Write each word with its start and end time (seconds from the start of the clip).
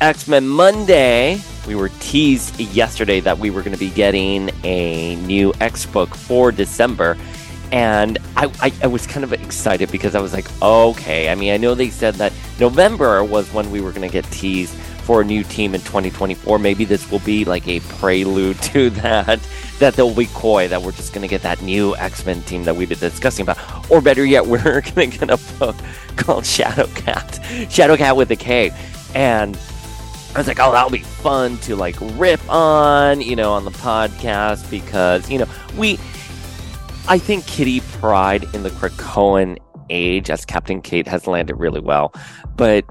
X 0.00 0.28
Men 0.28 0.46
Monday. 0.46 1.40
We 1.66 1.74
were 1.74 1.88
teased 2.00 2.60
yesterday 2.60 3.20
that 3.20 3.38
we 3.38 3.50
were 3.50 3.62
going 3.62 3.72
to 3.72 3.78
be 3.78 3.90
getting 3.90 4.50
a 4.62 5.16
new 5.16 5.52
X 5.60 5.86
book 5.86 6.14
for 6.14 6.52
December. 6.52 7.16
And 7.72 8.18
I, 8.36 8.50
I, 8.60 8.72
I, 8.84 8.86
was 8.86 9.06
kind 9.06 9.24
of 9.24 9.32
excited 9.32 9.90
because 9.90 10.14
I 10.14 10.20
was 10.20 10.32
like, 10.32 10.46
okay. 10.62 11.28
I 11.28 11.34
mean, 11.34 11.52
I 11.52 11.56
know 11.56 11.74
they 11.74 11.90
said 11.90 12.14
that 12.16 12.32
November 12.60 13.24
was 13.24 13.52
when 13.52 13.70
we 13.72 13.80
were 13.80 13.90
going 13.90 14.08
to 14.08 14.12
get 14.12 14.24
teased 14.26 14.72
for 14.74 15.22
a 15.22 15.24
new 15.24 15.42
team 15.42 15.74
in 15.74 15.80
2024. 15.80 16.58
Maybe 16.58 16.84
this 16.84 17.10
will 17.10 17.18
be 17.20 17.44
like 17.44 17.66
a 17.66 17.80
prelude 17.80 18.60
to 18.62 18.90
that, 19.00 19.40
that 19.78 19.94
they'll 19.94 20.14
be 20.14 20.26
coy, 20.26 20.68
that 20.68 20.80
we're 20.80 20.92
just 20.92 21.12
going 21.12 21.22
to 21.22 21.28
get 21.28 21.42
that 21.42 21.60
new 21.62 21.96
X 21.96 22.24
Men 22.24 22.42
team 22.42 22.64
that 22.64 22.76
we've 22.76 22.88
been 22.88 22.98
discussing 22.98 23.42
about. 23.42 23.90
Or 23.90 24.00
better 24.00 24.24
yet, 24.24 24.46
we're 24.46 24.82
going 24.82 25.10
to 25.10 25.18
get 25.18 25.30
a 25.30 25.38
book 25.58 25.76
called 26.16 26.44
Shadowcat, 26.44 27.40
Shadowcat 27.68 28.14
with 28.14 28.30
a 28.30 28.36
K. 28.36 28.70
And 29.14 29.58
I 30.36 30.40
was 30.40 30.48
like, 30.48 30.60
oh, 30.60 30.70
that'll 30.70 30.90
be 30.90 30.98
fun 30.98 31.56
to 31.60 31.76
like 31.76 31.96
rip 32.00 32.46
on, 32.52 33.22
you 33.22 33.34
know, 33.34 33.52
on 33.52 33.64
the 33.64 33.70
podcast 33.70 34.70
because, 34.70 35.30
you 35.30 35.38
know, 35.38 35.46
we, 35.78 35.94
I 37.08 37.18
think 37.18 37.46
Kitty 37.46 37.80
Pryde 37.80 38.44
in 38.54 38.62
the 38.62 38.68
Krakoan 38.68 39.56
age 39.88 40.28
as 40.28 40.44
Captain 40.44 40.82
Kate 40.82 41.06
has 41.06 41.26
landed 41.26 41.54
really 41.54 41.80
well. 41.80 42.12
But 42.54 42.84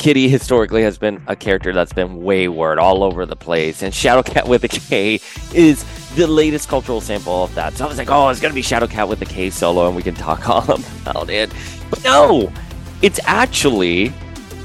Kitty 0.00 0.28
historically 0.28 0.82
has 0.82 0.98
been 0.98 1.22
a 1.28 1.36
character 1.36 1.72
that's 1.72 1.92
been 1.92 2.20
wayward 2.20 2.80
all 2.80 3.04
over 3.04 3.24
the 3.24 3.36
place, 3.36 3.80
and 3.80 3.94
Shadowcat 3.94 4.48
with 4.48 4.64
a 4.64 4.68
K 4.68 5.20
is 5.54 5.84
the 6.16 6.26
latest 6.26 6.68
cultural 6.68 7.00
sample 7.00 7.44
of 7.44 7.54
that. 7.54 7.76
So 7.76 7.84
I 7.84 7.88
was 7.88 7.98
like, 7.98 8.10
oh, 8.10 8.28
it's 8.28 8.40
gonna 8.40 8.54
be 8.54 8.62
Shadowcat 8.62 9.08
with 9.08 9.22
a 9.22 9.26
K 9.26 9.50
solo, 9.50 9.86
and 9.86 9.94
we 9.94 10.02
can 10.02 10.16
talk 10.16 10.48
all 10.48 10.68
about 10.68 11.30
it. 11.30 11.52
But 11.90 12.02
no, 12.02 12.52
it's 13.02 13.20
actually 13.22 14.12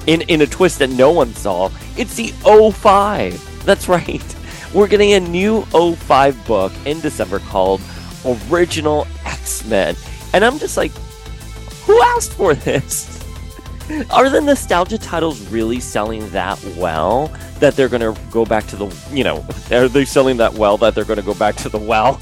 in 0.08 0.22
in 0.24 0.42
a 0.42 0.48
twist 0.48 0.80
that 0.80 0.90
no 0.90 1.12
one 1.12 1.34
saw. 1.34 1.70
It's 1.98 2.16
the 2.16 2.28
05. 2.30 3.66
That's 3.66 3.88
right. 3.90 4.36
We're 4.74 4.88
getting 4.88 5.14
a 5.14 5.20
new 5.20 5.62
05 5.66 6.48
book 6.48 6.72
in 6.86 7.00
December 7.00 7.40
called 7.40 7.82
Original 8.50 9.08
X 9.26 9.66
Men, 9.66 9.96
and 10.34 10.44
I'm 10.44 10.58
just 10.60 10.78
like, 10.78 10.92
who 11.86 12.02
asked 12.02 12.34
for 12.34 12.56
this? 12.56 13.10
Are 14.12 14.30
the 14.30 14.42
nostalgia 14.42 14.98
titles 14.98 15.46
really 15.48 15.80
selling 15.80 16.28
that 16.30 16.64
well 16.78 17.28
that 17.60 17.76
they're 17.76 17.90
going 17.90 18.02
to 18.02 18.20
go 18.32 18.46
back 18.46 18.66
to 18.68 18.76
the, 18.78 18.96
you 19.12 19.24
know, 19.24 19.46
are 19.72 19.90
they 19.90 20.06
selling 20.06 20.38
that 20.38 20.54
well 20.54 20.78
that 20.78 20.96
they're 20.96 21.04
going 21.04 21.20
to 21.20 21.26
go 21.26 21.34
back 21.34 21.56
to 21.58 21.70
the 21.70 21.78
well? 21.78 22.22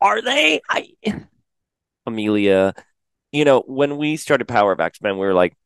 are 0.00 0.20
they? 0.20 0.60
I, 0.68 0.88
Amelia, 2.04 2.74
you 3.32 3.44
know, 3.44 3.60
when 3.66 3.96
we 3.96 4.16
started 4.16 4.48
Power 4.48 4.72
of 4.72 4.80
X 4.80 5.00
Men, 5.00 5.14
we 5.14 5.26
were 5.26 5.34
like, 5.34 5.56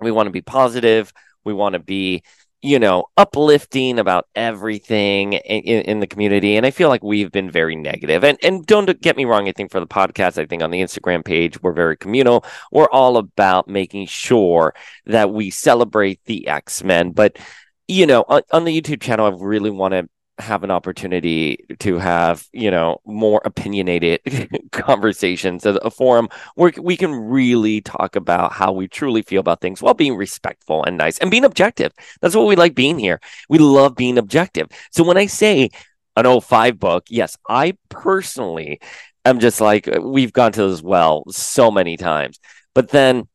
we 0.00 0.10
want 0.10 0.26
to 0.26 0.32
be 0.32 0.42
positive. 0.42 1.12
We 1.44 1.52
want 1.52 1.74
to 1.74 1.78
be, 1.78 2.22
you 2.62 2.78
know, 2.78 3.06
uplifting 3.16 3.98
about 3.98 4.26
everything 4.34 5.34
in, 5.34 5.82
in, 5.82 6.00
the 6.00 6.06
community. 6.06 6.56
And 6.56 6.66
I 6.66 6.70
feel 6.70 6.88
like 6.88 7.02
we've 7.02 7.30
been 7.30 7.50
very 7.50 7.76
negative. 7.76 8.24
And 8.24 8.38
and 8.42 8.66
don't 8.66 9.00
get 9.00 9.16
me 9.16 9.24
wrong, 9.24 9.48
I 9.48 9.52
think 9.52 9.70
for 9.70 9.80
the 9.80 9.86
podcast, 9.86 10.38
I 10.38 10.46
think 10.46 10.62
on 10.62 10.70
the 10.70 10.80
Instagram 10.80 11.24
page, 11.24 11.62
we're 11.62 11.72
very 11.72 11.96
communal. 11.96 12.44
We're 12.72 12.90
all 12.90 13.16
about 13.16 13.68
making 13.68 14.06
sure 14.06 14.74
that 15.06 15.32
we 15.32 15.50
celebrate 15.50 16.20
the 16.24 16.48
X-Men. 16.48 17.12
But 17.12 17.38
you 17.86 18.06
know, 18.06 18.24
on, 18.28 18.42
on 18.52 18.64
the 18.64 18.80
YouTube 18.80 19.00
channel, 19.00 19.26
I 19.26 19.36
really 19.42 19.70
want 19.70 19.92
to 19.92 20.08
have 20.38 20.64
an 20.64 20.70
opportunity 20.70 21.64
to 21.78 21.98
have 21.98 22.46
you 22.52 22.70
know 22.70 23.00
more 23.04 23.40
opinionated 23.44 24.20
conversations 24.72 25.66
at 25.66 25.78
a 25.84 25.90
forum 25.90 26.28
where 26.54 26.72
we 26.80 26.96
can 26.96 27.12
really 27.12 27.80
talk 27.80 28.16
about 28.16 28.52
how 28.52 28.72
we 28.72 28.86
truly 28.88 29.22
feel 29.22 29.40
about 29.40 29.60
things 29.60 29.82
while 29.82 29.94
being 29.94 30.16
respectful 30.16 30.84
and 30.84 30.96
nice 30.96 31.18
and 31.18 31.30
being 31.30 31.44
objective. 31.44 31.92
That's 32.20 32.36
what 32.36 32.46
we 32.46 32.56
like 32.56 32.74
being 32.74 32.98
here. 32.98 33.20
We 33.48 33.58
love 33.58 33.96
being 33.96 34.18
objective. 34.18 34.68
So 34.92 35.04
when 35.04 35.16
i 35.16 35.26
say 35.26 35.70
an 36.16 36.40
05 36.40 36.78
book 36.80 37.04
yes 37.08 37.36
i 37.48 37.76
personally 37.90 38.80
am 39.24 39.38
just 39.38 39.60
like 39.60 39.86
uh, 39.86 40.00
we've 40.00 40.32
gone 40.32 40.52
to 40.52 40.68
this 40.68 40.82
well 40.82 41.24
so 41.30 41.70
many 41.70 41.96
times. 41.96 42.40
But 42.74 42.90
then 42.90 43.28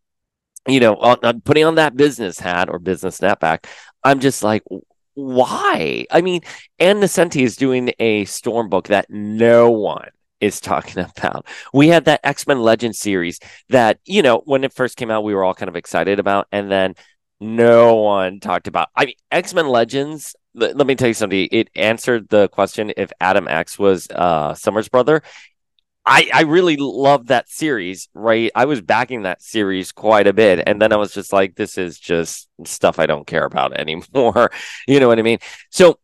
you 0.68 0.80
know 0.80 0.96
putting 1.44 1.66
on 1.66 1.76
that 1.76 1.96
business 1.96 2.40
hat 2.40 2.70
or 2.70 2.80
business 2.80 3.20
snapback 3.20 3.66
i'm 4.04 4.20
just 4.20 4.44
like 4.44 4.64
why? 5.16 6.06
I 6.12 6.22
mean, 6.22 6.42
Ann 6.80 7.00
Nocenti 7.00 7.42
is 7.44 7.56
doing 7.56 7.94
a 8.00 8.26
Storm 8.26 8.70
book 8.70 8.88
that 8.88 9.08
no 9.10 9.70
one 9.72 10.10
is 10.42 10.60
talking 10.60 11.06
about. 11.18 11.48
We 11.74 11.88
had 11.88 12.06
that 12.06 12.22
X 12.24 12.48
Men 12.48 12.62
Legend 12.62 12.96
series 12.96 13.40
that, 13.70 14.00
you 14.06 14.22
know, 14.22 14.42
when 14.46 14.64
it 14.64 14.74
first 14.74 14.98
came 14.98 15.12
out, 15.12 15.24
we 15.24 15.34
were 15.34 15.44
all 15.44 15.54
kind 15.54 15.70
of 15.70 15.76
excited 15.76 16.20
about. 16.20 16.48
And 16.52 16.72
then 16.72 16.96
no 17.40 17.96
one 17.96 18.40
talked 18.40 18.68
about. 18.68 18.90
I 18.96 19.06
mean, 19.06 19.16
X 19.32 19.54
Men 19.54 19.68
Legends. 19.68 20.36
Let, 20.56 20.78
let 20.78 20.86
me 20.86 20.96
tell 20.96 21.08
you 21.08 21.14
something. 21.16 21.48
It 21.52 21.70
answered 21.76 22.30
the 22.30 22.48
question 22.50 22.94
if 22.96 23.12
Adam 23.20 23.48
X 23.48 23.80
was 23.80 24.08
uh, 24.10 24.54
Summer's 24.54 24.88
brother. 24.88 25.24
I, 26.06 26.30
I 26.34 26.42
really 26.42 26.76
love 26.78 27.28
that 27.28 27.50
series, 27.50 28.10
right? 28.14 28.52
I 28.54 28.66
was 28.66 28.82
backing 28.82 29.24
that 29.24 29.42
series 29.42 29.92
quite 29.92 30.28
a 30.28 30.34
bit. 30.34 30.64
And 30.68 30.82
then 30.82 30.92
I 30.92 30.98
was 30.98 31.14
just 31.14 31.32
like, 31.32 31.56
this 31.56 31.78
is 31.78 31.98
just 31.98 32.50
stuff 32.66 33.00
I 33.00 33.06
don't 33.06 33.28
care 33.28 33.46
about 33.46 33.74
anymore. 33.80 34.52
you 34.88 35.00
know 35.00 35.08
what 35.08 35.20
I 35.20 35.22
mean? 35.22 35.40
So 35.70 36.00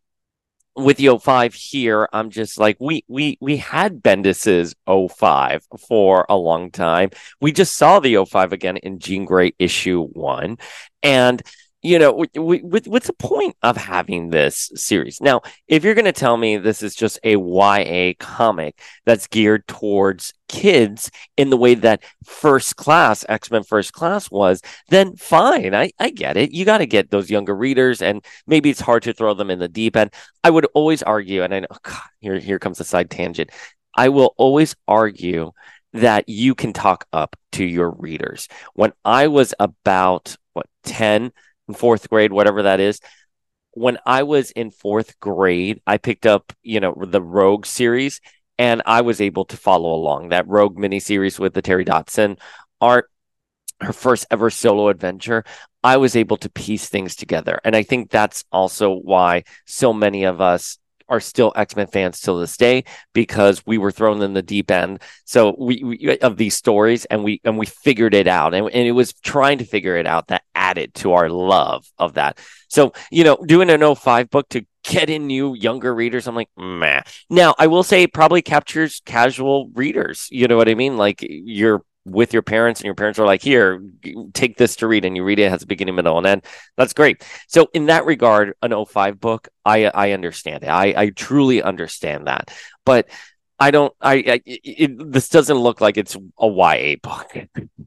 with 0.75 0.97
the 0.97 1.17
05 1.17 1.53
here, 1.53 2.07
I'm 2.13 2.29
just 2.29 2.57
like, 2.57 2.77
we 2.79 3.03
we 3.07 3.37
we 3.41 3.57
had 3.57 4.01
Bendis's 4.01 4.75
05 4.87 5.67
for 5.87 6.25
a 6.29 6.37
long 6.37 6.71
time. 6.71 7.09
We 7.41 7.51
just 7.51 7.75
saw 7.75 7.99
the 7.99 8.23
05 8.23 8.53
again 8.53 8.77
in 8.77 8.99
Jean 8.99 9.25
Grey 9.25 9.53
issue 9.59 10.05
one. 10.05 10.57
And 11.03 11.41
you 11.81 11.97
know, 11.97 12.25
what's 12.35 13.07
the 13.07 13.15
point 13.17 13.55
of 13.63 13.77
having 13.77 14.29
this 14.29 14.69
series? 14.75 15.21
Now, 15.21 15.41
if 15.67 15.83
you're 15.83 15.93
going 15.93 16.05
to 16.05 16.11
tell 16.11 16.35
me 16.35 16.57
this 16.57 16.83
is 16.83 16.93
just 16.93 17.19
a 17.23 17.37
YA 17.37 18.13
comic 18.19 18.81
that's 19.05 19.27
geared 19.27 19.65
towards 19.65 20.33
kids 20.49 21.09
in 21.37 21.49
the 21.49 21.57
way 21.57 21.75
that 21.75 22.03
First 22.25 22.75
Class, 22.75 23.23
X 23.29 23.49
Men 23.49 23.63
First 23.63 23.93
Class 23.93 24.29
was, 24.29 24.61
then 24.89 25.15
fine. 25.15 25.73
I, 25.73 25.91
I 25.99 26.09
get 26.09 26.35
it. 26.35 26.51
You 26.51 26.65
got 26.65 26.79
to 26.79 26.85
get 26.85 27.11
those 27.11 27.29
younger 27.29 27.55
readers, 27.55 28.01
and 28.01 28.25
maybe 28.45 28.69
it's 28.69 28.81
hard 28.81 29.03
to 29.03 29.13
throw 29.13 29.33
them 29.33 29.49
in 29.49 29.59
the 29.59 29.69
deep 29.69 29.95
end. 29.95 30.13
I 30.43 30.49
would 30.49 30.67
always 30.73 31.01
argue, 31.01 31.43
and 31.43 31.53
I 31.53 31.61
know, 31.61 31.67
God, 31.83 32.01
here, 32.19 32.39
here 32.39 32.59
comes 32.59 32.81
a 32.81 32.83
side 32.83 33.09
tangent. 33.09 33.51
I 33.95 34.09
will 34.09 34.33
always 34.37 34.75
argue 34.85 35.51
that 35.93 36.27
you 36.27 36.55
can 36.55 36.73
talk 36.73 37.05
up 37.13 37.37
to 37.53 37.63
your 37.63 37.91
readers. 37.91 38.49
When 38.73 38.91
I 39.05 39.27
was 39.27 39.53
about, 39.59 40.35
what, 40.53 40.67
10, 40.83 41.23
in 41.25 41.31
fourth 41.73 42.09
grade, 42.09 42.33
whatever 42.33 42.63
that 42.63 42.79
is. 42.79 42.99
When 43.71 43.97
I 44.05 44.23
was 44.23 44.51
in 44.51 44.71
fourth 44.71 45.19
grade, 45.19 45.81
I 45.85 45.97
picked 45.97 46.25
up, 46.25 46.53
you 46.63 46.79
know, 46.79 46.95
the 46.99 47.21
Rogue 47.21 47.65
series 47.65 48.19
and 48.57 48.81
I 48.85 49.01
was 49.01 49.21
able 49.21 49.45
to 49.45 49.57
follow 49.57 49.93
along 49.93 50.29
that 50.29 50.47
Rogue 50.47 50.77
miniseries 50.77 51.39
with 51.39 51.53
the 51.53 51.61
Terry 51.61 51.85
Dodson 51.85 52.37
art, 52.81 53.09
her 53.79 53.93
first 53.93 54.25
ever 54.29 54.49
solo 54.49 54.89
adventure. 54.89 55.45
I 55.81 55.97
was 55.97 56.15
able 56.17 56.35
to 56.37 56.49
piece 56.49 56.89
things 56.89 57.15
together. 57.15 57.61
And 57.63 57.75
I 57.75 57.83
think 57.83 58.09
that's 58.09 58.43
also 58.51 58.93
why 58.93 59.43
so 59.65 59.93
many 59.93 60.25
of 60.25 60.41
us 60.41 60.77
are 61.09 61.19
still 61.19 61.51
X 61.55 61.75
Men 61.75 61.87
fans 61.87 62.19
till 62.21 62.39
this 62.39 62.55
day 62.57 62.83
because 63.13 63.65
we 63.65 63.77
were 63.77 63.91
thrown 63.91 64.21
in 64.21 64.33
the 64.33 64.41
deep 64.41 64.71
end. 64.71 65.01
So 65.25 65.55
we, 65.57 65.83
we, 65.83 66.19
of 66.19 66.37
these 66.37 66.55
stories, 66.55 67.05
and 67.05 67.23
we 67.23 67.41
and 67.43 67.57
we 67.57 67.65
figured 67.65 68.13
it 68.13 68.27
out, 68.27 68.53
and, 68.53 68.69
and 68.69 68.87
it 68.87 68.91
was 68.91 69.13
trying 69.13 69.57
to 69.57 69.65
figure 69.65 69.97
it 69.97 70.07
out 70.07 70.27
that 70.27 70.43
added 70.55 70.93
to 70.95 71.13
our 71.13 71.29
love 71.29 71.85
of 71.97 72.13
that. 72.13 72.39
So 72.67 72.93
you 73.11 73.23
know, 73.23 73.37
doing 73.37 73.69
an 73.69 73.95
05 73.95 74.29
book 74.29 74.49
to 74.49 74.65
get 74.83 75.09
in 75.09 75.27
new 75.27 75.53
younger 75.55 75.93
readers, 75.93 76.27
I'm 76.27 76.35
like, 76.35 76.49
meh. 76.57 77.01
Now 77.29 77.55
I 77.57 77.67
will 77.67 77.83
say 77.83 78.03
it 78.03 78.13
probably 78.13 78.41
captures 78.41 79.01
casual 79.05 79.69
readers. 79.73 80.27
You 80.31 80.47
know 80.47 80.57
what 80.57 80.69
I 80.69 80.75
mean? 80.75 80.97
Like 80.97 81.25
you're 81.27 81.83
with 82.05 82.33
your 82.33 82.41
parents 82.41 82.79
and 82.79 82.85
your 82.85 82.95
parents 82.95 83.19
are 83.19 83.25
like 83.25 83.41
here 83.41 83.83
take 84.33 84.57
this 84.57 84.77
to 84.77 84.87
read 84.87 85.05
and 85.05 85.15
you 85.15 85.23
read 85.23 85.39
it, 85.39 85.43
it 85.43 85.49
has 85.49 85.63
a 85.63 85.67
beginning 85.67 85.95
middle 85.95 86.17
and 86.17 86.25
end. 86.25 86.45
That's 86.77 86.93
great. 86.93 87.23
So 87.47 87.67
in 87.73 87.87
that 87.87 88.05
regard 88.05 88.53
an 88.61 88.73
05 88.85 89.19
book 89.19 89.49
i 89.65 89.85
i 89.85 90.11
understand 90.11 90.63
it. 90.63 90.69
I 90.69 90.93
i 90.95 91.09
truly 91.09 91.61
understand 91.61 92.27
that. 92.27 92.51
But 92.85 93.09
I 93.61 93.71
don't. 93.71 93.93
I, 93.99 94.13
I 94.15 94.41
it, 94.45 95.11
this 95.11 95.27
doesn't 95.27 95.57
look 95.57 95.81
like 95.81 95.97
it's 95.97 96.15
a 96.15 96.47
YA 96.47 96.95
book. 97.03 97.35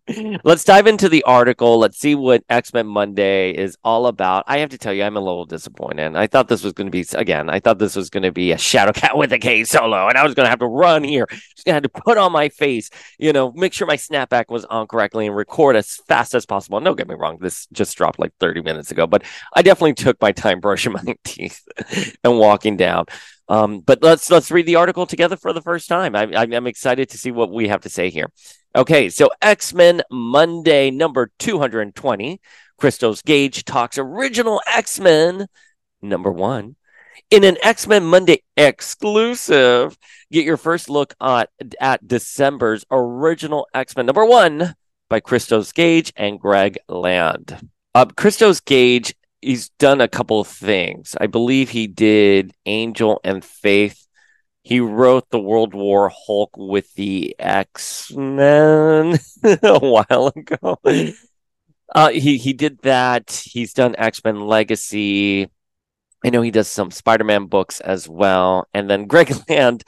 Let's 0.45 0.65
dive 0.65 0.87
into 0.87 1.09
the 1.09 1.23
article. 1.23 1.79
Let's 1.79 1.99
see 1.99 2.15
what 2.15 2.45
X 2.51 2.75
Men 2.75 2.87
Monday 2.87 3.53
is 3.53 3.79
all 3.83 4.07
about. 4.07 4.45
I 4.47 4.59
have 4.59 4.69
to 4.71 4.79
tell 4.79 4.93
you, 4.93 5.03
I'm 5.03 5.17
a 5.17 5.21
little 5.21 5.47
disappointed. 5.47 6.15
I 6.15 6.27
thought 6.27 6.49
this 6.49 6.63
was 6.63 6.75
going 6.75 6.89
to 6.89 6.91
be 6.91 7.07
again. 7.17 7.49
I 7.49 7.59
thought 7.59 7.79
this 7.79 7.97
was 7.97 8.11
going 8.11 8.25
to 8.25 8.33
be 8.33 8.53
a 8.53 8.57
Shadowcat 8.57 9.17
with 9.17 9.33
a 9.33 9.39
K 9.39 9.65
solo, 9.65 10.09
and 10.09 10.19
I 10.19 10.25
was 10.25 10.35
going 10.35 10.45
to 10.45 10.51
have 10.51 10.59
to 10.59 10.67
run 10.67 11.05
here. 11.05 11.27
Just 11.31 11.69
have 11.69 11.85
to 11.85 11.89
put 11.89 12.19
on 12.19 12.33
my 12.33 12.51
face, 12.51 12.91
you 13.19 13.33
know, 13.33 13.53
make 13.53 13.73
sure 13.73 13.87
my 13.87 13.97
snapback 13.97 14.51
was 14.51 14.67
on 14.67 14.87
correctly, 14.87 15.27
and 15.27 15.35
record 15.35 15.77
as 15.77 15.97
fast 16.07 16.35
as 16.35 16.45
possible. 16.45 16.77
And 16.77 16.85
don't 16.85 16.99
get 16.99 17.09
me 17.09 17.15
wrong, 17.15 17.39
this 17.41 17.67
just 17.73 17.97
dropped 17.97 18.19
like 18.19 18.35
30 18.41 18.61
minutes 18.61 18.91
ago, 18.91 19.07
but 19.07 19.23
I 19.55 19.63
definitely 19.63 19.95
took 19.95 20.21
my 20.21 20.33
time 20.33 20.61
brushing 20.61 20.93
my 20.93 21.17
teeth 21.25 21.63
and 22.23 22.39
walking 22.39 22.77
down. 22.77 23.07
Um, 23.49 23.81
but 23.81 24.03
let's 24.03 24.31
let's 24.31 24.51
read 24.51 24.67
the 24.67 24.77
article 24.77 25.07
together 25.07 25.37
for 25.37 25.53
the 25.53 25.63
first 25.63 25.89
time. 25.89 26.15
I, 26.15 26.29
I'm 26.35 26.67
excited 26.67 27.11
to 27.11 27.19
see 27.19 27.31
what 27.31 27.53
we 27.53 27.69
have 27.69 27.83
to 27.83 27.89
say 27.89 28.11
here. 28.11 28.31
Okay, 28.75 29.09
so 29.11 29.31
X 29.43 29.75
Men 29.75 30.03
Monday 30.11 30.91
number 30.91 31.31
220. 31.39 32.41
Christos 32.79 33.23
Gage 33.23 33.65
talks 33.65 33.99
original 33.99 34.61
X 34.67 34.99
Men 34.99 35.47
number 36.01 36.33
one. 36.33 36.77
In 37.31 37.45
an 37.45 37.57
X 37.63 37.87
Men 37.87 38.05
Monday 38.05 38.43
exclusive, 38.57 39.97
get 40.31 40.45
your 40.45 40.57
first 40.57 40.89
look 40.89 41.15
at, 41.21 41.51
at 41.81 42.07
December's 42.07 42.85
original 42.91 43.67
X 43.75 43.97
Men 43.97 44.07
number 44.07 44.25
one 44.25 44.75
by 45.09 45.21
Christos 45.21 45.73
Gage 45.73 46.13
and 46.17 46.41
Greg 46.41 46.79
Land. 46.89 47.69
Uh, 47.95 48.07
Christos 48.07 48.61
Gage, 48.61 49.15
he's 49.43 49.69
done 49.71 50.01
a 50.01 50.09
couple 50.09 50.41
of 50.41 50.49
things. 50.49 51.15
I 51.21 51.27
believe 51.27 51.71
he 51.71 51.87
did 51.87 52.55
Angel 52.65 53.21
and 53.25 53.45
Faith. 53.45 54.07
He 54.63 54.79
wrote 54.81 55.29
the 55.31 55.41
World 55.41 55.75
War 55.75 56.11
Hulk 56.15 56.57
with 56.57 56.95
the 56.95 57.35
X 57.39 58.13
Men 58.13 59.19
a 59.45 59.79
while 59.79 60.33
ago. 60.35 60.79
Uh, 61.95 62.11
he 62.11 62.39
he 62.39 62.53
did 62.53 62.79
that. 62.83 63.43
He's 63.45 63.75
done 63.75 63.97
X 63.99 64.25
Men 64.25 64.41
Legacy. 64.47 65.49
I 66.25 66.31
know 66.31 66.43
he 66.43 66.53
does 66.53 66.69
some 66.69 66.93
Spider 66.93 67.25
Man 67.25 67.47
books 67.47 67.81
as 67.81 68.09
well. 68.09 68.69
And 68.73 68.89
then 68.89 69.07
Greg 69.07 69.35
Land 69.49 69.83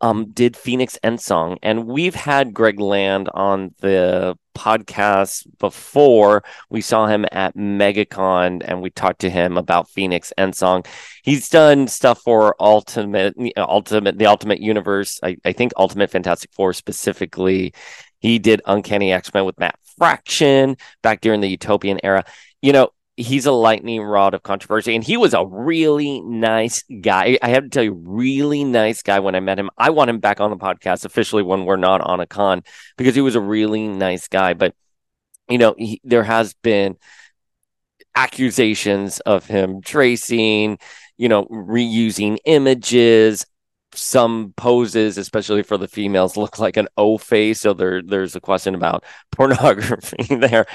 um, 0.00 0.30
did 0.30 0.56
Phoenix 0.56 0.98
Endsong, 1.04 1.58
and 1.62 1.86
we've 1.86 2.14
had 2.14 2.54
Greg 2.54 2.80
Land 2.80 3.28
on 3.34 3.74
the 3.80 4.36
podcast 4.54 5.46
before. 5.58 6.42
We 6.68 6.80
saw 6.80 7.06
him 7.06 7.24
at 7.32 7.56
MegaCon, 7.56 8.62
and 8.64 8.82
we 8.82 8.90
talked 8.90 9.20
to 9.20 9.30
him 9.30 9.56
about 9.56 9.88
Phoenix 9.88 10.32
Endsong. 10.38 10.86
He's 11.22 11.48
done 11.48 11.88
stuff 11.88 12.20
for 12.22 12.56
Ultimate, 12.60 13.34
Ultimate, 13.56 14.18
the 14.18 14.26
Ultimate 14.26 14.60
Universe. 14.60 15.20
I, 15.22 15.36
I 15.44 15.52
think 15.52 15.72
Ultimate 15.76 16.10
Fantastic 16.10 16.52
Four 16.52 16.72
specifically. 16.72 17.74
He 18.20 18.38
did 18.38 18.60
Uncanny 18.66 19.12
X 19.12 19.32
Men 19.32 19.44
with 19.44 19.58
Matt 19.58 19.78
Fraction 19.98 20.76
back 21.02 21.20
during 21.20 21.40
the 21.40 21.48
Utopian 21.48 22.00
era. 22.02 22.24
You 22.62 22.72
know, 22.72 22.90
he's 23.20 23.46
a 23.46 23.52
lightning 23.52 24.02
rod 24.02 24.34
of 24.34 24.42
controversy 24.42 24.94
and 24.94 25.04
he 25.04 25.16
was 25.16 25.34
a 25.34 25.46
really 25.46 26.20
nice 26.20 26.82
guy 27.00 27.38
i 27.42 27.48
have 27.48 27.64
to 27.64 27.68
tell 27.68 27.82
you 27.82 27.92
really 27.92 28.64
nice 28.64 29.02
guy 29.02 29.18
when 29.20 29.34
i 29.34 29.40
met 29.40 29.58
him 29.58 29.70
i 29.78 29.90
want 29.90 30.10
him 30.10 30.18
back 30.18 30.40
on 30.40 30.50
the 30.50 30.56
podcast 30.56 31.04
officially 31.04 31.42
when 31.42 31.64
we're 31.64 31.76
not 31.76 32.00
on 32.00 32.20
a 32.20 32.26
con 32.26 32.62
because 32.96 33.14
he 33.14 33.20
was 33.20 33.34
a 33.34 33.40
really 33.40 33.88
nice 33.88 34.28
guy 34.28 34.54
but 34.54 34.74
you 35.48 35.58
know 35.58 35.74
he, 35.78 36.00
there 36.04 36.24
has 36.24 36.54
been 36.62 36.96
accusations 38.16 39.20
of 39.20 39.46
him 39.46 39.80
tracing 39.82 40.78
you 41.16 41.28
know 41.28 41.44
reusing 41.46 42.38
images 42.44 43.46
some 43.92 44.54
poses, 44.56 45.18
especially 45.18 45.62
for 45.62 45.76
the 45.76 45.88
females, 45.88 46.36
look 46.36 46.58
like 46.58 46.76
an 46.76 46.88
O 46.96 47.18
face. 47.18 47.60
So 47.60 47.74
there, 47.74 48.02
there's 48.02 48.36
a 48.36 48.40
question 48.40 48.74
about 48.74 49.04
pornography 49.32 50.36
there. 50.36 50.66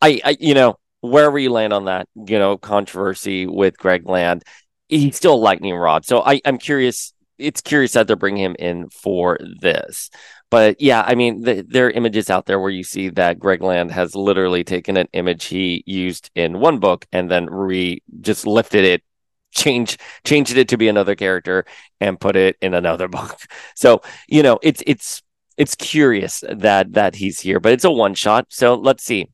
I, 0.00 0.20
I, 0.24 0.36
you 0.40 0.54
know, 0.54 0.76
wherever 1.02 1.38
you 1.38 1.50
land 1.50 1.72
on 1.72 1.84
that, 1.84 2.08
you 2.14 2.38
know, 2.38 2.56
controversy 2.56 3.46
with 3.46 3.76
Greg 3.76 4.08
Land, 4.08 4.44
he's 4.88 5.16
still 5.16 5.38
lightning 5.40 5.74
rod. 5.74 6.06
So 6.06 6.22
I, 6.22 6.40
I'm 6.44 6.58
curious. 6.58 7.12
It's 7.38 7.60
curious 7.60 7.92
that 7.92 8.06
they're 8.06 8.16
bringing 8.16 8.44
him 8.44 8.56
in 8.58 8.88
for 8.90 9.38
this. 9.60 10.10
But 10.48 10.80
yeah, 10.80 11.02
I 11.04 11.14
mean, 11.14 11.42
the, 11.42 11.66
there 11.66 11.86
are 11.86 11.90
images 11.90 12.30
out 12.30 12.46
there 12.46 12.60
where 12.60 12.70
you 12.70 12.84
see 12.84 13.08
that 13.10 13.38
Greg 13.38 13.62
Land 13.62 13.90
has 13.90 14.14
literally 14.14 14.62
taken 14.64 14.96
an 14.96 15.08
image 15.12 15.46
he 15.46 15.82
used 15.86 16.30
in 16.34 16.60
one 16.60 16.78
book 16.78 17.06
and 17.10 17.30
then 17.30 17.46
re 17.46 18.02
just 18.20 18.46
lifted 18.46 18.84
it, 18.84 19.02
change 19.50 19.98
changed 20.24 20.56
it 20.56 20.68
to 20.68 20.76
be 20.76 20.88
another 20.88 21.16
character 21.16 21.64
and 22.00 22.20
put 22.20 22.36
it 22.36 22.56
in 22.60 22.74
another 22.74 23.08
book. 23.18 23.40
So 23.74 24.02
you 24.28 24.42
know, 24.42 24.60
it's 24.62 24.82
it's 24.86 25.22
it's 25.56 25.74
curious 25.74 26.44
that 26.48 26.92
that 26.92 27.16
he's 27.16 27.40
here, 27.40 27.58
but 27.58 27.72
it's 27.72 27.84
a 27.84 27.90
one 27.90 28.14
shot. 28.14 28.46
So 28.50 28.74
let's 28.74 29.02
see. 29.02 29.30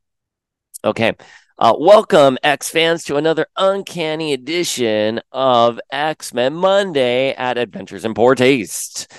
Okay. 0.84 1.14
Uh, 1.60 1.74
welcome, 1.76 2.38
X 2.44 2.68
fans, 2.70 3.02
to 3.02 3.16
another 3.16 3.44
uncanny 3.56 4.32
edition 4.32 5.20
of 5.32 5.80
X 5.90 6.32
Men 6.32 6.54
Monday 6.54 7.34
at 7.34 7.58
Adventures 7.58 8.04
in 8.04 8.14
Poor 8.14 8.36
Taste. 8.36 9.12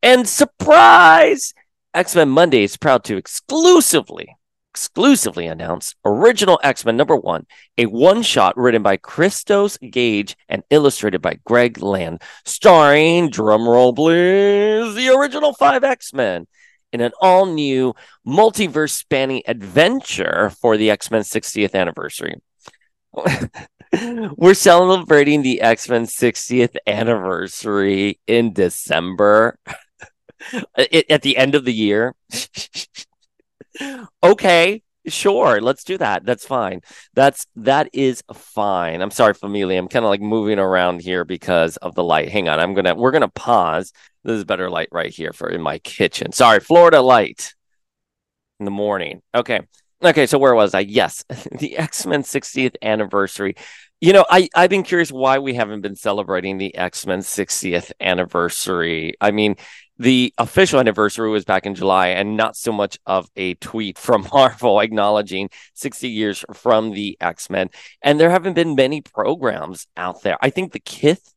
And 0.00 0.28
surprise! 0.28 1.52
X 1.92 2.14
Men 2.14 2.28
Monday 2.28 2.62
is 2.62 2.76
proud 2.76 3.02
to 3.04 3.16
exclusively, 3.16 4.36
exclusively 4.72 5.48
announce 5.48 5.96
original 6.04 6.60
X 6.62 6.84
Men 6.84 6.96
number 6.96 7.16
one, 7.16 7.44
a 7.76 7.86
one 7.86 8.22
shot 8.22 8.56
written 8.56 8.84
by 8.84 8.96
Christos 8.96 9.76
Gage 9.78 10.36
and 10.48 10.62
illustrated 10.70 11.20
by 11.20 11.40
Greg 11.44 11.82
Land, 11.82 12.22
starring, 12.44 13.30
drumroll 13.30 13.96
please, 13.96 14.94
the 14.94 15.12
original 15.12 15.54
five 15.54 15.82
X 15.82 16.14
Men 16.14 16.46
in 16.92 17.00
an 17.00 17.12
all 17.20 17.46
new 17.46 17.94
multiverse 18.26 18.92
spanning 18.92 19.42
adventure 19.46 20.50
for 20.50 20.76
the 20.76 20.90
X 20.90 21.10
Men 21.10 21.22
60th 21.22 21.74
anniversary. 21.74 22.40
We're 24.36 24.54
celebrating 24.54 25.42
the 25.42 25.60
X 25.60 25.88
Men 25.88 26.06
60th 26.06 26.76
anniversary 26.86 28.20
in 28.26 28.52
December 28.52 29.58
at 30.76 31.22
the 31.22 31.36
end 31.36 31.54
of 31.54 31.64
the 31.64 31.72
year. 31.72 32.14
okay, 34.22 34.82
Sure, 35.06 35.60
let's 35.60 35.82
do 35.84 35.96
that. 35.98 36.26
That's 36.26 36.46
fine. 36.46 36.82
That's 37.14 37.46
that 37.56 37.88
is 37.94 38.22
fine. 38.34 39.00
I'm 39.00 39.10
sorry, 39.10 39.32
familia. 39.32 39.78
I'm 39.78 39.88
kind 39.88 40.04
of 40.04 40.10
like 40.10 40.20
moving 40.20 40.58
around 40.58 41.00
here 41.00 41.24
because 41.24 41.78
of 41.78 41.94
the 41.94 42.04
light. 42.04 42.28
Hang 42.28 42.48
on. 42.50 42.60
I'm 42.60 42.74
gonna 42.74 42.94
we're 42.94 43.10
gonna 43.10 43.28
pause. 43.28 43.92
This 44.24 44.36
is 44.36 44.44
better 44.44 44.68
light 44.68 44.88
right 44.92 45.10
here 45.12 45.32
for 45.32 45.48
in 45.48 45.62
my 45.62 45.78
kitchen. 45.78 46.32
Sorry, 46.32 46.60
Florida 46.60 47.00
light 47.00 47.54
in 48.58 48.64
the 48.66 48.70
morning. 48.70 49.22
Okay. 49.34 49.60
Okay, 50.02 50.26
so 50.26 50.38
where 50.38 50.54
was 50.54 50.74
I? 50.74 50.80
Yes, 50.80 51.24
the 51.58 51.76
X 51.76 52.06
Men 52.06 52.22
60th 52.22 52.76
anniversary. 52.82 53.54
You 54.00 54.14
know, 54.14 54.24
I, 54.30 54.48
I've 54.54 54.70
been 54.70 54.82
curious 54.82 55.12
why 55.12 55.38
we 55.40 55.52
haven't 55.54 55.82
been 55.82 55.96
celebrating 55.96 56.56
the 56.56 56.74
X 56.74 57.06
Men 57.06 57.20
60th 57.20 57.92
anniversary. 58.00 59.14
I 59.20 59.30
mean, 59.30 59.56
the 60.00 60.32
official 60.38 60.80
anniversary 60.80 61.28
was 61.28 61.44
back 61.44 61.66
in 61.66 61.74
July, 61.74 62.08
and 62.08 62.34
not 62.34 62.56
so 62.56 62.72
much 62.72 62.98
of 63.04 63.28
a 63.36 63.52
tweet 63.56 63.98
from 63.98 64.26
Marvel 64.32 64.80
acknowledging 64.80 65.50
60 65.74 66.08
years 66.08 66.42
from 66.54 66.92
the 66.92 67.18
X 67.20 67.50
Men. 67.50 67.68
And 68.02 68.18
there 68.18 68.30
haven't 68.30 68.54
been 68.54 68.74
many 68.74 69.02
programs 69.02 69.86
out 69.98 70.22
there. 70.22 70.38
I 70.40 70.48
think 70.48 70.72
the 70.72 70.80
Kith 70.80 71.34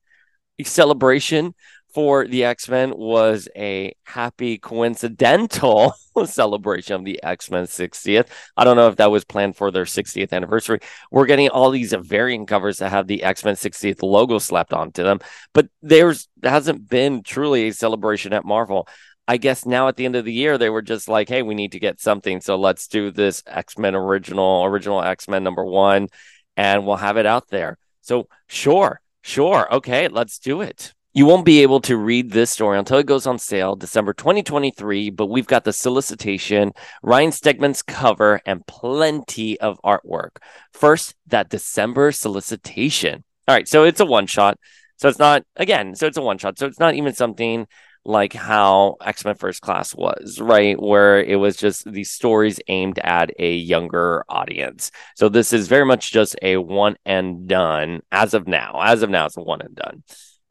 celebration 0.63 1.53
for 1.93 2.27
the 2.27 2.43
X 2.43 2.67
Men 2.67 2.97
was 2.97 3.47
a 3.55 3.95
happy 4.03 4.57
coincidental 4.57 5.93
celebration 6.25 6.95
of 6.95 7.05
the 7.05 7.21
X 7.23 7.51
Men 7.51 7.65
60th. 7.65 8.27
I 8.57 8.63
don't 8.63 8.75
know 8.75 8.87
if 8.87 8.95
that 8.95 9.11
was 9.11 9.25
planned 9.25 9.55
for 9.55 9.71
their 9.71 9.85
60th 9.85 10.33
anniversary. 10.33 10.79
We're 11.11 11.27
getting 11.27 11.49
all 11.49 11.69
these 11.69 11.93
variant 11.93 12.47
covers 12.47 12.79
that 12.79 12.89
have 12.89 13.07
the 13.07 13.23
X 13.23 13.45
Men 13.45 13.55
60th 13.55 14.01
logo 14.01 14.39
slapped 14.39 14.73
onto 14.73 15.03
them, 15.03 15.19
but 15.53 15.69
there's 15.81 16.27
hasn't 16.43 16.89
been 16.89 17.23
truly 17.23 17.67
a 17.67 17.73
celebration 17.73 18.33
at 18.33 18.45
Marvel. 18.45 18.87
I 19.27 19.37
guess 19.37 19.65
now 19.65 19.87
at 19.87 19.95
the 19.95 20.05
end 20.05 20.15
of 20.15 20.25
the 20.25 20.33
year, 20.33 20.57
they 20.57 20.69
were 20.69 20.81
just 20.81 21.07
like, 21.07 21.29
hey, 21.29 21.43
we 21.43 21.55
need 21.55 21.71
to 21.71 21.79
get 21.79 22.01
something. 22.01 22.41
So 22.41 22.57
let's 22.57 22.87
do 22.87 23.09
this 23.11 23.43
X 23.47 23.77
Men 23.77 23.95
original, 23.95 24.65
original 24.65 25.01
X 25.01 25.27
Men 25.27 25.43
number 25.43 25.63
one, 25.63 26.09
and 26.57 26.85
we'll 26.85 26.97
have 26.97 27.17
it 27.17 27.25
out 27.25 27.49
there. 27.49 27.77
So, 28.01 28.27
sure, 28.47 28.99
sure. 29.21 29.73
Okay, 29.75 30.09
let's 30.09 30.39
do 30.39 30.61
it. 30.61 30.93
You 31.15 31.27
won't 31.27 31.45
be 31.45 31.61
able 31.61 31.79
to 31.81 31.95
read 31.95 32.31
this 32.31 32.49
story 32.49 32.79
until 32.79 32.97
it 32.97 33.05
goes 33.05 33.27
on 33.27 33.37
sale 33.37 33.75
December 33.75 34.13
2023, 34.13 35.11
but 35.11 35.27
we've 35.27 35.45
got 35.45 35.63
the 35.63 35.71
solicitation, 35.71 36.71
Ryan 37.03 37.29
Stegman's 37.29 37.83
cover, 37.83 38.41
and 38.47 38.65
plenty 38.65 39.59
of 39.59 39.79
artwork. 39.85 40.37
First, 40.71 41.13
that 41.27 41.49
December 41.49 42.11
solicitation. 42.11 43.23
All 43.47 43.53
right, 43.53 43.67
so 43.67 43.83
it's 43.83 43.99
a 43.99 44.05
one 44.07 44.25
shot. 44.25 44.57
So 44.97 45.07
it's 45.07 45.19
not, 45.19 45.43
again, 45.55 45.93
so 45.93 46.07
it's 46.07 46.17
a 46.17 46.21
one 46.23 46.39
shot. 46.39 46.57
So 46.57 46.65
it's 46.65 46.79
not 46.79 46.95
even 46.95 47.13
something 47.13 47.67
like 48.03 48.33
how 48.33 48.95
X 48.99 49.23
Men 49.23 49.35
First 49.35 49.61
Class 49.61 49.93
was, 49.93 50.39
right? 50.41 50.81
Where 50.81 51.23
it 51.23 51.35
was 51.35 51.57
just 51.57 51.89
these 51.91 52.09
stories 52.09 52.59
aimed 52.67 52.97
at 52.97 53.29
a 53.37 53.53
younger 53.53 54.25
audience. 54.29 54.89
So 55.15 55.29
this 55.29 55.53
is 55.53 55.67
very 55.67 55.85
much 55.85 56.11
just 56.11 56.35
a 56.41 56.57
one 56.57 56.95
and 57.05 57.47
done 57.47 58.01
as 58.11 58.33
of 58.33 58.47
now. 58.47 58.79
As 58.81 59.03
of 59.03 59.11
now, 59.11 59.27
it's 59.27 59.37
a 59.37 59.43
one 59.43 59.61
and 59.61 59.75
done. 59.75 60.03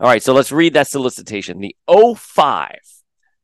All 0.02 0.08
right, 0.08 0.20
so 0.20 0.32
let's 0.34 0.50
read 0.50 0.72
that 0.74 0.88
solicitation. 0.88 1.60
The 1.60 1.76
05, 1.86 2.80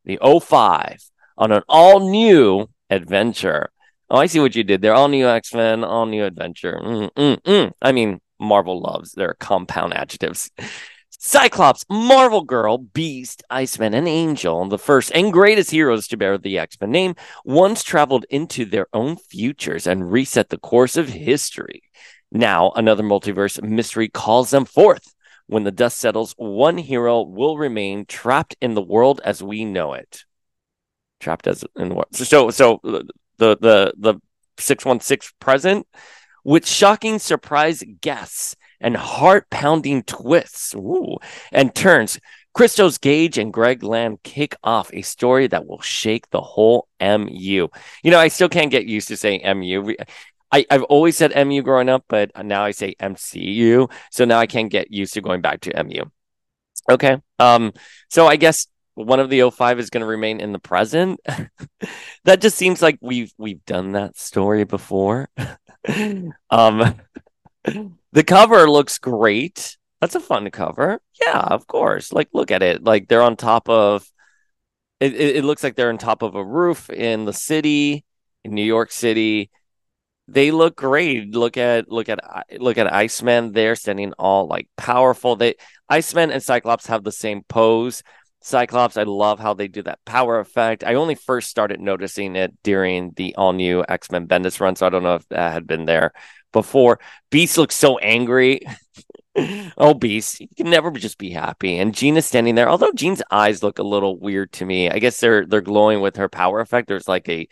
the 0.05 0.19
05 0.21 1.09
on 1.37 1.53
an 1.53 1.63
all 1.69 2.11
new 2.11 2.69
adventure. 2.91 3.71
Oh, 4.11 4.17
I 4.17 4.27
see 4.27 4.41
what 4.41 4.57
you 4.57 4.65
did 4.65 4.83
there. 4.83 4.93
All 4.93 5.07
new 5.07 5.29
X 5.29 5.55
Men, 5.55 5.85
all 5.85 6.07
new 6.07 6.25
adventure. 6.25 6.81
Mm, 6.83 7.11
mm, 7.13 7.41
mm. 7.43 7.73
I 7.81 7.93
mean, 7.93 8.21
Marvel 8.41 8.81
loves 8.81 9.13
their 9.13 9.35
compound 9.39 9.95
adjectives. 9.95 10.51
Cyclops, 11.11 11.85
Marvel 11.89 12.43
Girl, 12.43 12.79
Beast, 12.79 13.45
Iceman, 13.51 13.95
and 13.95 14.09
Angel, 14.09 14.69
the 14.69 14.79
first 14.79 15.13
and 15.15 15.33
greatest 15.33 15.71
heroes 15.71 16.09
to 16.09 16.17
bear 16.17 16.39
the 16.39 16.59
X 16.59 16.77
Men 16.81 16.91
name, 16.91 17.15
once 17.45 17.85
traveled 17.85 18.27
into 18.31 18.65
their 18.65 18.89
own 18.93 19.17
futures 19.17 19.87
and 19.87 20.11
reset 20.11 20.49
the 20.49 20.59
course 20.59 20.97
of 20.97 21.09
history. 21.09 21.85
Now, 22.33 22.73
another 22.75 23.05
multiverse 23.05 23.63
mystery 23.63 24.09
calls 24.09 24.51
them 24.51 24.65
forth 24.65 25.15
when 25.49 25.65
the 25.65 25.73
dust 25.73 25.99
settles, 25.99 26.35
one 26.37 26.79
hero 26.79 27.23
will 27.23 27.59
remain 27.59 28.07
trapped 28.07 28.57
in 28.61 28.75
the 28.75 28.83
world 28.83 29.21
as 29.25 29.43
we 29.43 29.65
know 29.65 29.95
it. 29.95 30.25
Trapped 31.21 31.47
as 31.47 31.65
in 31.77 31.95
what? 31.95 32.15
So, 32.15 32.51
so 32.51 32.81
the 32.83 33.57
the 33.57 33.93
the 33.97 34.21
six 34.59 34.85
one 34.85 35.01
six 35.01 35.33
present 35.41 35.87
with 36.45 36.67
shocking 36.67 37.19
surprise 37.19 37.83
guests 38.01 38.57
and 38.81 38.97
heart 38.97 39.49
pounding 39.51 40.03
twists 40.05 40.75
ooh, 40.75 41.17
and 41.51 41.75
turns. 41.75 42.21
Christos 42.55 42.99
Gage 42.99 43.39
and 43.39 43.53
Greg 43.53 43.83
Land 43.83 44.19
kick 44.25 44.57
off 44.65 44.91
a 44.93 45.03
story 45.03 45.47
that 45.47 45.67
will 45.67 45.81
shake 45.81 46.29
the 46.31 46.41
whole 46.41 46.89
MU. 47.01 47.69
You 48.03 48.11
know, 48.11 48.19
I 48.19 48.29
still 48.29 48.49
can't 48.49 48.71
get 48.71 48.87
used 48.87 49.09
to 49.09 49.17
saying 49.17 49.43
MU. 49.59 49.95
I, 50.51 50.67
I've 50.71 50.83
always 50.85 51.17
said 51.17 51.33
MU 51.47 51.63
growing 51.63 51.89
up, 51.89 52.05
but 52.09 52.31
now 52.45 52.65
I 52.65 52.71
say 52.71 52.95
MCU. 53.01 53.91
So 54.11 54.25
now 54.25 54.39
I 54.39 54.47
can't 54.47 54.71
get 54.71 54.91
used 54.91 55.15
to 55.15 55.21
going 55.21 55.41
back 55.41 55.61
to 55.63 55.85
MU. 55.85 56.05
Okay. 56.91 57.19
Um, 57.39 57.73
so 58.09 58.27
I 58.27 58.37
guess 58.37 58.67
one 58.95 59.21
of 59.21 59.31
the 59.31 59.49
05 59.51 59.79
is 59.79 59.91
going 59.91 60.01
to 60.01 60.07
remain 60.07 60.41
in 60.41 60.53
the 60.53 60.59
present. 60.59 61.21
that 62.25 62.41
just 62.41 62.57
seems 62.57 62.83
like 62.83 62.99
we've 63.01 63.33
we've 63.39 63.65
done 63.65 63.93
that 63.93 64.19
story 64.19 64.65
before. 64.65 65.29
um 66.51 66.95
the 68.13 68.25
cover 68.25 68.69
looks 68.69 68.99
great. 68.99 69.77
That's 70.01 70.15
a 70.15 70.21
fun 70.21 70.51
cover. 70.51 71.01
Yeah, 71.21 71.41
of 71.41 71.67
course. 71.67 72.13
Like 72.13 72.29
look 72.33 72.51
at 72.51 72.63
it. 72.63 72.83
Like 72.83 73.09
they're 73.09 73.23
on 73.23 73.37
top 73.37 73.69
of 73.69 74.11
it, 75.01 75.15
it, 75.15 75.37
it 75.37 75.45
looks 75.45 75.63
like 75.63 75.77
they're 75.77 75.91
on 75.91 75.99
top 75.99 76.23
of 76.23 76.35
a 76.35 76.45
roof 76.45 76.91
in 76.91 77.25
the 77.25 77.33
city 77.33 78.05
in 78.45 78.53
New 78.53 78.65
York 78.65 78.91
City 78.91 79.51
they 80.29 80.51
look 80.51 80.77
great. 80.77 81.35
Look 81.35 81.57
at 81.57 81.91
look 81.91 82.09
at 82.11 82.21
look 82.61 82.77
at 82.77 82.93
Iceman 82.93 83.53
there 83.53 83.75
standing 83.75 84.13
all 84.19 84.47
like 84.47 84.69
powerful. 84.77 85.37
They 85.37 85.55
Iceman 85.89 86.31
and 86.31 86.43
Cyclops 86.43 86.87
have 86.87 87.03
the 87.03 87.13
same 87.13 87.43
pose. 87.49 88.03
Cyclops, 88.41 88.97
I 88.97 89.03
love 89.03 89.41
how 89.41 89.55
they 89.55 89.69
do 89.69 89.83
that 89.83 90.05
power 90.05 90.39
effect. 90.39 90.85
I 90.85 90.95
only 90.95 91.15
first 91.15 91.51
started 91.51 91.81
noticing 91.81 92.37
it 92.37 92.55
during 92.63 93.13
the 93.17 93.35
all 93.37 93.53
new 93.53 93.85
X 93.89 94.11
Men 94.11 94.29
Bendis 94.29 94.61
run, 94.61 94.77
so 94.77 94.87
I 94.87 94.91
don't 94.91 95.03
know 95.03 95.17
if 95.17 95.27
that 95.29 95.53
had 95.53 95.67
been 95.67 95.87
there 95.87 96.13
before. 96.53 97.01
Beast 97.31 97.57
looks 97.57 97.75
so 97.75 97.99
angry. 97.99 98.61
oh, 99.79 99.95
Beast, 99.95 100.41
you 100.41 100.49
can 100.57 100.71
never 100.71 100.91
just 100.93 101.19
be 101.19 101.31
happy. 101.31 101.79
And 101.79 101.95
Jean 101.95 102.17
is 102.17 102.27
standing 102.27 102.55
there. 102.55 102.69
Although 102.69 102.93
Jean's 102.93 103.23
eyes 103.31 103.63
look 103.63 103.79
a 103.79 103.83
little 103.83 104.19
weird 104.19 104.53
to 104.53 104.67
me, 104.67 104.91
I 104.91 104.99
guess 104.99 105.21
they're 105.21 105.47
they're 105.47 105.61
glowing 105.63 106.01
with 106.01 106.17
her 106.17 106.29
power 106.29 106.61
effect. 106.61 106.87
There's 106.87 107.09
like 107.09 107.29
a 107.31 107.49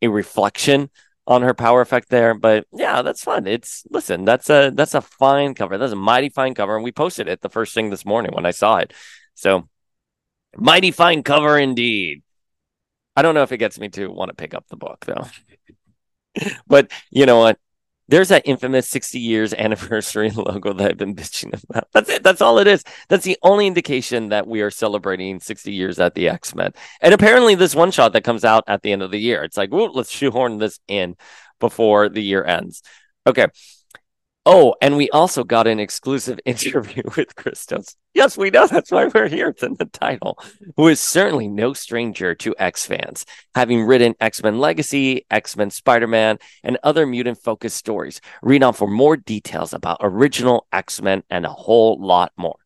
a 0.00 0.08
reflection 0.08 0.90
on 1.30 1.42
her 1.42 1.54
power 1.54 1.80
effect 1.80 2.10
there. 2.10 2.34
But 2.34 2.66
yeah, 2.72 3.02
that's 3.02 3.22
fun. 3.22 3.46
It's 3.46 3.84
listen, 3.88 4.24
that's 4.24 4.50
a 4.50 4.72
that's 4.74 4.94
a 4.94 5.00
fine 5.00 5.54
cover. 5.54 5.78
That's 5.78 5.92
a 5.92 5.96
mighty 5.96 6.28
fine 6.28 6.54
cover, 6.54 6.74
and 6.74 6.84
we 6.84 6.92
posted 6.92 7.28
it 7.28 7.40
the 7.40 7.48
first 7.48 7.72
thing 7.72 7.88
this 7.88 8.04
morning 8.04 8.32
when 8.34 8.44
I 8.44 8.50
saw 8.50 8.78
it. 8.78 8.92
So 9.34 9.68
mighty 10.56 10.90
fine 10.90 11.22
cover 11.22 11.56
indeed. 11.56 12.22
I 13.16 13.22
don't 13.22 13.34
know 13.34 13.44
if 13.44 13.52
it 13.52 13.58
gets 13.58 13.78
me 13.78 13.88
to 13.90 14.08
want 14.08 14.30
to 14.30 14.34
pick 14.34 14.54
up 14.54 14.66
the 14.68 14.76
book 14.76 15.06
though. 15.06 15.26
but 16.66 16.90
you 17.10 17.26
know 17.26 17.38
what? 17.38 17.58
There's 18.10 18.28
that 18.28 18.42
infamous 18.44 18.88
60 18.88 19.18
years 19.18 19.54
anniversary 19.58 20.30
logo 20.30 20.72
that 20.72 20.90
I've 20.90 20.98
been 20.98 21.14
bitching 21.14 21.62
about. 21.70 21.88
That's 21.92 22.10
it. 22.10 22.22
That's 22.22 22.40
all 22.40 22.58
it 22.58 22.66
is. 22.66 22.84
That's 23.08 23.24
the 23.24 23.38
only 23.42 23.66
indication 23.66 24.28
that 24.30 24.46
we 24.46 24.60
are 24.60 24.70
celebrating 24.70 25.40
60 25.40 25.72
years 25.72 25.98
at 25.98 26.14
the 26.14 26.28
X 26.28 26.54
Men. 26.54 26.72
And 27.00 27.14
apparently, 27.14 27.54
this 27.54 27.74
one 27.74 27.90
shot 27.90 28.12
that 28.12 28.24
comes 28.24 28.44
out 28.44 28.64
at 28.66 28.82
the 28.82 28.92
end 28.92 29.02
of 29.02 29.10
the 29.10 29.20
year, 29.20 29.42
it's 29.42 29.56
like, 29.56 29.70
let's 29.72 30.10
shoehorn 30.10 30.58
this 30.58 30.80
in 30.88 31.16
before 31.60 32.08
the 32.08 32.22
year 32.22 32.44
ends. 32.44 32.82
Okay. 33.26 33.46
Oh, 34.52 34.74
and 34.82 34.96
we 34.96 35.08
also 35.10 35.44
got 35.44 35.68
an 35.68 35.78
exclusive 35.78 36.40
interview 36.44 37.04
with 37.16 37.36
Christos. 37.36 37.94
Yes, 38.14 38.36
we 38.36 38.50
know 38.50 38.66
that's 38.66 38.90
why 38.90 39.06
we're 39.06 39.28
here. 39.28 39.50
It's 39.50 39.62
in 39.62 39.74
the 39.74 39.84
title. 39.84 40.42
Who 40.76 40.88
is 40.88 40.98
certainly 40.98 41.46
no 41.46 41.72
stranger 41.72 42.34
to 42.34 42.56
X 42.58 42.84
fans, 42.84 43.24
having 43.54 43.84
written 43.84 44.16
X 44.20 44.42
Men 44.42 44.58
Legacy, 44.58 45.24
X 45.30 45.56
Men 45.56 45.70
Spider 45.70 46.08
Man, 46.08 46.38
and 46.64 46.78
other 46.82 47.06
mutant 47.06 47.38
focused 47.38 47.76
stories. 47.76 48.20
Read 48.42 48.64
on 48.64 48.72
for 48.72 48.88
more 48.88 49.16
details 49.16 49.72
about 49.72 49.98
original 50.00 50.66
X 50.72 51.00
Men 51.00 51.22
and 51.30 51.46
a 51.46 51.50
whole 51.50 52.04
lot 52.04 52.32
more. 52.36 52.58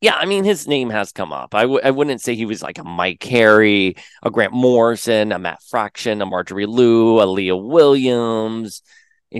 Yeah, 0.00 0.14
I 0.14 0.24
mean, 0.24 0.44
his 0.44 0.66
name 0.66 0.88
has 0.88 1.12
come 1.12 1.34
up. 1.34 1.54
I 1.54 1.62
w- 1.62 1.82
I 1.84 1.90
wouldn't 1.90 2.22
say 2.22 2.36
he 2.36 2.46
was 2.46 2.62
like 2.62 2.78
a 2.78 2.84
Mike 2.84 3.20
Carey, 3.20 3.96
a 4.22 4.30
Grant 4.30 4.54
Morrison, 4.54 5.32
a 5.32 5.38
Matt 5.38 5.62
Fraction, 5.68 6.22
a 6.22 6.26
Marjorie 6.26 6.64
Liu, 6.64 7.20
a 7.20 7.26
Leah 7.26 7.54
Williams 7.54 8.80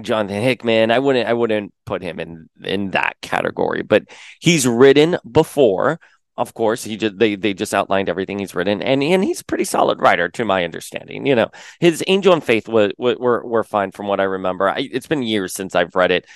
Jonathan 0.03 0.43
Hickman. 0.43 0.91
I 0.91 0.99
wouldn't 0.99 1.29
I 1.29 1.33
wouldn't 1.33 1.73
put 1.87 2.03
him 2.03 2.21
in 2.21 2.49
in 2.63 2.91
that 2.91 3.17
category, 3.23 3.83
but 3.83 4.05
he's 4.41 4.67
written 4.67 5.19
before. 5.31 6.01
Of 6.37 6.55
course, 6.55 6.85
he 6.85 6.97
just 6.97 7.19
they 7.19 7.35
they 7.35 7.53
just 7.53 7.75
outlined 7.75 8.09
everything 8.09 8.39
he's 8.39 8.55
written, 8.55 8.81
and 8.81 9.03
and 9.03 9.25
he's 9.25 9.41
a 9.41 9.45
pretty 9.45 9.65
solid 9.65 10.01
writer, 10.01 10.29
to 10.29 10.45
my 10.45 10.65
understanding. 10.65 11.27
You 11.27 11.35
know, 11.35 11.51
his 11.81 12.05
Angel 12.07 12.33
and 12.33 12.45
Faith 12.45 12.69
were 12.69 12.93
were 12.97 13.45
were 13.45 13.65
fine 13.65 13.91
from 13.91 14.07
what 14.07 14.21
I 14.21 14.25
remember. 14.25 14.69
I, 14.69 14.89
it's 14.93 15.09
been 15.09 15.23
years 15.25 15.53
since 15.53 15.75
I've 15.75 15.97
read 15.97 16.13
it. 16.13 16.27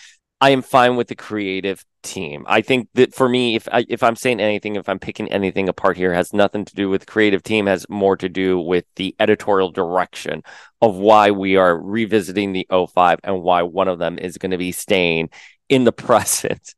I 0.43 0.51
am 0.51 0.61
fine 0.61 0.97
with 0.97 1.07
the 1.07 1.15
creative 1.15 1.85
team. 2.03 2.45
I 2.49 2.63
think 2.63 2.89
that 2.95 3.15
for 3.15 3.29
me, 3.29 3.55
if 3.55 3.69
I, 3.71 3.87
if 3.89 4.03
I'm 4.03 4.17
saying 4.17 4.41
anything, 4.41 4.75
if 4.75 4.89
I'm 4.89 4.99
picking 4.99 5.31
anything 5.31 5.69
apart 5.69 5.97
here, 5.97 6.13
has 6.13 6.33
nothing 6.33 6.65
to 6.65 6.75
do 6.75 6.91
with 6.91 7.07
creative 7.07 7.45
team, 7.45 7.67
has 7.67 7.89
more 7.89 8.17
to 8.17 8.29
do 8.29 8.59
with 8.59 8.85
the 8.97 9.15
editorial 9.21 9.71
direction 9.71 10.43
of 10.81 10.97
why 10.97 11.31
we 11.31 11.55
are 11.55 11.81
revisiting 11.81 12.53
the 12.53 12.67
05 12.69 13.21
and 13.23 13.41
why 13.41 13.63
one 13.63 13.87
of 13.87 14.01
them 14.01 14.19
is 14.19 14.37
going 14.37 14.51
to 14.51 14.59
be 14.59 14.73
staying 14.73 15.31
in 15.69 15.85
the 15.85 15.93
present, 16.09 16.75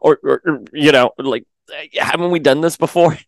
or, 0.00 0.18
or, 0.24 0.40
or 0.46 0.62
you 0.72 0.90
know, 0.90 1.10
like 1.18 1.44
haven't 1.94 2.30
we 2.30 2.38
done 2.38 2.62
this 2.62 2.78
before? 2.78 3.18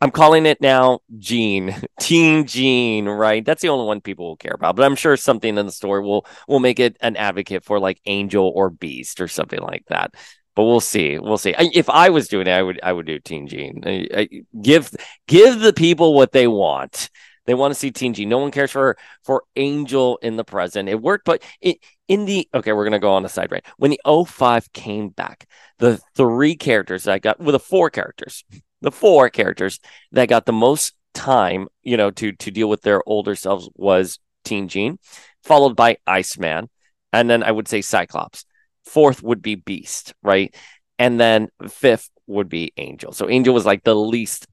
I'm 0.00 0.10
calling 0.10 0.44
it 0.44 0.60
now 0.60 1.00
Jean, 1.18 1.74
Teen 2.00 2.46
Jean, 2.46 3.06
right? 3.08 3.44
That's 3.44 3.62
the 3.62 3.68
only 3.68 3.86
one 3.86 4.00
people 4.00 4.26
will 4.26 4.36
care 4.36 4.54
about. 4.54 4.76
But 4.76 4.84
I'm 4.84 4.96
sure 4.96 5.16
something 5.16 5.56
in 5.56 5.66
the 5.66 5.72
story 5.72 6.02
will 6.02 6.26
will 6.48 6.60
make 6.60 6.78
it 6.78 6.96
an 7.00 7.16
advocate 7.16 7.64
for 7.64 7.78
like 7.78 8.00
Angel 8.06 8.52
or 8.54 8.70
Beast 8.70 9.20
or 9.20 9.28
something 9.28 9.60
like 9.60 9.84
that. 9.88 10.14
But 10.54 10.64
we'll 10.64 10.80
see. 10.80 11.18
We'll 11.18 11.38
see. 11.38 11.54
I, 11.54 11.68
if 11.74 11.88
I 11.90 12.10
was 12.10 12.28
doing 12.28 12.46
it, 12.46 12.52
I 12.52 12.62
would 12.62 12.80
I 12.82 12.92
would 12.92 13.06
do 13.06 13.18
Teen 13.18 13.46
Jean. 13.46 13.82
I, 13.86 14.08
I, 14.14 14.28
give 14.60 14.90
give 15.26 15.60
the 15.60 15.72
people 15.72 16.14
what 16.14 16.32
they 16.32 16.46
want. 16.46 17.10
They 17.46 17.54
want 17.54 17.72
to 17.72 17.78
see 17.78 17.90
Teen 17.90 18.12
Jean. 18.12 18.28
No 18.28 18.38
one 18.38 18.50
cares 18.50 18.72
for 18.72 18.98
for 19.24 19.44
Angel 19.54 20.18
in 20.20 20.36
the 20.36 20.44
present. 20.44 20.88
It 20.88 21.00
worked, 21.00 21.24
but 21.24 21.42
it 21.60 21.78
in 22.08 22.26
the 22.26 22.48
okay, 22.54 22.72
we're 22.72 22.84
gonna 22.84 22.98
go 22.98 23.12
on 23.12 23.24
a 23.24 23.28
side 23.30 23.50
right. 23.50 23.64
When 23.78 23.92
the 23.92 24.24
05 24.26 24.72
came 24.72 25.08
back, 25.10 25.46
the 25.78 26.00
three 26.14 26.56
characters 26.56 27.08
I 27.08 27.18
got 27.18 27.38
with 27.38 27.46
well, 27.46 27.52
the 27.52 27.60
four 27.60 27.88
characters 27.88 28.44
the 28.86 28.92
four 28.92 29.28
characters 29.28 29.80
that 30.12 30.28
got 30.28 30.46
the 30.46 30.52
most 30.52 30.94
time, 31.12 31.66
you 31.82 31.96
know, 31.96 32.12
to 32.12 32.30
to 32.30 32.52
deal 32.52 32.68
with 32.68 32.82
their 32.82 33.02
older 33.04 33.34
selves 33.34 33.68
was 33.74 34.20
Teen 34.44 34.68
Jean, 34.68 35.00
followed 35.42 35.74
by 35.74 35.98
Iceman, 36.06 36.70
and 37.12 37.28
then 37.28 37.42
I 37.42 37.50
would 37.50 37.66
say 37.66 37.82
Cyclops. 37.82 38.44
Fourth 38.84 39.24
would 39.24 39.42
be 39.42 39.56
Beast, 39.56 40.14
right? 40.22 40.54
And 41.00 41.18
then 41.18 41.48
fifth 41.68 42.10
would 42.28 42.48
be 42.48 42.72
Angel. 42.76 43.10
So 43.10 43.28
Angel 43.28 43.52
was 43.52 43.66
like 43.66 43.82
the 43.82 43.96
least 43.96 44.46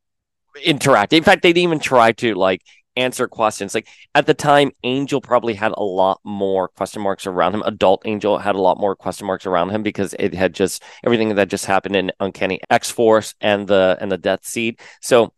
interactive. 0.65 1.17
In 1.17 1.23
fact, 1.23 1.43
they 1.43 1.53
didn't 1.53 1.69
even 1.69 1.79
try 1.79 2.11
to 2.13 2.33
like 2.33 2.61
answer 2.95 3.27
questions. 3.27 3.73
Like 3.73 3.87
at 4.15 4.25
the 4.25 4.33
time, 4.33 4.71
Angel 4.83 5.21
probably 5.21 5.53
had 5.53 5.73
a 5.75 5.83
lot 5.83 6.19
more 6.23 6.67
question 6.67 7.01
marks 7.01 7.27
around 7.27 7.53
him. 7.53 7.63
Adult 7.65 8.03
Angel 8.05 8.37
had 8.37 8.55
a 8.55 8.61
lot 8.61 8.79
more 8.79 8.95
question 8.95 9.27
marks 9.27 9.45
around 9.45 9.69
him 9.69 9.83
because 9.83 10.15
it 10.19 10.33
had 10.33 10.53
just 10.53 10.83
everything 11.03 11.35
that 11.35 11.49
just 11.49 11.65
happened 11.65 11.95
in 11.95 12.11
Uncanny 12.19 12.59
X 12.69 12.91
Force 12.91 13.35
and 13.41 13.67
the 13.67 13.97
and 13.99 14.11
the 14.11 14.17
Death 14.17 14.45
Seed. 14.45 14.79
So 15.01 15.33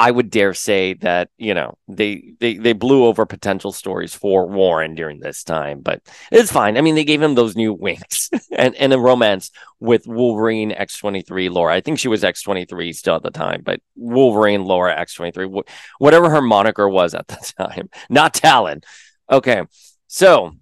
I 0.00 0.12
would 0.12 0.30
dare 0.30 0.54
say 0.54 0.94
that 0.94 1.30
you 1.38 1.54
know 1.54 1.76
they 1.88 2.34
they 2.38 2.54
they 2.54 2.72
blew 2.72 3.04
over 3.04 3.26
potential 3.26 3.72
stories 3.72 4.14
for 4.14 4.46
Warren 4.46 4.94
during 4.94 5.18
this 5.18 5.42
time, 5.42 5.80
but 5.80 6.02
it's 6.30 6.52
fine. 6.52 6.76
I 6.76 6.82
mean, 6.82 6.94
they 6.94 7.04
gave 7.04 7.20
him 7.20 7.34
those 7.34 7.56
new 7.56 7.72
wings 7.74 8.30
and 8.56 8.76
and 8.76 8.92
a 8.92 8.98
romance 8.98 9.50
with 9.80 10.06
Wolverine 10.06 10.70
X 10.70 10.98
twenty 10.98 11.22
three 11.22 11.48
Laura. 11.48 11.74
I 11.74 11.80
think 11.80 11.98
she 11.98 12.08
was 12.08 12.22
X 12.22 12.42
twenty 12.42 12.64
three 12.64 12.92
still 12.92 13.16
at 13.16 13.24
the 13.24 13.30
time, 13.30 13.62
but 13.64 13.80
Wolverine 13.96 14.64
Laura 14.64 14.96
X 14.96 15.14
twenty 15.14 15.32
three, 15.32 15.50
whatever 15.98 16.30
her 16.30 16.42
moniker 16.42 16.88
was 16.88 17.14
at 17.14 17.26
the 17.26 17.52
time, 17.58 17.90
not 18.08 18.34
Talon. 18.34 18.82
Okay, 19.30 19.64
so 20.06 20.52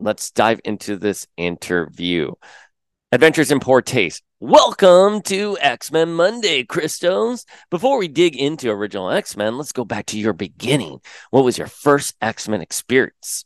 let's 0.00 0.32
dive 0.32 0.60
into 0.64 0.96
this 0.96 1.28
interview. 1.36 2.32
Adventures 3.12 3.52
in 3.52 3.60
Poor 3.60 3.80
Taste. 3.80 4.23
Welcome 4.40 5.22
to 5.22 5.56
X 5.60 5.92
Men 5.92 6.12
Monday, 6.12 6.64
Christos. 6.64 7.46
Before 7.70 7.98
we 7.98 8.08
dig 8.08 8.34
into 8.34 8.68
original 8.68 9.08
X 9.08 9.36
Men, 9.36 9.56
let's 9.56 9.70
go 9.70 9.84
back 9.84 10.06
to 10.06 10.18
your 10.18 10.32
beginning. 10.32 10.98
What 11.30 11.44
was 11.44 11.56
your 11.56 11.68
first 11.68 12.16
X 12.20 12.48
Men 12.48 12.60
experience? 12.60 13.44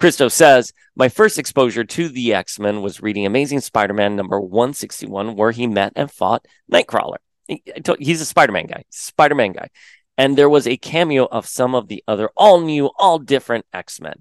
Christos 0.00 0.32
says, 0.32 0.72
My 0.96 1.10
first 1.10 1.38
exposure 1.38 1.84
to 1.84 2.08
the 2.08 2.32
X 2.32 2.58
Men 2.58 2.80
was 2.80 3.02
reading 3.02 3.26
Amazing 3.26 3.60
Spider 3.60 3.92
Man 3.92 4.16
number 4.16 4.40
161, 4.40 5.36
where 5.36 5.50
he 5.50 5.66
met 5.66 5.92
and 5.94 6.10
fought 6.10 6.46
Nightcrawler. 6.72 7.18
he's 7.98 8.22
a 8.22 8.26
Spider 8.26 8.52
Man 8.52 8.66
guy, 8.66 8.84
Spider 8.88 9.34
Man 9.34 9.52
guy. 9.52 9.68
And 10.16 10.38
there 10.38 10.48
was 10.48 10.66
a 10.66 10.78
cameo 10.78 11.26
of 11.26 11.46
some 11.46 11.74
of 11.74 11.88
the 11.88 12.02
other 12.08 12.30
all 12.34 12.62
new, 12.62 12.90
all 12.98 13.18
different 13.18 13.66
X 13.74 14.00
Men. 14.00 14.14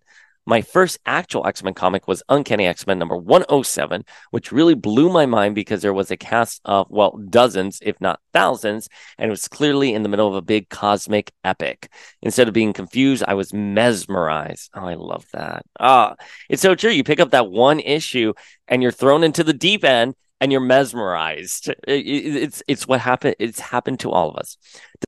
My 0.49 0.63
first 0.63 0.97
actual 1.05 1.45
X 1.45 1.63
Men 1.63 1.75
comic 1.75 2.07
was 2.07 2.23
Uncanny 2.27 2.65
X 2.65 2.87
Men 2.87 2.97
number 2.97 3.15
107, 3.15 4.03
which 4.31 4.51
really 4.51 4.73
blew 4.73 5.07
my 5.07 5.27
mind 5.27 5.53
because 5.53 5.83
there 5.83 5.93
was 5.93 6.09
a 6.09 6.17
cast 6.17 6.59
of, 6.65 6.87
well, 6.89 7.19
dozens, 7.29 7.77
if 7.83 8.01
not 8.01 8.19
thousands, 8.33 8.89
and 9.19 9.27
it 9.27 9.29
was 9.29 9.47
clearly 9.47 9.93
in 9.93 10.01
the 10.01 10.09
middle 10.09 10.27
of 10.27 10.33
a 10.33 10.41
big 10.41 10.67
cosmic 10.69 11.31
epic. 11.43 11.91
Instead 12.23 12.47
of 12.47 12.55
being 12.55 12.73
confused, 12.73 13.23
I 13.27 13.35
was 13.35 13.53
mesmerized. 13.53 14.71
Oh, 14.73 14.87
I 14.87 14.95
love 14.95 15.27
that. 15.33 15.67
Ah, 15.79 16.15
it's 16.49 16.63
so 16.63 16.73
true. 16.73 16.89
You 16.89 17.03
pick 17.03 17.19
up 17.19 17.29
that 17.29 17.51
one 17.51 17.79
issue 17.79 18.33
and 18.67 18.81
you're 18.81 18.91
thrown 18.91 19.23
into 19.23 19.43
the 19.43 19.53
deep 19.53 19.83
end 19.85 20.15
and 20.41 20.51
you're 20.51 20.61
mesmerized. 20.61 21.71
It's 21.87 22.63
it's 22.67 22.87
what 22.87 23.01
happened. 23.01 23.35
It's 23.39 23.59
happened 23.59 23.99
to 23.99 24.11
all 24.11 24.29
of 24.29 24.37
us. 24.37 24.57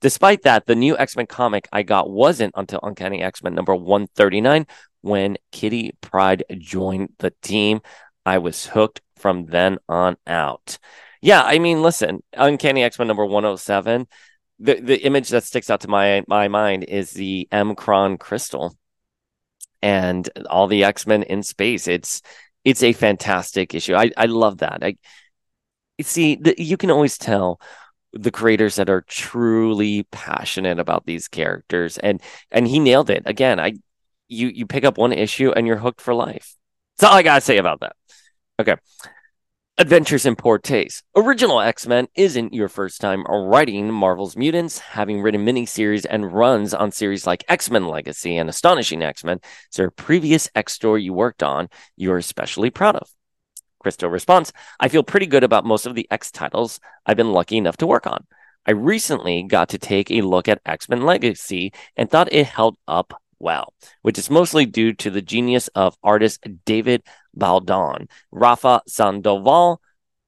Despite 0.01 0.43
that, 0.43 0.65
the 0.65 0.75
new 0.75 0.97
X 0.97 1.15
Men 1.15 1.25
comic 1.25 1.67
I 1.71 1.83
got 1.83 2.09
wasn't 2.11 2.53
until 2.55 2.79
Uncanny 2.83 3.23
X 3.23 3.41
Men 3.41 3.55
number 3.55 3.73
one 3.73 4.07
thirty 4.07 4.41
nine 4.41 4.67
when 5.01 5.37
Kitty 5.51 5.93
Pryde 6.01 6.43
joined 6.57 7.09
the 7.19 7.33
team. 7.41 7.81
I 8.25 8.37
was 8.37 8.67
hooked 8.67 9.01
from 9.17 9.45
then 9.45 9.79
on 9.89 10.17
out. 10.27 10.77
Yeah, 11.21 11.43
I 11.43 11.59
mean, 11.59 11.81
listen, 11.81 12.23
Uncanny 12.33 12.83
X 12.83 12.97
Men 12.97 13.07
number 13.07 13.25
107. 13.25 14.07
The 14.59 14.75
the 14.75 14.97
image 15.03 15.29
that 15.29 15.43
sticks 15.43 15.69
out 15.69 15.81
to 15.81 15.87
my 15.87 16.23
my 16.27 16.47
mind 16.47 16.85
is 16.85 17.11
the 17.11 17.47
M'Kraan 17.51 18.19
crystal 18.19 18.75
and 19.81 20.29
all 20.49 20.67
the 20.67 20.83
X 20.83 21.07
Men 21.07 21.23
in 21.23 21.43
space. 21.43 21.87
It's 21.87 22.21
it's 22.63 22.83
a 22.83 22.93
fantastic 22.93 23.73
issue. 23.73 23.95
I 23.95 24.11
I 24.17 24.25
love 24.25 24.59
that. 24.59 24.83
I 24.83 24.95
see 26.01 26.35
the, 26.35 26.55
you 26.61 26.77
can 26.77 26.91
always 26.91 27.17
tell 27.17 27.59
the 28.13 28.31
creators 28.31 28.75
that 28.75 28.89
are 28.89 29.01
truly 29.01 30.03
passionate 30.11 30.79
about 30.79 31.05
these 31.05 31.27
characters 31.27 31.97
and 31.97 32.21
and 32.51 32.67
he 32.67 32.79
nailed 32.79 33.09
it 33.09 33.23
again 33.25 33.59
i 33.59 33.73
you 34.31 34.47
you 34.47 34.65
pick 34.65 34.83
up 34.83 34.97
one 34.97 35.11
issue 35.11 35.51
and 35.51 35.67
you're 35.67 35.77
hooked 35.77 36.01
for 36.01 36.13
life 36.13 36.55
that's 36.97 37.09
all 37.11 37.17
i 37.17 37.23
gotta 37.23 37.41
say 37.41 37.57
about 37.57 37.79
that 37.81 37.95
okay 38.59 38.75
Adventures 39.77 40.27
in 40.27 40.35
Poor 40.35 40.59
Taste. 40.59 41.03
Original 41.15 41.59
X 41.59 41.87
Men 41.87 42.07
isn't 42.13 42.53
your 42.53 42.67
first 42.67 43.01
time 43.01 43.23
writing 43.23 43.89
Marvel's 43.89 44.35
Mutants, 44.35 44.77
having 44.77 45.21
written 45.21 45.43
miniseries 45.43 46.05
and 46.07 46.31
runs 46.31 46.73
on 46.73 46.91
series 46.91 47.25
like 47.25 47.45
X 47.47 47.71
Men 47.71 47.87
Legacy 47.87 48.37
and 48.37 48.47
Astonishing 48.49 49.01
X 49.01 49.23
Men. 49.23 49.39
Is 49.71 49.77
there 49.77 49.87
a 49.87 49.91
previous 49.91 50.49
X 50.53 50.73
story 50.73 51.03
you 51.03 51.13
worked 51.13 51.41
on 51.41 51.69
you're 51.95 52.17
especially 52.17 52.69
proud 52.69 52.97
of? 52.97 53.09
Cristo 53.79 54.07
responds, 54.07 54.53
I 54.79 54.89
feel 54.89 55.03
pretty 55.03 55.25
good 55.25 55.43
about 55.43 55.65
most 55.65 55.85
of 55.85 55.95
the 55.95 56.07
X 56.11 56.31
titles 56.31 56.79
I've 57.05 57.17
been 57.17 57.31
lucky 57.31 57.57
enough 57.57 57.77
to 57.77 57.87
work 57.87 58.05
on. 58.05 58.27
I 58.67 58.71
recently 58.71 59.41
got 59.41 59.69
to 59.69 59.79
take 59.79 60.11
a 60.11 60.21
look 60.21 60.47
at 60.47 60.61
X 60.65 60.89
Men 60.89 61.01
Legacy 61.01 61.71
and 61.95 62.09
thought 62.09 62.31
it 62.31 62.45
held 62.45 62.77
up 62.87 63.20
well, 63.41 63.73
which 64.01 64.17
is 64.17 64.29
mostly 64.29 64.65
due 64.65 64.93
to 64.93 65.09
the 65.09 65.21
genius 65.21 65.67
of 65.69 65.97
artist 66.03 66.45
David 66.65 67.03
Baldeón, 67.37 68.09
Rafa 68.31 68.81
Sandoval, 68.87 69.81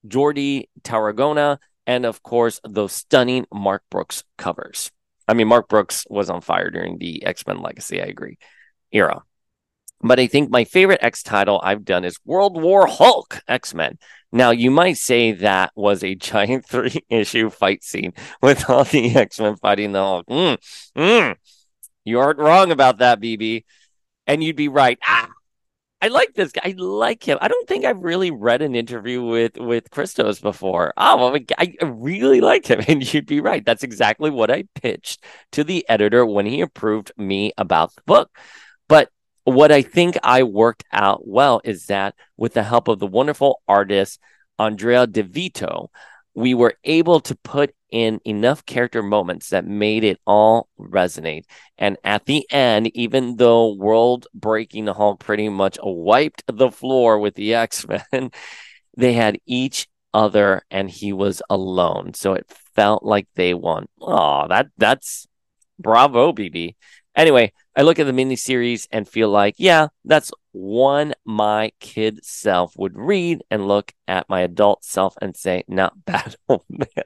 Jordi 0.07 0.67
Tarragona, 0.83 1.59
and 1.85 2.05
of 2.05 2.23
course, 2.23 2.59
those 2.67 2.93
stunning 2.93 3.45
Mark 3.53 3.83
Brooks 3.89 4.23
covers. 4.37 4.91
I 5.27 5.33
mean, 5.33 5.47
Mark 5.47 5.69
Brooks 5.69 6.05
was 6.09 6.29
on 6.29 6.41
fire 6.41 6.69
during 6.69 6.97
the 6.97 7.25
X 7.25 7.45
Men 7.47 7.61
Legacy, 7.61 8.01
I 8.01 8.05
agree, 8.05 8.37
era. 8.91 9.23
But 10.01 10.19
I 10.19 10.27
think 10.27 10.49
my 10.49 10.65
favorite 10.65 10.99
X 11.01 11.23
title 11.23 11.61
I've 11.63 11.85
done 11.85 12.03
is 12.03 12.19
World 12.25 12.61
War 12.61 12.87
Hulk 12.87 13.41
X 13.47 13.73
Men. 13.73 13.97
Now, 14.33 14.51
you 14.51 14.69
might 14.69 14.97
say 14.97 15.31
that 15.31 15.71
was 15.75 16.03
a 16.03 16.15
giant 16.15 16.65
three 16.69 17.03
issue 17.09 17.49
fight 17.49 17.83
scene 17.83 18.13
with 18.41 18.69
all 18.69 18.83
the 18.83 19.15
X 19.15 19.39
Men 19.39 19.55
fighting 19.55 19.93
the 19.93 19.99
Hulk. 19.99 20.27
Mm, 20.27 20.57
mm. 20.97 21.35
You 22.05 22.19
aren't 22.19 22.39
wrong 22.39 22.71
about 22.71 22.97
that, 22.99 23.19
BB. 23.21 23.63
And 24.27 24.43
you'd 24.43 24.55
be 24.55 24.67
right. 24.67 24.97
Ah, 25.05 25.29
I 26.03 26.09
like 26.09 26.33
this 26.33 26.51
guy. 26.51 26.61
I 26.65 26.73
like 26.77 27.23
him. 27.23 27.37
I 27.39 27.47
don't 27.47 27.65
think 27.65 27.85
I've 27.85 28.03
really 28.03 28.29
read 28.29 28.61
an 28.61 28.75
interview 28.75 29.23
with 29.23 29.57
with 29.57 29.89
Christos 29.89 30.41
before. 30.41 30.93
Oh, 30.97 31.31
well, 31.31 31.39
I 31.57 31.75
really 31.81 32.41
liked 32.41 32.67
him, 32.67 32.81
and 32.89 33.13
you'd 33.13 33.25
be 33.25 33.39
right. 33.39 33.63
That's 33.65 33.83
exactly 33.83 34.29
what 34.29 34.51
I 34.51 34.65
pitched 34.75 35.23
to 35.53 35.63
the 35.63 35.85
editor 35.87 36.25
when 36.25 36.45
he 36.45 36.59
approved 36.59 37.13
me 37.15 37.53
about 37.57 37.95
the 37.95 38.01
book. 38.05 38.37
But 38.89 39.11
what 39.45 39.71
I 39.71 39.81
think 39.81 40.17
I 40.23 40.43
worked 40.43 40.83
out 40.91 41.25
well 41.25 41.61
is 41.63 41.85
that 41.85 42.15
with 42.35 42.53
the 42.53 42.63
help 42.63 42.89
of 42.89 42.99
the 42.99 43.07
wonderful 43.07 43.61
artist 43.65 44.19
Andrea 44.59 45.07
Di 45.07 45.21
Vito, 45.21 45.89
we 46.35 46.53
were 46.53 46.75
able 46.83 47.19
to 47.21 47.35
put 47.35 47.73
in 47.91 48.19
enough 48.25 48.65
character 48.65 49.03
moments 49.03 49.49
that 49.49 49.65
made 49.65 50.03
it 50.03 50.19
all 50.25 50.67
resonate. 50.79 51.43
And 51.77 51.97
at 52.03 52.25
the 52.25 52.45
end, 52.51 52.95
even 52.95 53.37
though 53.37 53.73
World 53.73 54.25
Breaking 54.33 54.85
the 54.85 54.93
Hulk 54.93 55.19
pretty 55.19 55.49
much 55.49 55.77
wiped 55.81 56.43
the 56.47 56.71
floor 56.71 57.19
with 57.19 57.35
the 57.35 57.53
X 57.55 57.85
Men, 57.87 58.31
they 58.97 59.13
had 59.13 59.39
each 59.45 59.87
other 60.13 60.63
and 60.71 60.89
he 60.89 61.13
was 61.13 61.41
alone. 61.49 62.13
So 62.13 62.33
it 62.33 62.47
felt 62.75 63.03
like 63.03 63.27
they 63.35 63.53
won. 63.53 63.87
Oh, 64.01 64.47
that 64.47 64.67
that's 64.77 65.27
bravo, 65.79 66.33
BB. 66.33 66.75
Anyway, 67.15 67.53
I 67.75 67.83
look 67.83 67.99
at 67.99 68.05
the 68.05 68.11
miniseries 68.11 68.87
and 68.91 69.07
feel 69.07 69.29
like, 69.29 69.55
yeah, 69.57 69.87
that's 70.03 70.31
one 70.53 71.13
my 71.25 71.71
kid 71.79 72.23
self 72.23 72.77
would 72.77 72.97
read 72.97 73.43
and 73.51 73.67
look 73.67 73.93
at 74.07 74.29
my 74.29 74.41
adult 74.41 74.83
self 74.85 75.15
and 75.21 75.35
say, 75.35 75.63
not 75.67 76.05
bad, 76.05 76.35
old 76.49 76.63
man. 76.69 77.03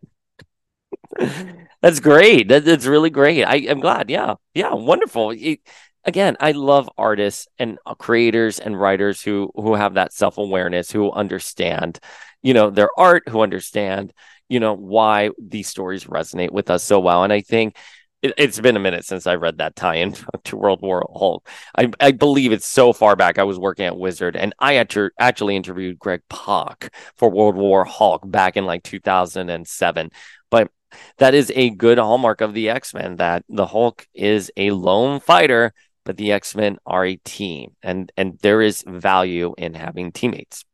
that's 1.81 1.99
great. 1.99 2.49
That, 2.49 2.65
that's 2.65 2.85
really 2.85 3.09
great. 3.09 3.43
I, 3.43 3.55
am 3.57 3.79
glad. 3.79 4.09
Yeah. 4.09 4.35
Yeah. 4.53 4.73
Wonderful. 4.73 5.31
It, 5.31 5.61
again, 6.03 6.37
I 6.39 6.51
love 6.51 6.89
artists 6.97 7.47
and 7.57 7.77
uh, 7.85 7.95
creators 7.95 8.59
and 8.59 8.79
writers 8.79 9.21
who 9.21 9.51
who 9.55 9.75
have 9.75 9.95
that 9.95 10.13
self 10.13 10.37
awareness, 10.37 10.91
who 10.91 11.11
understand, 11.11 11.99
you 12.41 12.53
know, 12.53 12.69
their 12.69 12.89
art, 12.97 13.27
who 13.29 13.41
understand, 13.41 14.13
you 14.49 14.59
know, 14.59 14.73
why 14.73 15.29
these 15.37 15.67
stories 15.67 16.05
resonate 16.05 16.51
with 16.51 16.69
us 16.69 16.83
so 16.83 16.99
well. 16.99 17.23
And 17.23 17.33
I 17.33 17.41
think 17.41 17.75
it, 18.21 18.39
has 18.39 18.59
been 18.59 18.75
a 18.75 18.79
minute 18.79 19.05
since 19.05 19.27
I 19.27 19.35
read 19.35 19.57
that 19.57 19.75
tie-in 19.75 20.15
to 20.45 20.57
World 20.57 20.81
War 20.81 21.05
Hulk. 21.15 21.47
I, 21.77 21.91
I 21.99 22.11
believe 22.11 22.51
it's 22.51 22.65
so 22.65 22.93
far 22.93 23.15
back. 23.15 23.37
I 23.37 23.43
was 23.43 23.59
working 23.59 23.85
at 23.85 23.97
Wizard, 23.97 24.35
and 24.35 24.53
I 24.59 24.83
actually 25.19 25.55
interviewed 25.55 25.99
Greg 25.99 26.21
Pak 26.29 26.93
for 27.15 27.29
World 27.29 27.55
War 27.55 27.85
Hulk 27.85 28.29
back 28.29 28.57
in 28.57 28.65
like 28.65 28.83
2007. 28.83 30.11
But 30.49 30.71
that 31.17 31.33
is 31.33 31.51
a 31.55 31.69
good 31.69 31.97
hallmark 31.97 32.41
of 32.41 32.53
the 32.53 32.69
X 32.69 32.93
Men 32.93 33.17
that 33.17 33.43
the 33.49 33.67
Hulk 33.67 34.07
is 34.13 34.51
a 34.57 34.71
lone 34.71 35.19
fighter, 35.19 35.73
but 36.05 36.17
the 36.17 36.31
X 36.31 36.55
Men 36.55 36.77
are 36.85 37.05
a 37.05 37.17
team, 37.17 37.75
and 37.83 38.11
and 38.17 38.39
there 38.41 38.61
is 38.61 38.83
value 38.87 39.53
in 39.57 39.73
having 39.73 40.11
teammates. 40.11 40.65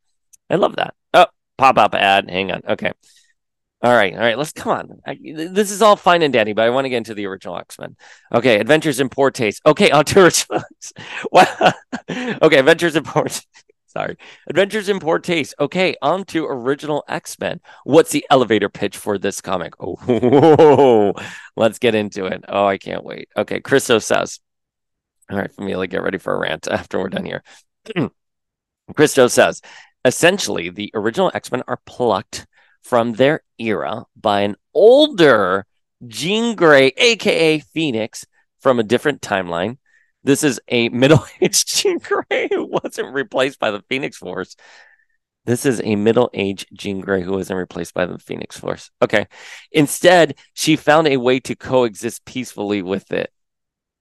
I 0.48 0.56
love 0.56 0.76
that. 0.76 0.94
Oh, 1.12 1.26
pop 1.58 1.78
up 1.78 1.94
ad. 1.94 2.30
Hang 2.30 2.52
on. 2.52 2.62
Okay. 2.68 2.92
All 3.84 3.94
right, 3.94 4.14
all 4.14 4.20
right. 4.20 4.38
Let's 4.38 4.52
come 4.52 4.72
on. 4.72 5.02
I, 5.06 5.18
this 5.22 5.70
is 5.70 5.82
all 5.82 5.94
fine 5.94 6.22
and 6.22 6.32
dandy, 6.32 6.54
but 6.54 6.64
I 6.64 6.70
want 6.70 6.86
to 6.86 6.88
get 6.88 6.96
into 6.96 7.12
the 7.12 7.26
original 7.26 7.58
X 7.58 7.78
Men. 7.78 7.96
Okay, 8.32 8.58
Adventures 8.58 8.98
in 8.98 9.10
Poor 9.10 9.30
Taste. 9.30 9.60
Okay, 9.66 9.90
on 9.90 10.06
to 10.06 10.20
original. 10.22 10.62
okay, 12.08 12.58
Adventures 12.58 12.96
in 12.96 13.04
Poor. 13.04 13.26
Sorry, 13.88 14.16
Adventures 14.48 14.88
in 14.88 15.00
Poor 15.00 15.18
Taste. 15.18 15.54
Okay, 15.60 15.96
on 16.00 16.24
to 16.26 16.46
original 16.46 17.04
X 17.08 17.38
Men. 17.38 17.60
What's 17.84 18.10
the 18.10 18.24
elevator 18.30 18.70
pitch 18.70 18.96
for 18.96 19.18
this 19.18 19.42
comic? 19.42 19.74
Oh, 19.78 21.12
let's 21.54 21.78
get 21.78 21.94
into 21.94 22.24
it. 22.24 22.42
Oh, 22.48 22.64
I 22.64 22.78
can't 22.78 23.04
wait. 23.04 23.28
Okay, 23.36 23.60
Christo 23.60 23.98
says. 23.98 24.40
All 25.30 25.36
right, 25.36 25.52
Familia, 25.52 25.88
get 25.88 26.02
ready 26.02 26.16
for 26.16 26.34
a 26.34 26.38
rant 26.38 26.68
after 26.70 26.98
we're 26.98 27.10
done 27.10 27.26
here. 27.26 27.42
Christo 28.96 29.26
says, 29.28 29.60
essentially, 30.06 30.70
the 30.70 30.90
original 30.94 31.30
X 31.34 31.52
Men 31.52 31.64
are 31.68 31.80
plucked 31.84 32.46
from 32.84 33.14
their 33.14 33.40
era 33.58 34.04
by 34.14 34.42
an 34.42 34.56
older 34.74 35.66
Jean 36.06 36.54
Grey, 36.54 36.92
aka 36.96 37.58
Phoenix, 37.58 38.26
from 38.60 38.78
a 38.78 38.84
different 38.84 39.22
timeline. 39.22 39.78
This 40.22 40.44
is 40.44 40.60
a 40.68 40.88
middle 40.90 41.24
aged 41.40 41.74
Jean 41.74 41.98
Grey 41.98 42.48
who 42.50 42.66
wasn't 42.66 43.12
replaced 43.12 43.58
by 43.58 43.70
the 43.70 43.82
Phoenix 43.88 44.18
Force. 44.18 44.54
This 45.46 45.66
is 45.66 45.80
a 45.84 45.96
middle 45.96 46.30
aged 46.32 46.68
Jean 46.72 47.00
Grey 47.00 47.22
who 47.22 47.32
wasn't 47.32 47.58
replaced 47.58 47.94
by 47.94 48.06
the 48.06 48.18
Phoenix 48.18 48.58
Force. 48.58 48.90
Okay. 49.02 49.26
Instead, 49.72 50.36
she 50.54 50.76
found 50.76 51.06
a 51.06 51.18
way 51.18 51.40
to 51.40 51.54
coexist 51.54 52.24
peacefully 52.24 52.80
with 52.80 53.12
it. 53.12 53.30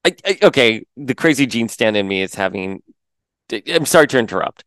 I, 0.05 0.15
I, 0.25 0.37
okay. 0.43 0.85
The 0.95 1.15
crazy 1.15 1.45
Jean 1.45 1.67
stand 1.69 1.97
in 1.97 2.07
me 2.07 2.21
is 2.21 2.35
having. 2.35 2.81
I'm 3.67 3.85
sorry 3.85 4.07
to 4.07 4.19
interrupt 4.19 4.63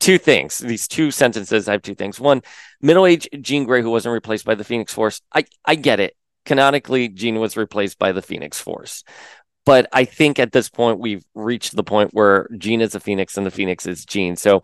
two 0.00 0.18
things. 0.18 0.58
These 0.58 0.88
two 0.88 1.10
sentences. 1.10 1.68
I 1.68 1.72
have 1.72 1.82
two 1.82 1.94
things. 1.94 2.18
One, 2.18 2.42
middle-aged 2.80 3.28
Jean 3.40 3.64
Grey, 3.64 3.82
who 3.82 3.90
wasn't 3.90 4.14
replaced 4.14 4.44
by 4.44 4.56
the 4.56 4.64
Phoenix 4.64 4.92
Force. 4.92 5.20
I 5.32 5.44
I 5.64 5.76
get 5.76 6.00
it. 6.00 6.16
Canonically, 6.44 7.08
Jean 7.08 7.38
was 7.38 7.56
replaced 7.56 7.98
by 7.98 8.12
the 8.12 8.22
Phoenix 8.22 8.58
Force. 8.58 9.04
But 9.66 9.88
I 9.92 10.04
think 10.04 10.38
at 10.38 10.52
this 10.52 10.70
point 10.70 10.98
we've 10.98 11.24
reached 11.34 11.76
the 11.76 11.84
point 11.84 12.14
where 12.14 12.48
Jean 12.56 12.80
is 12.80 12.94
a 12.94 13.00
Phoenix 13.00 13.36
and 13.36 13.46
the 13.46 13.50
Phoenix 13.50 13.86
is 13.86 14.04
Jean. 14.04 14.36
So 14.36 14.62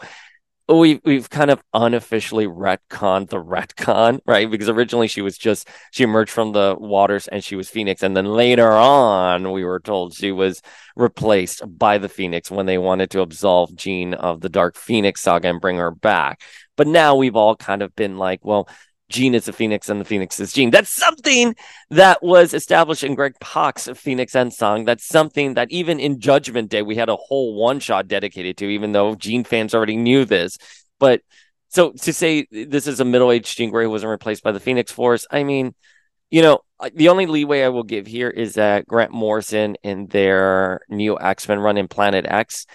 Oh, 0.69 0.81
we 0.81 1.01
we've 1.05 1.31
kind 1.31 1.51
of 1.53 1.63
unofficially 1.75 2.49
retconned 2.49 3.29
the 3.29 3.37
retcon, 3.37 4.19
right? 4.27 4.51
Because 4.51 4.69
originally 4.69 5.07
she 5.07 5.23
was 5.23 5.39
just 5.39 5.69
she 5.93 6.03
emerged 6.03 6.33
from 6.33 6.51
the 6.51 6.75
waters 6.77 7.29
and 7.29 7.45
she 7.45 7.55
was 7.55 7.71
Phoenix, 7.71 8.03
and 8.03 8.17
then 8.17 8.27
later 8.27 8.73
on 8.73 9.53
we 9.53 9.65
were 9.65 9.79
told 9.79 10.15
she 10.15 10.33
was 10.33 10.63
replaced 10.97 11.63
by 11.79 11.99
the 11.99 12.09
Phoenix 12.09 12.51
when 12.51 12.67
they 12.67 12.79
wanted 12.79 13.11
to 13.11 13.21
absolve 13.21 13.77
Jean 13.77 14.13
of 14.15 14.41
the 14.41 14.49
Dark 14.49 14.77
Phoenix 14.77 15.21
saga 15.21 15.49
and 15.49 15.61
bring 15.61 15.77
her 15.77 15.93
back. 15.93 16.41
But 16.77 16.89
now 16.89 17.15
we've 17.15 17.37
all 17.37 17.55
kind 17.55 17.81
of 17.81 17.95
been 17.95 18.19
like, 18.19 18.45
well, 18.45 18.69
Jean 19.09 19.35
is 19.35 19.47
a 19.47 19.53
Phoenix 19.53 19.89
and 19.89 20.01
the 20.01 20.05
Phoenix 20.05 20.41
is 20.41 20.53
Jean. 20.53 20.71
That's 20.71 20.91
something 20.91 21.55
that 21.91 22.23
was 22.23 22.53
established 22.55 23.05
in 23.05 23.15
Greg 23.15 23.35
Pak's 23.41 23.89
Phoenix 23.95 24.33
Endsong. 24.33 24.85
That's 24.85 25.07
something 25.07 25.55
that 25.55 25.71
even 25.71 26.01
in 26.01 26.21
Judgment 26.21 26.71
Day, 26.71 26.83
we 26.83 26.97
had 26.97 27.09
a 27.09 27.17
whole 27.17 27.55
one 27.55 27.79
shot 27.79 28.09
dedicated 28.09 28.57
to, 28.59 28.67
even 28.67 28.93
though 28.93 29.15
Jean 29.15 29.45
fans 29.45 29.75
already 29.75 29.97
knew 29.97 30.25
this. 30.25 30.59
But 30.99 31.23
so 31.69 31.93
to 31.93 32.13
say 32.13 32.47
this 32.51 32.87
is 32.87 33.01
a 33.01 33.05
middle 33.05 33.31
aged 33.31 33.57
Jean 33.57 33.71
Grey 33.71 33.85
who 33.85 33.91
wasn't 33.91 34.11
replaced 34.11 34.43
by 34.43 34.53
the 34.53 34.61
Phoenix 34.61 34.91
Force, 34.91 35.27
I 35.31 35.45
mean, 35.45 35.75
you 36.31 36.43
know, 36.43 36.61
the 36.93 37.09
only 37.09 37.27
leeway 37.27 37.63
I 37.63 37.69
will 37.69 37.85
give 37.85 38.07
here 38.07 38.29
is 38.29 38.55
that 38.55 38.87
Grant 38.87 39.13
Morrison 39.13 39.77
in 39.83 40.07
their 40.09 40.81
new 40.89 41.19
X 41.19 41.49
Men 41.49 41.61
run 41.61 41.77
in 41.77 41.87
Planet 41.87 42.27
X, 42.27 42.67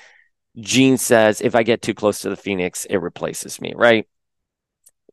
Jean 0.57 0.97
says, 0.97 1.41
if 1.41 1.55
I 1.55 1.63
get 1.63 1.81
too 1.81 1.93
close 1.93 2.21
to 2.21 2.29
the 2.29 2.35
Phoenix, 2.37 2.85
it 2.85 2.97
replaces 2.97 3.59
me, 3.59 3.73
right? 3.75 4.07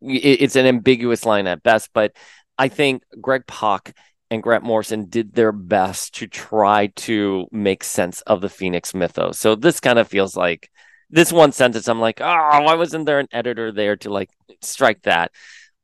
It's 0.00 0.56
an 0.56 0.66
ambiguous 0.66 1.24
line 1.24 1.46
at 1.46 1.62
best, 1.62 1.90
but 1.92 2.12
I 2.56 2.68
think 2.68 3.02
Greg 3.20 3.46
Pak 3.46 3.94
and 4.30 4.42
Grant 4.42 4.64
Morrison 4.64 5.06
did 5.06 5.34
their 5.34 5.52
best 5.52 6.14
to 6.16 6.26
try 6.26 6.88
to 6.96 7.46
make 7.50 7.82
sense 7.82 8.20
of 8.22 8.40
the 8.40 8.48
Phoenix 8.48 8.94
mythos. 8.94 9.38
So 9.38 9.54
this 9.54 9.80
kind 9.80 9.98
of 9.98 10.08
feels 10.08 10.36
like 10.36 10.70
this 11.10 11.32
one 11.32 11.52
sentence. 11.52 11.88
I'm 11.88 12.00
like, 12.00 12.20
oh, 12.20 12.60
why 12.62 12.74
wasn't 12.74 13.06
there 13.06 13.20
an 13.20 13.28
editor 13.32 13.72
there 13.72 13.96
to 13.96 14.10
like 14.10 14.30
strike 14.60 15.02
that? 15.02 15.32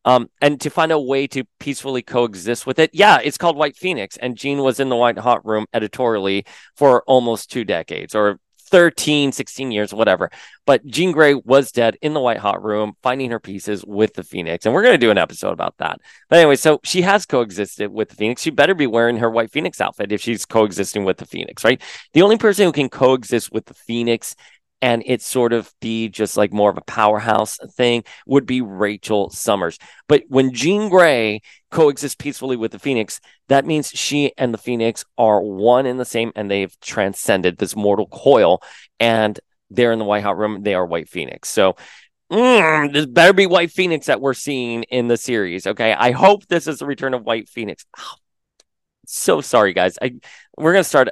Um, 0.04 0.28
and 0.42 0.60
to 0.60 0.68
find 0.68 0.92
a 0.92 1.00
way 1.00 1.26
to 1.28 1.44
peacefully 1.58 2.02
coexist 2.02 2.66
with 2.66 2.78
it. 2.78 2.90
Yeah, 2.92 3.20
it's 3.24 3.38
called 3.38 3.56
White 3.56 3.76
Phoenix, 3.76 4.18
and 4.18 4.36
Jean 4.36 4.58
was 4.58 4.78
in 4.78 4.90
the 4.90 4.96
White 4.96 5.16
Hot 5.16 5.46
Room 5.46 5.64
editorially 5.72 6.44
for 6.76 7.02
almost 7.06 7.50
two 7.50 7.64
decades, 7.64 8.14
or 8.14 8.38
13, 8.68 9.32
16 9.32 9.70
years, 9.70 9.92
whatever. 9.92 10.30
But 10.66 10.84
Jean 10.86 11.12
Grey 11.12 11.34
was 11.34 11.70
dead 11.70 11.96
in 12.00 12.14
the 12.14 12.20
White 12.20 12.38
Hot 12.38 12.62
Room, 12.62 12.94
finding 13.02 13.30
her 13.30 13.40
pieces 13.40 13.84
with 13.84 14.14
the 14.14 14.22
Phoenix. 14.22 14.64
And 14.64 14.74
we're 14.74 14.82
going 14.82 14.94
to 14.94 15.06
do 15.06 15.10
an 15.10 15.18
episode 15.18 15.52
about 15.52 15.76
that. 15.78 16.00
But 16.28 16.38
anyway, 16.38 16.56
so 16.56 16.80
she 16.82 17.02
has 17.02 17.26
coexisted 17.26 17.92
with 17.92 18.08
the 18.08 18.16
Phoenix. 18.16 18.42
She 18.42 18.50
better 18.50 18.74
be 18.74 18.86
wearing 18.86 19.18
her 19.18 19.30
White 19.30 19.50
Phoenix 19.50 19.80
outfit 19.80 20.12
if 20.12 20.20
she's 20.20 20.46
coexisting 20.46 21.04
with 21.04 21.18
the 21.18 21.26
Phoenix, 21.26 21.64
right? 21.64 21.80
The 22.14 22.22
only 22.22 22.38
person 22.38 22.64
who 22.64 22.72
can 22.72 22.88
coexist 22.88 23.52
with 23.52 23.66
the 23.66 23.74
Phoenix 23.74 24.34
and 24.82 25.02
it 25.06 25.22
sort 25.22 25.52
of 25.52 25.72
be 25.80 26.08
just 26.08 26.36
like 26.36 26.52
more 26.52 26.70
of 26.70 26.76
a 26.76 26.82
powerhouse 26.82 27.58
thing 27.72 28.04
would 28.26 28.46
be 28.46 28.60
Rachel 28.60 29.30
Summers. 29.30 29.78
But 30.08 30.24
when 30.28 30.52
Jean 30.52 30.88
Grey 30.90 31.40
coexists 31.70 32.16
peacefully 32.16 32.56
with 32.56 32.72
the 32.72 32.78
Phoenix, 32.78 33.20
that 33.48 33.64
means 33.64 33.88
she 33.88 34.32
and 34.36 34.52
the 34.52 34.58
Phoenix 34.58 35.04
are 35.16 35.40
one 35.40 35.86
and 35.86 35.98
the 35.98 36.04
same 36.04 36.32
and 36.36 36.50
they've 36.50 36.78
transcended 36.80 37.58
this 37.58 37.74
mortal 37.74 38.06
coil 38.06 38.62
and 39.00 39.40
they're 39.70 39.92
in 39.92 39.98
the 39.98 40.04
White 40.04 40.22
Hot 40.22 40.36
Room. 40.36 40.62
They 40.62 40.74
are 40.74 40.84
White 40.86 41.08
Phoenix. 41.08 41.48
So 41.48 41.76
mm, 42.30 42.92
this 42.92 43.06
better 43.06 43.32
be 43.32 43.46
White 43.46 43.70
Phoenix 43.70 44.06
that 44.06 44.20
we're 44.20 44.34
seeing 44.34 44.82
in 44.84 45.08
the 45.08 45.16
series. 45.16 45.66
Okay. 45.66 45.92
I 45.92 46.10
hope 46.10 46.46
this 46.46 46.66
is 46.66 46.78
the 46.78 46.86
return 46.86 47.14
of 47.14 47.24
White 47.24 47.48
Phoenix. 47.48 47.86
Oh, 47.98 48.14
so 49.06 49.40
sorry, 49.40 49.72
guys. 49.72 49.98
I 50.00 50.14
we're 50.56 50.72
gonna 50.72 50.84
start. 50.84 51.08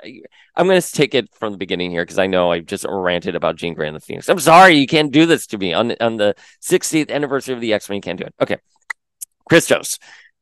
I'm 0.56 0.66
gonna 0.66 0.80
take 0.80 1.14
it 1.14 1.32
from 1.34 1.52
the 1.52 1.58
beginning 1.58 1.90
here 1.90 2.02
because 2.02 2.18
I 2.18 2.26
know 2.26 2.52
I 2.52 2.60
just 2.60 2.84
ranted 2.88 3.34
about 3.34 3.56
Jean 3.56 3.74
Grey 3.74 3.88
and 3.88 3.96
the 3.96 4.00
Phoenix. 4.00 4.28
I'm 4.28 4.38
sorry, 4.38 4.74
you 4.74 4.86
can't 4.86 5.12
do 5.12 5.26
this 5.26 5.46
to 5.48 5.58
me 5.58 5.72
on 5.72 5.94
on 6.00 6.16
the 6.16 6.34
60th 6.62 7.10
anniversary 7.10 7.54
of 7.54 7.60
the 7.60 7.72
X 7.72 7.88
Men. 7.88 7.96
You 7.96 8.02
can't 8.02 8.18
do 8.18 8.24
it. 8.26 8.34
Okay, 8.40 8.56
Christos. 9.48 9.98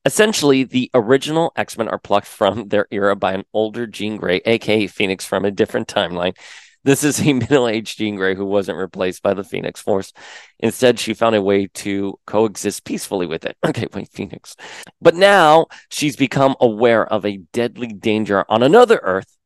Essentially, 0.06 0.64
the 0.64 0.90
original 0.94 1.52
X 1.56 1.76
Men 1.76 1.88
are 1.88 1.98
plucked 1.98 2.26
from 2.26 2.68
their 2.68 2.86
era 2.90 3.14
by 3.14 3.32
an 3.32 3.44
older 3.52 3.86
Jean 3.86 4.16
Grey, 4.16 4.40
aka 4.44 4.86
Phoenix, 4.86 5.24
from 5.24 5.44
a 5.44 5.50
different 5.50 5.88
timeline. 5.88 6.36
This 6.82 7.04
is 7.04 7.20
a 7.20 7.32
middle 7.32 7.68
aged 7.68 7.98
Jean 7.98 8.16
Grey 8.16 8.34
who 8.34 8.44
wasn't 8.44 8.78
replaced 8.78 9.22
by 9.22 9.34
the 9.34 9.44
Phoenix 9.44 9.80
Force. 9.80 10.12
Instead, 10.58 10.98
she 10.98 11.14
found 11.14 11.34
a 11.34 11.42
way 11.42 11.66
to 11.66 12.18
coexist 12.26 12.84
peacefully 12.84 13.26
with 13.26 13.44
it. 13.44 13.56
Okay, 13.70 13.86
wait, 13.94 14.08
Phoenix. 14.08 14.56
But 15.00 15.14
now 15.14 15.66
she's 15.90 16.16
become 16.16 16.56
aware 16.60 17.06
of 17.06 17.24
a 17.24 17.36
deadly 17.52 17.86
danger 17.86 18.44
on 18.48 18.64
another 18.64 18.98
Earth 19.04 19.36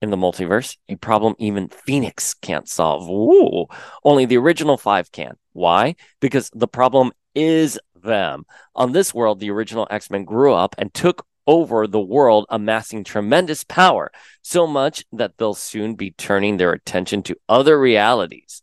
in 0.00 0.10
the 0.10 0.16
multiverse, 0.16 0.76
a 0.88 0.96
problem 0.96 1.34
even 1.38 1.68
Phoenix 1.68 2.34
can't 2.34 2.68
solve. 2.68 3.08
Ooh, 3.08 3.66
only 4.04 4.24
the 4.24 4.38
original 4.38 4.76
five 4.76 5.10
can. 5.12 5.36
Why? 5.52 5.96
Because 6.20 6.50
the 6.54 6.68
problem 6.68 7.12
is 7.34 7.78
them. 7.94 8.44
On 8.74 8.92
this 8.92 9.12
world, 9.12 9.40
the 9.40 9.50
original 9.50 9.86
X 9.90 10.10
Men 10.10 10.24
grew 10.24 10.52
up 10.52 10.74
and 10.78 10.92
took 10.94 11.26
over 11.46 11.86
the 11.86 12.00
world, 12.00 12.46
amassing 12.48 13.04
tremendous 13.04 13.64
power, 13.64 14.10
so 14.42 14.66
much 14.66 15.04
that 15.12 15.36
they'll 15.36 15.54
soon 15.54 15.94
be 15.94 16.10
turning 16.12 16.56
their 16.56 16.72
attention 16.72 17.22
to 17.24 17.36
other 17.48 17.78
realities. 17.78 18.62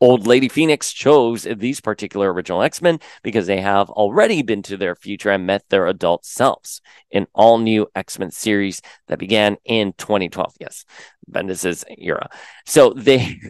Old 0.00 0.26
Lady 0.26 0.48
Phoenix 0.48 0.92
chose 0.92 1.44
these 1.44 1.80
particular 1.80 2.32
original 2.32 2.62
X 2.62 2.82
Men 2.82 3.00
because 3.22 3.46
they 3.46 3.60
have 3.60 3.88
already 3.90 4.42
been 4.42 4.62
to 4.64 4.76
their 4.76 4.94
future 4.94 5.30
and 5.30 5.46
met 5.46 5.64
their 5.70 5.86
adult 5.86 6.24
selves 6.24 6.82
in 7.10 7.26
all 7.32 7.58
new 7.58 7.86
X 7.94 8.18
Men 8.18 8.30
series 8.30 8.82
that 9.06 9.18
began 9.18 9.56
in 9.64 9.94
2012. 9.96 10.56
Yes, 10.60 10.84
Bendis's 11.30 11.84
era. 11.96 12.28
So 12.66 12.90
they. 12.90 13.40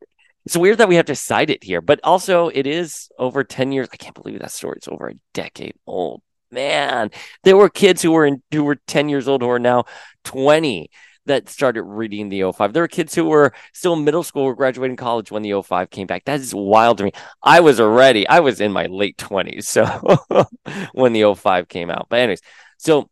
it's 0.46 0.56
weird 0.56 0.78
that 0.78 0.88
we 0.88 0.96
have 0.96 1.06
to 1.06 1.14
cite 1.14 1.50
it 1.50 1.62
here, 1.62 1.80
but 1.80 2.00
also 2.02 2.48
it 2.48 2.66
is 2.66 3.08
over 3.18 3.44
10 3.44 3.70
years. 3.70 3.88
I 3.92 3.96
can't 3.96 4.14
believe 4.14 4.40
that 4.40 4.50
story 4.50 4.78
is 4.80 4.88
over 4.88 5.10
a 5.10 5.14
decade 5.32 5.74
old 5.86 6.22
man, 6.50 7.10
there 7.44 7.56
were 7.56 7.68
kids 7.68 8.02
who 8.02 8.12
were 8.12 8.26
in, 8.26 8.42
who 8.52 8.64
were 8.64 8.76
10 8.86 9.08
years 9.08 9.28
old 9.28 9.42
who 9.42 9.50
are 9.50 9.58
now 9.58 9.84
20 10.24 10.90
that 11.26 11.48
started 11.48 11.82
reading 11.82 12.28
the 12.28 12.50
05. 12.52 12.72
There 12.72 12.82
were 12.82 12.88
kids 12.88 13.14
who 13.14 13.24
were 13.24 13.52
still 13.72 13.94
in 13.94 14.04
middle 14.04 14.22
school 14.22 14.42
or 14.44 14.54
graduating 14.54 14.96
college 14.96 15.30
when 15.30 15.42
the 15.42 15.60
05 15.62 15.90
came 15.90 16.06
back. 16.06 16.24
That 16.24 16.40
is 16.40 16.54
wild 16.54 16.98
to 16.98 17.04
me. 17.04 17.12
I 17.42 17.60
was 17.60 17.78
already, 17.78 18.26
I 18.26 18.40
was 18.40 18.60
in 18.60 18.72
my 18.72 18.86
late 18.86 19.16
20s. 19.16 19.64
So 19.64 19.84
when 20.92 21.12
the 21.12 21.34
05 21.34 21.68
came 21.68 21.90
out. 21.90 22.06
But 22.08 22.20
anyways, 22.20 22.42
so 22.78 23.10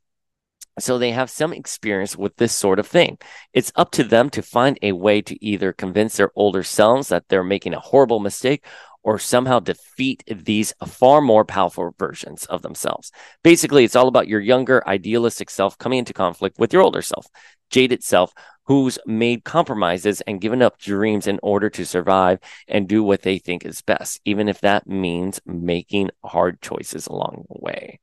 so 0.80 0.98
they 0.98 1.10
have 1.10 1.30
some 1.30 1.52
experience 1.52 2.16
with 2.16 2.36
this 2.36 2.54
sort 2.54 2.78
of 2.78 2.86
thing. 2.86 3.18
It's 3.52 3.72
up 3.74 3.90
to 3.92 4.04
them 4.04 4.30
to 4.30 4.42
find 4.42 4.78
a 4.82 4.92
way 4.92 5.20
to 5.22 5.44
either 5.44 5.72
convince 5.72 6.16
their 6.16 6.30
older 6.36 6.62
selves 6.62 7.08
that 7.08 7.24
they're 7.28 7.42
making 7.42 7.74
a 7.74 7.80
horrible 7.80 8.20
mistake 8.20 8.64
or 9.08 9.18
somehow 9.18 9.58
defeat 9.58 10.22
these 10.26 10.74
far 10.86 11.22
more 11.22 11.42
powerful 11.42 11.94
versions 11.98 12.44
of 12.44 12.60
themselves. 12.60 13.10
Basically, 13.42 13.82
it's 13.82 13.96
all 13.96 14.06
about 14.06 14.28
your 14.28 14.38
younger, 14.38 14.86
idealistic 14.86 15.48
self 15.48 15.78
coming 15.78 16.00
into 16.00 16.12
conflict 16.12 16.58
with 16.58 16.74
your 16.74 16.82
older 16.82 17.00
self, 17.00 17.26
jaded 17.70 18.04
self, 18.04 18.34
who's 18.64 18.98
made 19.06 19.44
compromises 19.44 20.20
and 20.26 20.42
given 20.42 20.60
up 20.60 20.78
dreams 20.78 21.26
in 21.26 21.40
order 21.42 21.70
to 21.70 21.86
survive 21.86 22.38
and 22.68 22.86
do 22.86 23.02
what 23.02 23.22
they 23.22 23.38
think 23.38 23.64
is 23.64 23.80
best, 23.80 24.20
even 24.26 24.46
if 24.46 24.60
that 24.60 24.86
means 24.86 25.40
making 25.46 26.10
hard 26.22 26.60
choices 26.60 27.06
along 27.06 27.46
the 27.48 27.60
way. 27.62 28.00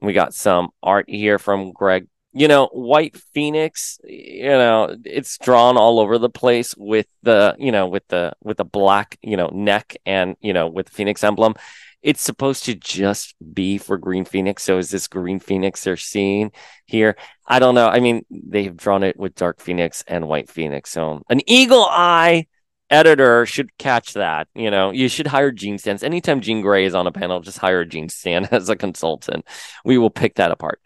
We 0.00 0.14
got 0.14 0.34
some 0.34 0.70
art 0.82 1.08
here 1.08 1.38
from 1.38 1.70
Greg 1.70 2.08
you 2.34 2.48
know, 2.48 2.66
White 2.72 3.16
Phoenix, 3.32 3.98
you 4.04 4.48
know, 4.48 4.96
it's 5.04 5.38
drawn 5.38 5.76
all 5.76 6.00
over 6.00 6.18
the 6.18 6.28
place 6.28 6.74
with 6.76 7.06
the, 7.22 7.54
you 7.58 7.70
know, 7.70 7.86
with 7.86 8.06
the 8.08 8.32
with 8.42 8.56
the 8.56 8.64
black, 8.64 9.16
you 9.22 9.36
know, 9.36 9.48
neck 9.48 9.96
and, 10.04 10.36
you 10.40 10.52
know, 10.52 10.66
with 10.66 10.86
the 10.86 10.92
Phoenix 10.92 11.22
emblem. 11.22 11.54
It's 12.02 12.20
supposed 12.20 12.64
to 12.64 12.74
just 12.74 13.34
be 13.54 13.78
for 13.78 13.96
Green 13.96 14.24
Phoenix. 14.24 14.64
So 14.64 14.78
is 14.78 14.90
this 14.90 15.06
Green 15.06 15.38
Phoenix 15.38 15.84
they're 15.84 15.96
seeing 15.96 16.50
here? 16.86 17.16
I 17.46 17.60
don't 17.60 17.74
know. 17.74 17.86
I 17.86 18.00
mean, 18.00 18.26
they've 18.30 18.76
drawn 18.76 19.04
it 19.04 19.16
with 19.16 19.36
Dark 19.36 19.60
Phoenix 19.60 20.04
and 20.06 20.28
White 20.28 20.50
Phoenix. 20.50 20.90
So 20.90 21.22
an 21.30 21.40
eagle 21.48 21.86
eye 21.88 22.46
editor 22.90 23.46
should 23.46 23.76
catch 23.78 24.14
that. 24.14 24.48
You 24.54 24.70
know, 24.70 24.90
you 24.90 25.08
should 25.08 25.28
hire 25.28 25.52
Jean 25.52 25.78
Stans. 25.78 26.02
Anytime 26.02 26.40
Jean 26.40 26.60
Grey 26.62 26.84
is 26.84 26.94
on 26.94 27.06
a 27.06 27.12
panel, 27.12 27.40
just 27.40 27.58
hire 27.58 27.84
Jean 27.84 28.08
Stan 28.08 28.44
as 28.50 28.68
a 28.68 28.76
consultant. 28.76 29.46
We 29.84 29.96
will 29.96 30.10
pick 30.10 30.34
that 30.34 30.50
apart. 30.50 30.80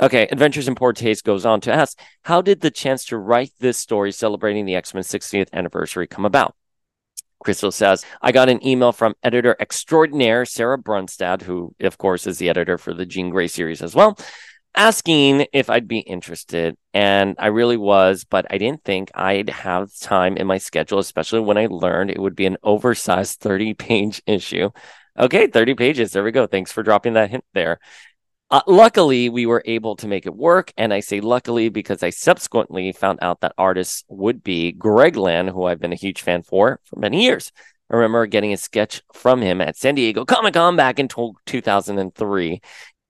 Okay, 0.00 0.28
Adventures 0.30 0.68
in 0.68 0.76
Poor 0.76 0.92
Taste 0.92 1.24
goes 1.24 1.44
on 1.44 1.60
to 1.62 1.72
ask, 1.72 1.98
how 2.22 2.40
did 2.40 2.60
the 2.60 2.70
chance 2.70 3.04
to 3.06 3.18
write 3.18 3.50
this 3.58 3.78
story 3.78 4.12
celebrating 4.12 4.64
the 4.64 4.76
X 4.76 4.94
Men 4.94 5.02
60th 5.02 5.48
anniversary 5.52 6.06
come 6.06 6.24
about? 6.24 6.54
Crystal 7.40 7.72
says, 7.72 8.04
I 8.22 8.30
got 8.30 8.48
an 8.48 8.64
email 8.66 8.92
from 8.92 9.14
editor 9.22 9.56
extraordinaire 9.58 10.44
Sarah 10.44 10.78
Brunstad, 10.78 11.42
who, 11.42 11.74
of 11.80 11.98
course, 11.98 12.26
is 12.26 12.38
the 12.38 12.48
editor 12.48 12.78
for 12.78 12.94
the 12.94 13.06
Jean 13.06 13.30
Grey 13.30 13.48
series 13.48 13.82
as 13.82 13.94
well, 13.94 14.16
asking 14.76 15.46
if 15.52 15.68
I'd 15.68 15.88
be 15.88 15.98
interested. 15.98 16.76
And 16.94 17.34
I 17.38 17.48
really 17.48 17.76
was, 17.76 18.24
but 18.24 18.46
I 18.50 18.58
didn't 18.58 18.84
think 18.84 19.10
I'd 19.14 19.50
have 19.50 19.96
time 19.98 20.36
in 20.36 20.46
my 20.46 20.58
schedule, 20.58 20.98
especially 21.00 21.40
when 21.40 21.58
I 21.58 21.66
learned 21.66 22.10
it 22.10 22.20
would 22.20 22.36
be 22.36 22.46
an 22.46 22.56
oversized 22.62 23.40
30 23.40 23.74
page 23.74 24.22
issue. 24.26 24.70
Okay, 25.18 25.48
30 25.48 25.74
pages. 25.74 26.12
There 26.12 26.22
we 26.22 26.30
go. 26.30 26.46
Thanks 26.46 26.70
for 26.70 26.84
dropping 26.84 27.14
that 27.14 27.30
hint 27.30 27.44
there. 27.52 27.80
Uh, 28.50 28.62
luckily, 28.66 29.28
we 29.28 29.44
were 29.44 29.62
able 29.66 29.94
to 29.96 30.08
make 30.08 30.24
it 30.24 30.34
work. 30.34 30.72
And 30.76 30.92
I 30.94 31.00
say 31.00 31.20
luckily 31.20 31.68
because 31.68 32.02
I 32.02 32.10
subsequently 32.10 32.92
found 32.92 33.18
out 33.20 33.40
that 33.40 33.52
artists 33.58 34.04
would 34.08 34.42
be 34.42 34.72
Greg 34.72 35.16
Land, 35.16 35.50
who 35.50 35.64
I've 35.64 35.80
been 35.80 35.92
a 35.92 35.96
huge 35.96 36.22
fan 36.22 36.42
for 36.42 36.80
for 36.84 36.98
many 36.98 37.24
years. 37.24 37.52
I 37.90 37.96
remember 37.96 38.26
getting 38.26 38.52
a 38.52 38.56
sketch 38.56 39.02
from 39.12 39.42
him 39.42 39.60
at 39.60 39.76
San 39.76 39.94
Diego 39.94 40.24
Comic 40.24 40.54
Con 40.54 40.76
back 40.76 40.98
in 40.98 41.08
2003, 41.08 42.60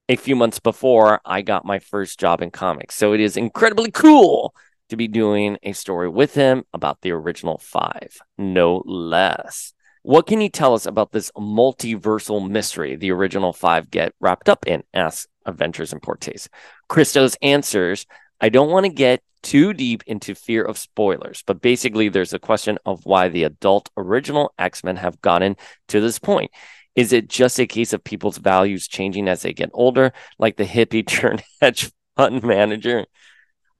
a 0.09 0.15
few 0.15 0.35
months 0.35 0.59
before 0.59 1.21
I 1.25 1.41
got 1.41 1.65
my 1.65 1.79
first 1.79 2.19
job 2.19 2.41
in 2.41 2.51
comics. 2.51 2.95
So 2.95 3.13
it 3.13 3.19
is 3.19 3.37
incredibly 3.37 3.91
cool 3.91 4.53
to 4.89 4.97
be 4.97 5.07
doing 5.07 5.57
a 5.63 5.73
story 5.73 6.09
with 6.09 6.33
him 6.33 6.63
about 6.73 7.01
the 7.01 7.11
original 7.11 7.57
five, 7.57 8.19
no 8.37 8.83
less. 8.85 9.73
What 10.01 10.27
can 10.27 10.39
you 10.41 10.49
tell 10.49 10.73
us 10.73 10.85
about 10.85 11.11
this 11.11 11.31
multiversal 11.37 12.49
mystery 12.49 12.95
the 12.95 13.11
original 13.11 13.53
five 13.53 13.91
get 13.91 14.13
wrapped 14.19 14.49
up 14.49 14.65
in? 14.65 14.83
asks 14.93 15.27
Adventures 15.45 15.91
in 15.91 15.99
Portes. 15.99 16.47
Christos 16.87 17.35
answers, 17.41 18.05
I 18.39 18.49
don't 18.49 18.71
want 18.71 18.85
to 18.85 18.91
get 18.91 19.21
too 19.41 19.73
deep 19.73 20.03
into 20.07 20.35
fear 20.35 20.63
of 20.63 20.77
spoilers, 20.77 21.43
but 21.45 21.61
basically 21.61 22.09
there's 22.09 22.33
a 22.33 22.39
question 22.39 22.77
of 22.85 23.05
why 23.05 23.29
the 23.29 23.43
adult 23.43 23.89
original 23.97 24.53
X-Men 24.57 24.97
have 24.97 25.21
gotten 25.21 25.55
to 25.89 25.99
this 25.99 26.19
point. 26.19 26.51
Is 26.95 27.13
it 27.13 27.29
just 27.29 27.59
a 27.59 27.67
case 27.67 27.93
of 27.93 28.03
people's 28.03 28.37
values 28.37 28.87
changing 28.87 29.27
as 29.27 29.41
they 29.41 29.53
get 29.53 29.69
older, 29.73 30.13
like 30.37 30.57
the 30.57 30.65
hippie 30.65 31.05
turned 31.07 31.43
hedge 31.61 31.91
fund 32.15 32.43
manager? 32.43 33.05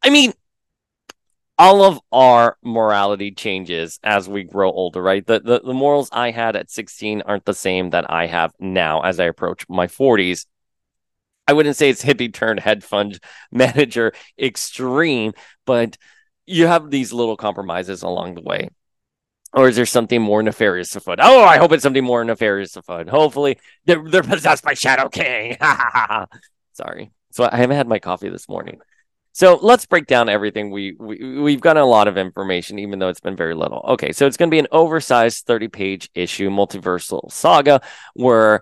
I 0.02 0.10
mean, 0.10 0.34
all 1.60 1.84
of 1.84 2.00
our 2.14 2.58
morality 2.64 3.32
changes 3.32 4.00
as 4.02 4.30
we 4.30 4.44
grow 4.46 4.72
older, 4.72 5.04
right? 5.04 5.28
The, 5.28 5.42
the, 5.42 5.60
the 5.60 5.74
morals 5.74 6.10
I 6.14 6.32
had 6.32 6.56
at 6.56 6.72
16 6.72 7.22
aren't 7.24 7.44
the 7.44 7.54
same 7.54 7.90
that 7.90 8.10
I 8.10 8.28
have 8.28 8.54
now 8.62 9.02
as 9.02 9.20
I 9.20 9.26
approach 9.26 9.66
my 9.68 9.86
40s. 9.86 10.46
I 11.50 11.54
wouldn't 11.54 11.76
say 11.76 11.90
it's 11.90 12.04
hippie 12.04 12.34
turned 12.34 12.62
head 12.62 12.82
fund 12.82 13.20
manager 13.52 14.14
extreme, 14.40 15.34
but 15.66 15.98
you 16.46 16.66
have 16.68 16.90
these 16.90 17.12
little 17.12 17.36
compromises 17.36 18.04
along 18.04 18.36
the 18.36 18.42
way. 18.42 18.70
Or 19.52 19.68
is 19.68 19.76
there 19.76 19.86
something 19.86 20.22
more 20.22 20.42
nefarious 20.42 20.96
afoot? 20.96 21.20
Oh, 21.22 21.44
I 21.44 21.58
hope 21.58 21.74
it's 21.74 21.84
something 21.84 22.04
more 22.04 22.24
nefarious 22.24 22.76
afoot. 22.78 23.10
Hopefully, 23.10 23.60
they're, 23.86 24.02
they're 24.08 24.24
possessed 24.24 24.64
by 24.64 24.76
Shadow 24.76 25.10
King. 25.10 25.58
Sorry. 26.74 27.12
So 27.32 27.50
I 27.52 27.58
haven't 27.58 27.78
had 27.78 27.88
my 27.88 28.00
coffee 28.00 28.30
this 28.30 28.48
morning. 28.48 28.80
So 29.32 29.60
let's 29.62 29.86
break 29.86 30.08
down 30.08 30.28
everything. 30.28 30.72
We, 30.72 30.96
we 31.00 31.40
we've 31.40 31.62
got 31.62 31.78
a 31.78 31.86
lot 31.86 32.08
of 32.08 32.18
information, 32.18 32.80
even 32.80 33.00
though 33.00 33.10
it's 33.10 33.20
been 33.20 33.36
very 33.36 33.56
little. 33.56 33.82
Okay, 33.90 34.12
so 34.12 34.26
it's 34.26 34.38
going 34.38 34.50
to 34.50 34.54
be 34.54 34.60
an 34.60 34.68
oversized 34.72 35.46
30 35.46 35.68
page 35.68 36.10
issue, 36.16 36.50
multiversal 36.50 37.32
saga, 37.32 37.82
where 38.16 38.62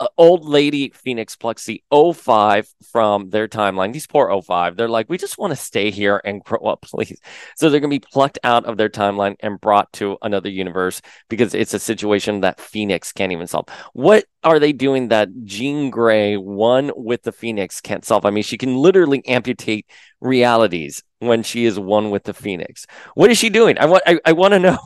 uh, 0.00 0.08
old 0.18 0.44
lady 0.44 0.90
Phoenix 0.94 1.36
Plexi 1.36 1.76
the 1.90 2.12
05 2.12 2.68
from 2.90 3.30
their 3.30 3.48
timeline. 3.48 3.92
These 3.92 4.06
poor 4.06 4.40
05, 4.42 4.76
they're 4.76 4.88
like, 4.88 5.08
we 5.08 5.18
just 5.18 5.38
want 5.38 5.52
to 5.52 5.56
stay 5.56 5.90
here 5.90 6.20
and 6.24 6.42
grow 6.44 6.60
up, 6.60 6.82
please. 6.82 7.20
So 7.56 7.70
they're 7.70 7.80
going 7.80 7.90
to 7.90 8.00
be 8.00 8.06
plucked 8.12 8.38
out 8.44 8.64
of 8.66 8.76
their 8.76 8.88
timeline 8.88 9.36
and 9.40 9.60
brought 9.60 9.92
to 9.94 10.18
another 10.22 10.48
universe 10.48 11.00
because 11.28 11.54
it's 11.54 11.74
a 11.74 11.78
situation 11.78 12.40
that 12.40 12.60
Phoenix 12.60 13.12
can't 13.12 13.32
even 13.32 13.46
solve. 13.46 13.68
What 13.92 14.24
are 14.44 14.58
they 14.58 14.72
doing 14.72 15.08
that 15.08 15.28
Jean 15.44 15.90
Grey, 15.90 16.36
one 16.36 16.92
with 16.96 17.22
the 17.22 17.32
Phoenix, 17.32 17.80
can't 17.80 18.04
solve? 18.04 18.24
I 18.26 18.30
mean, 18.30 18.44
she 18.44 18.58
can 18.58 18.76
literally 18.76 19.26
amputate 19.26 19.86
realities 20.20 21.02
when 21.18 21.42
she 21.42 21.64
is 21.64 21.78
one 21.78 22.10
with 22.10 22.24
the 22.24 22.34
Phoenix. 22.34 22.86
What 23.14 23.30
is 23.30 23.38
she 23.38 23.48
doing? 23.48 23.78
I 23.78 23.86
want 23.86 24.02
I, 24.06 24.20
I 24.24 24.32
want 24.32 24.52
to 24.52 24.58
know. 24.60 24.78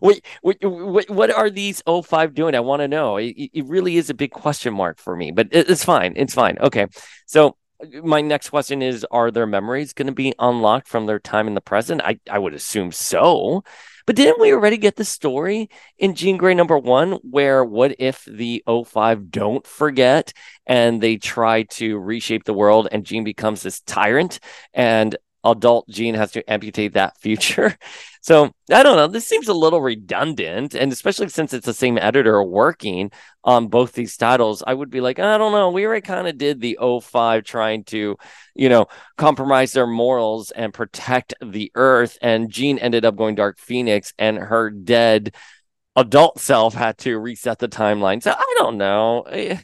What, 0.00 0.20
what, 0.42 0.56
what 0.62 1.10
what 1.10 1.30
are 1.30 1.48
these 1.48 1.82
05 1.86 2.34
doing? 2.34 2.54
I 2.54 2.60
want 2.60 2.80
to 2.80 2.88
know. 2.88 3.16
It, 3.16 3.50
it, 3.52 3.64
really 3.66 3.96
is 3.96 4.10
a 4.10 4.14
big 4.14 4.30
question 4.30 4.74
mark 4.74 4.98
for 4.98 5.16
me, 5.16 5.30
but 5.30 5.48
it, 5.50 5.70
it's 5.70 5.84
fine. 5.84 6.12
It's 6.16 6.34
fine. 6.34 6.58
Okay. 6.60 6.86
So 7.26 7.56
my 8.02 8.20
next 8.20 8.50
question 8.50 8.82
is 8.82 9.06
are 9.10 9.30
their 9.30 9.46
memories 9.46 9.92
going 9.92 10.06
to 10.06 10.12
be 10.12 10.34
unlocked 10.38 10.88
from 10.88 11.06
their 11.06 11.18
time 11.18 11.48
in 11.48 11.54
the 11.54 11.60
present? 11.60 12.02
I 12.04 12.20
I 12.30 12.38
would 12.38 12.54
assume 12.54 12.92
so. 12.92 13.64
But 14.06 14.14
didn't 14.14 14.40
we 14.40 14.52
already 14.52 14.76
get 14.76 14.94
the 14.94 15.04
story 15.04 15.68
in 15.98 16.14
Jean 16.14 16.36
Grey 16.36 16.54
number 16.54 16.78
one, 16.78 17.12
where 17.22 17.64
what 17.64 17.96
if 17.98 18.24
the 18.24 18.62
05 18.66 19.32
don't 19.32 19.66
forget 19.66 20.32
and 20.64 21.00
they 21.00 21.16
try 21.16 21.64
to 21.64 21.98
reshape 21.98 22.44
the 22.44 22.54
world 22.54 22.86
and 22.92 23.04
Jean 23.04 23.24
becomes 23.24 23.62
this 23.62 23.80
tyrant 23.80 24.38
and 24.72 25.16
adult 25.50 25.88
Jean 25.88 26.14
has 26.14 26.32
to 26.32 26.50
amputate 26.50 26.94
that 26.94 27.18
future? 27.18 27.76
So 28.26 28.50
I 28.72 28.82
don't 28.82 28.96
know. 28.96 29.06
This 29.06 29.24
seems 29.24 29.46
a 29.46 29.54
little 29.54 29.80
redundant, 29.80 30.74
and 30.74 30.90
especially 30.90 31.28
since 31.28 31.54
it's 31.54 31.64
the 31.64 31.72
same 31.72 31.96
editor 31.96 32.42
working 32.42 33.12
on 33.44 33.68
both 33.68 33.92
these 33.92 34.16
titles, 34.16 34.64
I 34.66 34.74
would 34.74 34.90
be 34.90 35.00
like, 35.00 35.20
I 35.20 35.38
don't 35.38 35.52
know. 35.52 35.70
We 35.70 35.86
already 35.86 36.00
kind 36.00 36.26
of 36.26 36.36
did 36.36 36.60
the 36.60 36.76
05 36.82 37.44
trying 37.44 37.84
to, 37.84 38.16
you 38.56 38.68
know, 38.68 38.86
compromise 39.16 39.70
their 39.70 39.86
morals 39.86 40.50
and 40.50 40.74
protect 40.74 41.34
the 41.40 41.70
Earth, 41.76 42.18
and 42.20 42.50
Jean 42.50 42.78
ended 42.80 43.04
up 43.04 43.14
going 43.14 43.36
Dark 43.36 43.60
Phoenix, 43.60 44.12
and 44.18 44.38
her 44.38 44.70
dead 44.70 45.32
adult 45.94 46.40
self 46.40 46.74
had 46.74 46.98
to 46.98 47.20
reset 47.20 47.60
the 47.60 47.68
timeline. 47.68 48.20
So 48.20 48.32
I 48.32 48.54
don't 48.58 48.76
know. 48.76 49.22
Eh, 49.22 49.58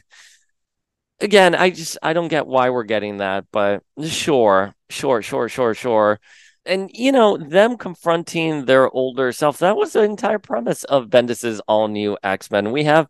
Again, 1.19 1.55
I 1.55 1.69
just 1.69 1.97
I 2.03 2.13
don't 2.13 2.27
get 2.27 2.47
why 2.47 2.69
we're 2.69 2.83
getting 2.83 3.17
that, 3.17 3.45
but 3.51 3.83
sure, 4.03 4.75
sure, 4.89 5.21
sure, 5.21 5.47
sure, 5.47 5.73
sure. 5.73 6.19
And 6.65 6.89
you 6.93 7.11
know 7.11 7.37
them 7.37 7.77
confronting 7.77 8.65
their 8.65 8.89
older 8.89 9.31
self 9.31 9.59
that 9.59 9.75
was 9.75 9.93
the 9.93 10.03
entire 10.03 10.39
premise 10.39 10.83
of 10.85 11.09
bendis's 11.09 11.61
all 11.67 11.87
new 11.87 12.17
x-men. 12.23 12.71
We 12.71 12.85
have 12.85 13.07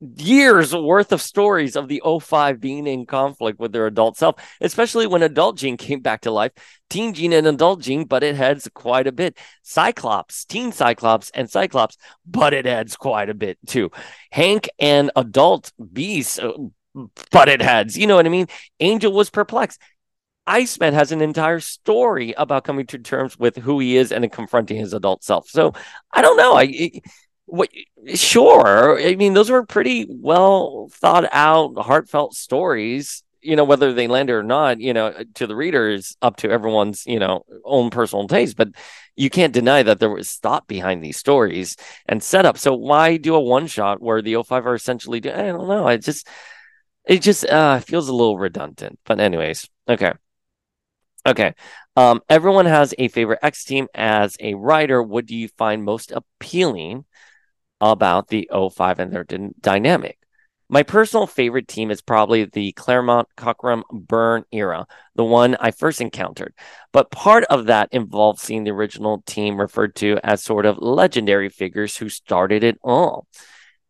years 0.00 0.74
worth 0.74 1.10
of 1.10 1.20
stories 1.20 1.74
of 1.74 1.88
the 1.88 2.00
05 2.22 2.60
being 2.60 2.86
in 2.86 3.04
conflict 3.04 3.58
with 3.58 3.72
their 3.72 3.86
adult 3.86 4.16
self 4.16 4.36
especially 4.60 5.08
when 5.08 5.24
adult 5.24 5.56
jean 5.58 5.76
came 5.76 6.00
back 6.00 6.20
to 6.20 6.30
life. 6.30 6.52
Teen 6.88 7.14
jean 7.14 7.32
and 7.32 7.46
adult 7.48 7.80
jean 7.82 8.04
butted 8.04 8.36
heads 8.36 8.68
quite 8.74 9.08
a 9.08 9.12
bit. 9.12 9.36
Cyclops 9.62 10.44
teen 10.44 10.70
cyclops 10.70 11.30
and 11.30 11.50
cyclops 11.50 11.96
butted 12.26 12.64
heads 12.64 12.96
quite 12.96 13.28
a 13.28 13.34
bit 13.34 13.58
too. 13.66 13.90
Hank 14.30 14.68
and 14.78 15.10
adult 15.16 15.72
beast 15.92 16.38
butted 17.30 17.62
heads 17.62 17.96
you 17.96 18.06
know 18.06 18.16
what 18.16 18.26
i 18.26 18.30
mean 18.30 18.46
angel 18.80 19.12
was 19.12 19.30
perplexed 19.30 19.80
Iceman 20.48 20.94
has 20.94 21.12
an 21.12 21.20
entire 21.20 21.60
story 21.60 22.32
about 22.32 22.64
coming 22.64 22.86
to 22.86 22.98
terms 22.98 23.38
with 23.38 23.56
who 23.56 23.78
he 23.80 23.98
is 23.98 24.10
and 24.10 24.32
confronting 24.32 24.78
his 24.78 24.94
adult 24.94 25.22
self. 25.22 25.46
So 25.48 25.74
I 26.10 26.22
don't 26.22 26.38
know. 26.38 26.56
I 26.56 27.02
what 27.44 27.70
sure. 28.14 29.00
I 29.00 29.14
mean, 29.14 29.34
those 29.34 29.50
were 29.50 29.64
pretty 29.64 30.06
well 30.08 30.88
thought 30.92 31.28
out, 31.32 31.78
heartfelt 31.78 32.34
stories. 32.34 33.22
You 33.40 33.56
know, 33.56 33.64
whether 33.64 33.92
they 33.92 34.08
landed 34.08 34.32
or 34.32 34.42
not, 34.42 34.80
you 34.80 34.92
know, 34.92 35.14
to 35.34 35.46
the 35.46 35.54
reader 35.54 35.88
is 35.88 36.16
up 36.20 36.36
to 36.38 36.50
everyone's, 36.50 37.06
you 37.06 37.20
know, 37.20 37.44
own 37.64 37.90
personal 37.90 38.26
taste. 38.26 38.56
But 38.56 38.70
you 39.16 39.30
can't 39.30 39.52
deny 39.52 39.82
that 39.82 40.00
there 40.00 40.10
was 40.10 40.32
thought 40.32 40.66
behind 40.66 41.04
these 41.04 41.16
stories 41.16 41.76
and 42.06 42.22
setup. 42.22 42.58
So 42.58 42.74
why 42.74 43.16
do 43.16 43.34
a 43.36 43.40
one 43.40 43.66
shot 43.68 44.02
where 44.02 44.22
the 44.22 44.42
05 44.42 44.66
are 44.66 44.74
essentially, 44.74 45.18
I 45.18 45.46
don't 45.46 45.68
know. 45.68 45.86
I 45.86 45.98
just, 45.98 46.26
it 47.08 47.22
just 47.22 47.44
uh, 47.46 47.80
feels 47.80 48.08
a 48.08 48.14
little 48.14 48.38
redundant. 48.38 48.98
But 49.04 49.18
anyways, 49.18 49.68
okay. 49.88 50.12
Okay. 51.26 51.54
Um, 51.96 52.20
everyone 52.28 52.66
has 52.66 52.94
a 52.98 53.08
favorite 53.08 53.40
X 53.42 53.64
team. 53.64 53.88
As 53.94 54.36
a 54.40 54.54
writer, 54.54 55.02
what 55.02 55.26
do 55.26 55.34
you 55.34 55.48
find 55.48 55.84
most 55.84 56.12
appealing 56.12 57.04
about 57.80 58.28
the 58.28 58.48
05 58.52 58.98
and 58.98 59.12
their 59.12 59.24
d- 59.24 59.48
dynamic? 59.60 60.18
My 60.70 60.82
personal 60.82 61.26
favorite 61.26 61.66
team 61.66 61.90
is 61.90 62.02
probably 62.02 62.44
the 62.44 62.72
claremont 62.72 63.28
cockrum 63.38 63.82
Byrne 63.90 64.44
era, 64.52 64.86
the 65.14 65.24
one 65.24 65.56
I 65.58 65.70
first 65.70 66.02
encountered. 66.02 66.52
But 66.92 67.10
part 67.10 67.44
of 67.44 67.66
that 67.66 67.88
involved 67.90 68.38
seeing 68.38 68.64
the 68.64 68.72
original 68.72 69.22
team 69.26 69.58
referred 69.58 69.94
to 69.96 70.18
as 70.22 70.42
sort 70.42 70.66
of 70.66 70.76
legendary 70.78 71.48
figures 71.48 71.96
who 71.96 72.10
started 72.10 72.64
it 72.64 72.78
all. 72.82 73.26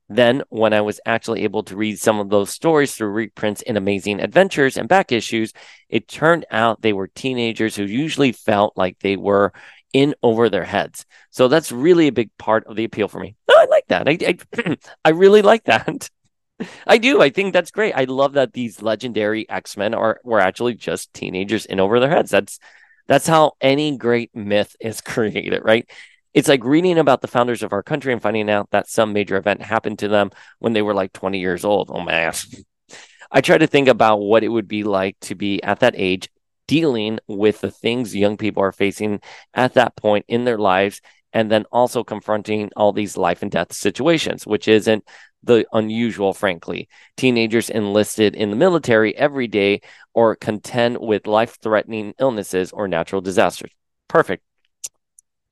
Then, 0.09 0.43
when 0.49 0.73
I 0.73 0.81
was 0.81 1.01
actually 1.05 1.45
able 1.45 1.63
to 1.65 1.77
read 1.77 1.99
some 1.99 2.19
of 2.19 2.31
those 2.31 2.51
stories 2.51 2.95
through 2.95 3.11
reprints 3.11 3.63
in 3.63 3.77
Amazing 3.77 4.21
Adventures 4.21 4.77
and 4.77 4.89
back 4.89 5.13
issues, 5.13 5.53
it 5.89 6.09
turned 6.09 6.47
out 6.51 6.81
they 6.81 6.95
were 6.95 7.09
teenagers 7.09 7.77
who 7.77 7.85
usually 7.85 8.33
felt 8.33 8.77
like 8.77 8.99
they 9.01 9.17
were 9.17 9.53
in 9.93 10.15
over 10.23 10.49
their 10.49 10.65
heads. 10.65 11.05
So 11.31 11.49
that's 11.49 11.73
really 11.73 12.09
a 12.09 12.13
big 12.13 12.31
part 12.39 12.67
of 12.67 12.77
the 12.77 12.85
appeal 12.85 13.09
for 13.09 13.21
me. 13.21 13.37
Oh, 13.49 13.59
I 13.59 13.67
like 13.67 13.87
that. 13.89 14.09
I, 14.09 14.19
I, 14.67 14.77
I 15.05 15.11
really 15.11 15.43
like 15.43 15.65
that. 15.65 16.09
I 16.87 16.99
do. 16.99 17.23
I 17.23 17.31
think 17.31 17.53
that's 17.53 17.71
great. 17.71 17.93
I 17.95 18.05
love 18.05 18.33
that 18.33 18.53
these 18.53 18.83
legendary 18.83 19.49
X 19.49 19.77
Men 19.77 19.95
are 19.95 20.21
were 20.25 20.41
actually 20.41 20.75
just 20.75 21.13
teenagers 21.15 21.67
in 21.67 21.81
over 21.81 22.01
their 22.01 22.11
heads. 22.11 22.31
That's 22.31 22.59
that's 23.07 23.27
how 23.27 23.53
any 23.61 23.97
great 23.97 24.35
myth 24.35 24.75
is 24.81 25.01
created, 25.03 25.63
right? 25.65 25.89
It's 26.35 26.49
like 26.49 26.65
reading 26.65 26.99
about 26.99 27.21
the 27.21 27.29
founders 27.29 27.63
of 27.63 27.73
our 27.73 27.83
country 27.83 28.13
and 28.13 28.23
finding 28.23 28.51
out 28.51 28.71
that 28.71 28.89
some 28.89 29.13
major 29.13 29.37
event 29.37 29.63
happened 29.63 29.99
to 30.01 30.09
them 30.09 30.31
when 30.59 30.73
they 30.73 30.83
were 30.83 30.95
like 30.95 31.13
20 31.13 31.39
years 31.39 31.65
old. 31.65 31.91
Oh 31.93 32.01
my 32.01 32.13
gosh. 32.13 32.47
I 33.31 33.41
try 33.41 33.59
to 33.59 33.67
think 33.67 33.89
about 33.89 34.21
what 34.21 34.43
it 34.43 34.49
would 34.49 34.69
be 34.69 34.85
like 34.85 35.19
to 35.23 35.35
be 35.35 35.63
at 35.63 35.81
that 35.81 35.95
age 35.97 36.29
dealing 36.67 37.19
with 37.27 37.61
the 37.61 37.71
things 37.71 38.15
young 38.15 38.37
people 38.37 38.63
are 38.63 38.73
facing 38.73 39.21
at 39.55 39.75
that 39.75 39.97
point 39.97 40.25
in 40.29 40.45
their 40.45 40.59
lives 40.59 41.01
and 41.33 41.51
then 41.51 41.65
also 41.71 42.03
confronting 42.05 42.71
all 42.77 42.93
these 42.93 43.17
life 43.17 43.43
and 43.43 43.51
death 43.51 43.73
situations, 43.73 44.47
which 44.47 44.67
isn't 44.67 45.05
the 45.43 45.67
unusual, 45.73 46.33
frankly. 46.33 46.89
Teenagers 47.17 47.71
enlisted 47.71 48.35
in 48.35 48.51
the 48.51 48.57
military 48.57 49.15
every 49.17 49.47
day 49.47 49.83
or 50.15 50.37
contend 50.37 50.99
with 50.99 51.27
life 51.27 51.59
threatening 51.63 52.15
illnesses 52.19 52.73
or 52.73 52.89
natural 52.89 53.21
disasters. 53.21 53.71
Perfect. 54.09 54.43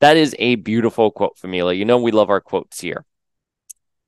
That 0.01 0.17
is 0.17 0.35
a 0.39 0.57
beautiful 0.57 1.11
quote, 1.11 1.39
Familia. 1.39 1.79
You 1.79 1.85
know, 1.85 1.99
we 1.99 2.13
love 2.13 2.31
our 2.31 2.41
quotes 2.41 2.81
here. 2.81 3.05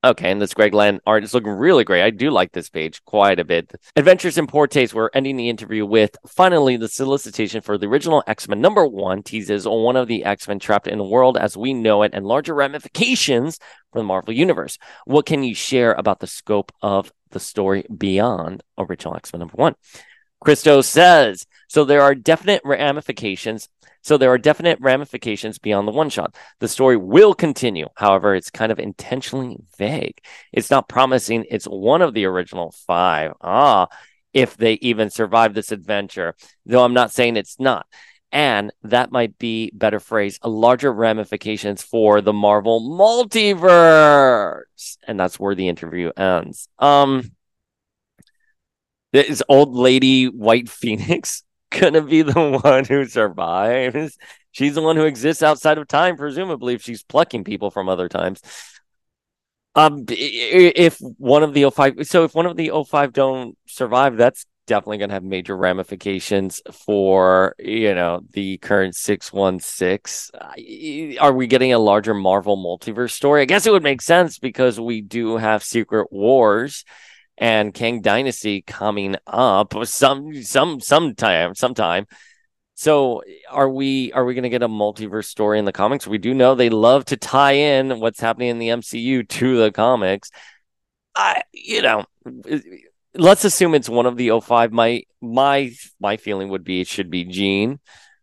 Okay, 0.01 0.31
and 0.31 0.41
this 0.41 0.53
Greg 0.53 0.73
Land 0.73 1.01
art 1.05 1.25
is 1.25 1.33
looking 1.33 1.51
really 1.51 1.83
great. 1.83 2.03
I 2.03 2.09
do 2.09 2.29
like 2.29 2.53
this 2.53 2.69
page 2.69 3.03
quite 3.03 3.37
a 3.37 3.43
bit. 3.43 3.73
Adventures 3.97 4.37
in 4.37 4.47
Poor 4.47 4.65
Taste. 4.65 4.93
We're 4.93 5.09
ending 5.13 5.35
the 5.35 5.49
interview 5.49 5.85
with 5.85 6.15
finally 6.25 6.77
the 6.77 6.87
solicitation 6.87 7.59
for 7.59 7.77
the 7.77 7.87
original 7.87 8.23
X 8.25 8.47
Men 8.47 8.61
number 8.61 8.87
one 8.87 9.23
teases 9.23 9.67
one 9.67 9.97
of 9.97 10.07
the 10.07 10.23
X 10.23 10.47
Men 10.47 10.57
trapped 10.57 10.87
in 10.87 10.99
the 10.99 11.03
world 11.03 11.35
as 11.35 11.57
we 11.57 11.73
know 11.73 12.03
it 12.03 12.13
and 12.13 12.25
larger 12.25 12.55
ramifications 12.55 13.59
for 13.91 13.99
the 13.99 14.05
Marvel 14.05 14.33
Universe. 14.33 14.77
What 15.03 15.25
can 15.25 15.43
you 15.43 15.53
share 15.53 15.91
about 15.91 16.21
the 16.21 16.27
scope 16.27 16.71
of 16.81 17.11
the 17.31 17.41
story 17.41 17.85
beyond 17.95 18.63
original 18.77 19.17
X 19.17 19.33
Men 19.33 19.39
number 19.39 19.57
one? 19.57 19.75
Christo 20.39 20.79
says 20.79 21.45
so 21.67 21.83
there 21.83 22.01
are 22.01 22.15
definite 22.15 22.61
ramifications 22.63 23.67
so 24.09 24.17
there 24.17 24.31
are 24.31 24.39
definite 24.39 24.79
ramifications 24.81 25.59
beyond 25.59 25.87
the 25.87 25.91
one 25.91 26.09
shot. 26.09 26.35
The 26.57 26.67
story 26.67 26.97
will 26.97 27.35
continue. 27.35 27.89
However, 27.93 28.33
it's 28.33 28.49
kind 28.49 28.71
of 28.71 28.79
intentionally 28.79 29.57
vague. 29.77 30.19
It's 30.51 30.71
not 30.71 30.89
promising 30.89 31.45
it's 31.47 31.65
one 31.65 32.01
of 32.01 32.15
the 32.15 32.25
original 32.25 32.73
five. 32.87 33.33
Ah, 33.39 33.87
if 34.33 34.57
they 34.57 34.79
even 34.81 35.11
survive 35.11 35.53
this 35.53 35.71
adventure, 35.71 36.33
though 36.65 36.83
I'm 36.83 36.95
not 36.95 37.11
saying 37.11 37.37
it's 37.37 37.59
not. 37.59 37.85
And 38.31 38.73
that 38.81 39.11
might 39.11 39.37
be 39.37 39.69
better 39.75 39.99
phrase, 39.99 40.39
a 40.41 40.49
larger 40.49 40.91
ramifications 40.91 41.83
for 41.83 42.19
the 42.19 42.33
Marvel 42.33 42.81
multiverse. 42.81 44.97
And 45.07 45.19
that's 45.19 45.39
where 45.39 45.53
the 45.53 45.67
interview 45.67 46.09
ends. 46.17 46.67
Um, 46.79 47.29
this 49.13 49.43
old 49.47 49.75
lady 49.75 50.25
White 50.25 50.67
Phoenix 50.67 51.43
gonna 51.69 52.01
be 52.01 52.21
the 52.21 52.59
one 52.63 52.85
who 52.85 53.05
survives. 53.05 54.17
She's 54.51 54.75
the 54.75 54.81
one 54.81 54.95
who 54.95 55.05
exists 55.05 55.43
outside 55.43 55.77
of 55.77 55.87
time, 55.87 56.17
presumably, 56.17 56.73
if 56.73 56.81
she's 56.81 57.03
plucking 57.03 57.43
people 57.43 57.71
from 57.71 57.87
other 57.87 58.09
times. 58.09 58.41
Um, 59.75 60.05
if 60.07 60.97
one 60.99 61.43
of 61.43 61.53
the 61.53 61.63
O5, 61.63 62.05
so 62.07 62.23
if 62.23 62.33
one 62.33 62.47
of 62.47 62.57
the 62.57 62.69
O5 62.69 63.13
don't 63.13 63.55
survive, 63.67 64.17
that's 64.17 64.45
definitely 64.69 64.99
going 64.99 65.09
to 65.09 65.15
have 65.15 65.23
major 65.23 65.57
ramifications 65.57 66.61
for 66.71 67.55
you 67.57 67.95
know 67.95 68.21
the 68.33 68.59
current 68.59 68.95
616 68.95 71.17
are 71.19 71.33
we 71.33 71.47
getting 71.47 71.73
a 71.73 71.79
larger 71.79 72.13
marvel 72.13 72.55
multiverse 72.55 73.09
story 73.09 73.41
i 73.41 73.45
guess 73.45 73.65
it 73.65 73.71
would 73.71 73.81
make 73.81 73.99
sense 73.99 74.37
because 74.37 74.79
we 74.79 75.01
do 75.01 75.37
have 75.37 75.63
secret 75.63 76.13
wars 76.13 76.85
and 77.39 77.73
Kang 77.73 78.01
Dynasty 78.01 78.61
coming 78.61 79.15
up 79.25 79.73
some 79.85 80.43
some 80.43 80.79
sometime 80.81 81.55
sometime. 81.55 82.05
So 82.75 83.23
are 83.49 83.69
we 83.69 84.11
are 84.11 84.25
we 84.25 84.33
going 84.35 84.43
to 84.43 84.49
get 84.49 84.61
a 84.61 84.67
multiverse 84.67 85.25
story 85.25 85.57
in 85.57 85.65
the 85.65 85.71
comics? 85.71 86.05
We 86.05 86.17
do 86.17 86.33
know 86.33 86.53
they 86.53 86.69
love 86.69 87.05
to 87.05 87.17
tie 87.17 87.53
in 87.53 87.99
what's 87.99 88.19
happening 88.19 88.49
in 88.49 88.59
the 88.59 88.69
MCU 88.69 89.27
to 89.27 89.57
the 89.57 89.71
comics. 89.71 90.29
I 91.15 91.41
you 91.53 91.81
know 91.81 92.05
let's 93.15 93.45
assume 93.45 93.73
it's 93.73 93.89
one 93.89 94.05
of 94.05 94.17
the 94.17 94.29
O5 94.29 94.71
my 94.71 95.03
my 95.21 95.71
my 95.99 96.17
feeling 96.17 96.49
would 96.49 96.63
be 96.63 96.81
it 96.81 96.87
should 96.87 97.09
be 97.09 97.23
Jean 97.23 97.79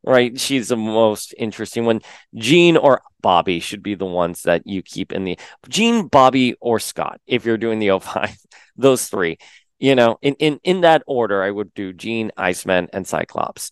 right? 0.06 0.38
She's 0.38 0.68
the 0.68 0.76
most 0.76 1.34
interesting 1.36 1.84
one. 1.84 2.00
Jean 2.34 2.76
or 2.76 3.02
Bobby 3.20 3.60
should 3.60 3.82
be 3.82 3.94
the 3.94 4.06
ones 4.06 4.42
that 4.42 4.66
you 4.66 4.82
keep 4.82 5.12
in 5.12 5.24
the 5.24 5.38
Jean, 5.68 6.06
Bobby, 6.06 6.54
or 6.60 6.78
Scott 6.78 7.20
if 7.26 7.44
you're 7.44 7.58
doing 7.58 7.80
the 7.80 7.88
O5 7.98 8.36
those 8.76 9.08
three. 9.08 9.38
You 9.78 9.94
know, 9.94 10.18
in, 10.22 10.34
in 10.36 10.60
in 10.64 10.80
that 10.82 11.02
order, 11.06 11.42
I 11.42 11.50
would 11.50 11.74
do 11.74 11.92
Jean, 11.92 12.30
Iceman, 12.36 12.88
and 12.94 13.06
Cyclops. 13.06 13.70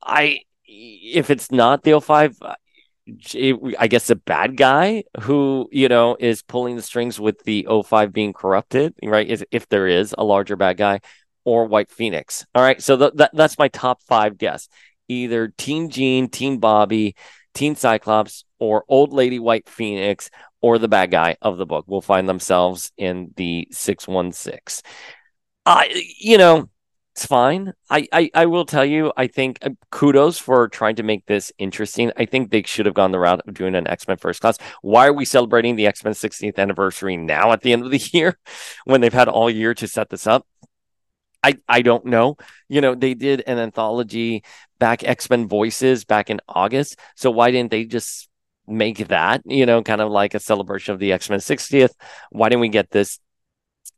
I 0.00 0.40
if 0.64 1.30
it's 1.30 1.50
not 1.50 1.82
the 1.82 1.92
O5, 1.92 2.54
I 3.78 3.86
guess 3.88 4.10
a 4.10 4.14
bad 4.16 4.56
guy 4.56 5.04
who 5.22 5.68
you 5.72 5.88
know 5.88 6.16
is 6.20 6.42
pulling 6.42 6.76
the 6.76 6.82
strings 6.82 7.18
with 7.18 7.42
the 7.44 7.66
O5 7.68 8.12
being 8.12 8.32
corrupted, 8.32 8.94
right? 9.02 9.28
Is 9.28 9.44
if 9.50 9.68
there 9.68 9.88
is 9.88 10.14
a 10.16 10.22
larger 10.24 10.54
bad 10.54 10.76
guy, 10.76 11.00
or 11.44 11.66
White 11.66 11.90
Phoenix. 11.90 12.46
All 12.54 12.62
right, 12.62 12.80
so 12.80 12.96
th- 12.96 13.12
that 13.16 13.30
that's 13.34 13.58
my 13.58 13.68
top 13.68 14.02
five 14.02 14.38
guess. 14.38 14.68
Either 15.12 15.48
Teen 15.56 15.90
Jean, 15.90 16.28
Teen 16.28 16.58
Bobby, 16.58 17.14
Teen 17.54 17.76
Cyclops, 17.76 18.44
or 18.58 18.84
Old 18.88 19.12
Lady 19.12 19.38
White 19.38 19.68
Phoenix, 19.68 20.30
or 20.60 20.78
the 20.78 20.88
bad 20.88 21.10
guy 21.10 21.36
of 21.42 21.58
the 21.58 21.66
book 21.66 21.84
will 21.88 22.00
find 22.00 22.28
themselves 22.28 22.92
in 22.96 23.32
the 23.36 23.68
616. 23.70 24.82
I, 25.66 26.04
you 26.18 26.38
know, 26.38 26.68
it's 27.14 27.26
fine. 27.26 27.74
I, 27.90 28.08
I, 28.10 28.30
I 28.34 28.46
will 28.46 28.64
tell 28.64 28.86
you, 28.86 29.12
I 29.16 29.26
think 29.26 29.58
uh, 29.60 29.70
kudos 29.90 30.38
for 30.38 30.68
trying 30.68 30.96
to 30.96 31.02
make 31.02 31.26
this 31.26 31.52
interesting. 31.58 32.10
I 32.16 32.24
think 32.24 32.50
they 32.50 32.62
should 32.62 32.86
have 32.86 32.94
gone 32.94 33.12
the 33.12 33.18
route 33.18 33.42
of 33.46 33.52
doing 33.52 33.74
an 33.74 33.86
X 33.86 34.08
Men 34.08 34.16
First 34.16 34.40
Class. 34.40 34.56
Why 34.80 35.08
are 35.08 35.12
we 35.12 35.26
celebrating 35.26 35.76
the 35.76 35.86
X 35.86 36.04
Men 36.04 36.14
16th 36.14 36.58
anniversary 36.58 37.18
now 37.18 37.52
at 37.52 37.60
the 37.60 37.74
end 37.74 37.84
of 37.84 37.90
the 37.90 37.98
year 38.12 38.38
when 38.86 39.02
they've 39.02 39.12
had 39.12 39.28
all 39.28 39.50
year 39.50 39.74
to 39.74 39.86
set 39.86 40.08
this 40.08 40.26
up? 40.26 40.46
I, 41.42 41.58
I 41.68 41.82
don't 41.82 42.06
know. 42.06 42.36
You 42.68 42.80
know, 42.80 42.94
they 42.94 43.14
did 43.14 43.42
an 43.46 43.58
anthology 43.58 44.44
back 44.78 45.04
X 45.04 45.28
Men 45.28 45.48
Voices 45.48 46.04
back 46.04 46.30
in 46.30 46.40
August. 46.48 46.98
So 47.16 47.30
why 47.30 47.50
didn't 47.50 47.70
they 47.70 47.84
just 47.84 48.28
make 48.66 49.08
that, 49.08 49.42
you 49.44 49.66
know, 49.66 49.82
kind 49.82 50.00
of 50.00 50.10
like 50.10 50.34
a 50.34 50.40
celebration 50.40 50.94
of 50.94 51.00
the 51.00 51.12
X 51.12 51.28
Men 51.30 51.40
60th. 51.40 51.92
Why 52.30 52.48
didn't 52.48 52.60
we 52.60 52.68
get 52.68 52.90
this 52.90 53.18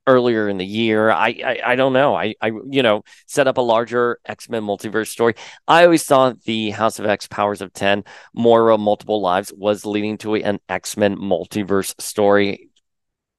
earlier 0.07 0.49
in 0.49 0.59
the 0.59 0.67
year? 0.67 1.11
I, 1.11 1.29
I, 1.45 1.61
I 1.65 1.77
don't 1.77 1.93
know. 1.93 2.15
I, 2.15 2.35
I, 2.41 2.51
you 2.69 2.83
know, 2.83 3.03
set 3.27 3.47
up 3.47 3.59
a 3.59 3.63
larger 3.63 4.19
X 4.25 4.49
Men 4.49 4.63
multiverse 4.63 5.09
story. 5.09 5.35
I 5.69 5.85
always 5.85 6.05
thought 6.05 6.43
the 6.43 6.71
House 6.71 6.99
of 6.99 7.07
X 7.07 7.27
Powers 7.27 7.61
of 7.61 7.73
10, 7.73 8.05
Moira 8.35 8.79
Multiple 8.79 9.21
Lives 9.21 9.53
was 9.57 9.87
leading 9.87 10.19
to 10.19 10.35
an 10.37 10.61
X 10.69 10.97
Men 10.97 11.17
multiverse 11.17 12.01
story. 12.01 12.71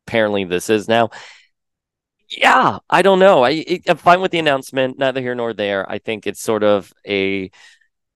Apparently, 0.08 0.44
this 0.44 0.70
is 0.70 0.88
now. 0.88 1.10
Yeah, 2.30 2.80
I 2.90 3.02
don't 3.02 3.20
know. 3.20 3.46
I, 3.46 3.80
I'm 3.88 3.98
fine 3.98 4.22
with 4.22 4.32
the 4.32 4.40
announcement. 4.40 4.98
Neither 4.98 5.22
here 5.22 5.36
nor 5.36 5.54
there. 5.54 5.90
I 5.90 6.00
think 6.00 6.26
it's 6.26 6.42
sort 6.42 6.64
of 6.64 6.92
a 7.08 7.52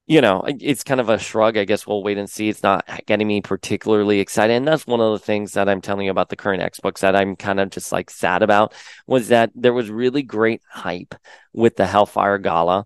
you 0.08 0.22
know, 0.22 0.43
it's 0.48 0.84
kind 0.84 1.00
of 1.00 1.10
a 1.10 1.19
shrug. 1.19 1.58
I 1.58 1.65
guess 1.65 1.88
we'll 1.88 2.04
wait 2.04 2.17
and 2.17 2.30
see. 2.30 2.50
It's 2.50 2.63
not 2.63 2.86
getting 3.06 3.28
me 3.28 3.41
particularly 3.41 4.19
excited. 4.19 4.54
And 4.54 4.67
that's 4.67 4.88
one 4.88 5.00
of 5.02 5.13
the 5.13 5.26
things 5.26 5.54
that 5.54 5.69
I'm 5.69 5.82
telling 5.82 6.06
you 6.06 6.12
about 6.12 6.30
the 6.30 6.36
current 6.36 6.63
X 6.63 6.80
books 6.80 7.02
that 7.02 7.15
I'm 7.15 7.36
kind 7.36 7.60
of 7.60 7.69
just 7.72 7.91
like 7.91 8.10
sad 8.10 8.43
about 8.43 8.74
was 9.08 9.30
that 9.30 9.52
there 9.56 9.74
was 9.74 9.89
really 9.89 10.24
great 10.24 10.62
hype 10.69 11.15
with 11.54 11.78
the 11.78 11.88
Hellfire 11.88 12.39
Gala 12.39 12.86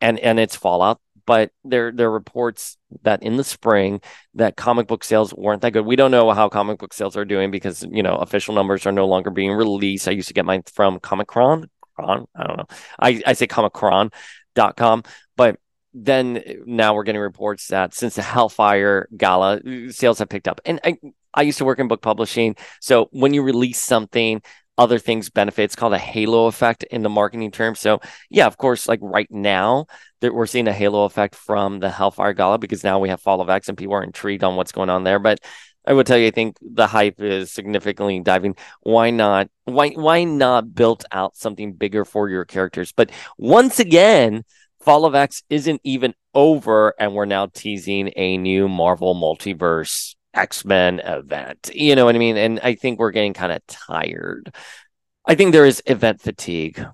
and, 0.00 0.18
and 0.18 0.38
its 0.40 0.56
fallout. 0.56 1.00
But 1.26 1.52
there, 1.64 1.90
there 1.90 2.08
are 2.08 2.12
reports 2.12 2.76
that 3.02 3.22
in 3.22 3.36
the 3.36 3.44
spring 3.44 4.00
that 4.34 4.56
comic 4.56 4.86
book 4.86 5.04
sales 5.04 5.32
weren't 5.32 5.62
that 5.62 5.72
good. 5.72 5.86
We 5.86 5.96
don't 5.96 6.10
know 6.10 6.30
how 6.32 6.48
comic 6.48 6.78
book 6.78 6.92
sales 6.92 7.16
are 7.16 7.24
doing 7.24 7.50
because 7.50 7.82
you 7.90 8.02
know 8.02 8.16
official 8.16 8.54
numbers 8.54 8.86
are 8.86 8.92
no 8.92 9.06
longer 9.06 9.30
being 9.30 9.52
released. 9.52 10.08
I 10.08 10.12
used 10.12 10.28
to 10.28 10.34
get 10.34 10.44
mine 10.44 10.62
from 10.72 11.00
Comichron. 11.00 11.68
I 11.98 12.06
don't 12.06 12.28
know. 12.36 12.66
I, 12.98 13.22
I 13.24 13.32
say 13.34 13.46
Comichron.com, 13.46 15.04
but 15.36 15.58
then 15.94 16.42
now 16.66 16.94
we're 16.94 17.04
getting 17.04 17.20
reports 17.20 17.68
that 17.68 17.94
since 17.94 18.16
the 18.16 18.22
Hellfire 18.22 19.08
Gala, 19.16 19.58
uh, 19.58 19.92
sales 19.92 20.18
have 20.18 20.28
picked 20.28 20.48
up. 20.48 20.60
And 20.64 20.80
I, 20.82 20.98
I 21.32 21.42
used 21.42 21.58
to 21.58 21.64
work 21.64 21.78
in 21.78 21.88
book 21.88 22.02
publishing. 22.02 22.56
So 22.80 23.08
when 23.12 23.32
you 23.32 23.42
release 23.42 23.80
something, 23.80 24.42
other 24.76 24.98
things 24.98 25.30
benefit. 25.30 25.64
It's 25.64 25.76
called 25.76 25.92
a 25.92 25.98
halo 25.98 26.46
effect 26.46 26.82
in 26.84 27.02
the 27.02 27.08
marketing 27.08 27.50
term. 27.50 27.74
So 27.74 28.00
yeah, 28.30 28.46
of 28.46 28.56
course, 28.56 28.88
like 28.88 29.00
right 29.02 29.30
now 29.30 29.86
that 30.20 30.34
we're 30.34 30.46
seeing 30.46 30.68
a 30.68 30.72
halo 30.72 31.04
effect 31.04 31.34
from 31.34 31.80
the 31.80 31.90
Hellfire 31.90 32.32
Gala 32.32 32.58
because 32.58 32.84
now 32.84 32.98
we 32.98 33.08
have 33.08 33.20
Fall 33.20 33.40
of 33.40 33.50
X 33.50 33.68
and 33.68 33.78
people 33.78 33.94
are 33.94 34.02
intrigued 34.02 34.44
on 34.44 34.56
what's 34.56 34.72
going 34.72 34.90
on 34.90 35.04
there. 35.04 35.18
But 35.18 35.40
I 35.86 35.92
would 35.92 36.06
tell 36.06 36.16
you, 36.16 36.28
I 36.28 36.30
think 36.30 36.56
the 36.62 36.86
hype 36.86 37.20
is 37.20 37.52
significantly 37.52 38.18
diving. 38.20 38.56
Why 38.80 39.10
not? 39.10 39.48
Why 39.64 39.90
why 39.90 40.24
not 40.24 40.74
build 40.74 41.04
out 41.12 41.36
something 41.36 41.74
bigger 41.74 42.04
for 42.04 42.28
your 42.28 42.44
characters? 42.44 42.92
But 42.92 43.10
once 43.38 43.78
again, 43.78 44.44
Fall 44.80 45.04
of 45.04 45.14
X 45.14 45.42
isn't 45.50 45.80
even 45.84 46.14
over, 46.34 46.94
and 46.98 47.14
we're 47.14 47.26
now 47.26 47.46
teasing 47.46 48.12
a 48.16 48.36
new 48.38 48.68
Marvel 48.68 49.14
multiverse 49.14 50.14
X 50.34 50.64
Men 50.64 51.00
event. 51.00 51.70
You 51.74 51.96
know 51.96 52.04
what 52.04 52.14
I 52.14 52.18
mean? 52.18 52.36
And 52.36 52.60
I 52.62 52.74
think 52.74 52.98
we're 52.98 53.10
getting 53.10 53.34
kind 53.34 53.52
of 53.52 53.66
tired. 53.66 54.54
I 55.26 55.34
think 55.34 55.52
there 55.52 55.66
is 55.66 55.82
event 55.86 56.20
fatigue. 56.20 56.84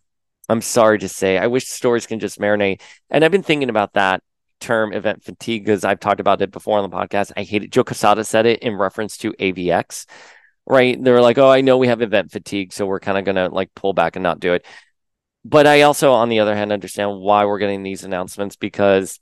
I'm 0.48 0.60
sorry 0.62 0.98
to 0.98 1.08
say. 1.08 1.38
I 1.38 1.46
wish 1.46 1.66
stories 1.68 2.06
can 2.06 2.20
just 2.20 2.38
marinate. 2.38 2.80
And 3.08 3.24
I've 3.24 3.32
been 3.32 3.42
thinking 3.42 3.70
about 3.70 3.94
that 3.94 4.22
term 4.60 4.92
event 4.92 5.24
fatigue 5.24 5.64
because 5.64 5.84
I've 5.84 6.00
talked 6.00 6.20
about 6.20 6.42
it 6.42 6.50
before 6.50 6.78
on 6.78 6.88
the 6.88 6.96
podcast. 6.96 7.32
I 7.36 7.42
hate 7.42 7.64
it. 7.64 7.70
Joe 7.70 7.84
Quesada 7.84 8.24
said 8.24 8.46
it 8.46 8.60
in 8.60 8.76
reference 8.76 9.16
to 9.18 9.32
AVX, 9.32 10.06
right? 10.66 11.02
They 11.02 11.12
were 11.12 11.20
like, 11.20 11.38
oh, 11.38 11.48
I 11.48 11.60
know 11.60 11.78
we 11.78 11.88
have 11.88 12.02
event 12.02 12.30
fatigue, 12.30 12.72
so 12.72 12.86
we're 12.86 13.00
kind 13.00 13.18
of 13.18 13.24
going 13.24 13.36
to 13.36 13.48
like 13.48 13.74
pull 13.74 13.92
back 13.92 14.16
and 14.16 14.22
not 14.22 14.40
do 14.40 14.52
it 14.52 14.66
but 15.44 15.66
I 15.66 15.82
also, 15.82 16.12
on 16.12 16.28
the 16.28 16.40
other 16.40 16.54
hand, 16.54 16.72
understand 16.72 17.18
why 17.18 17.44
we're 17.44 17.58
getting 17.58 17.82
these 17.82 18.04
announcements 18.04 18.56
because 18.56 19.18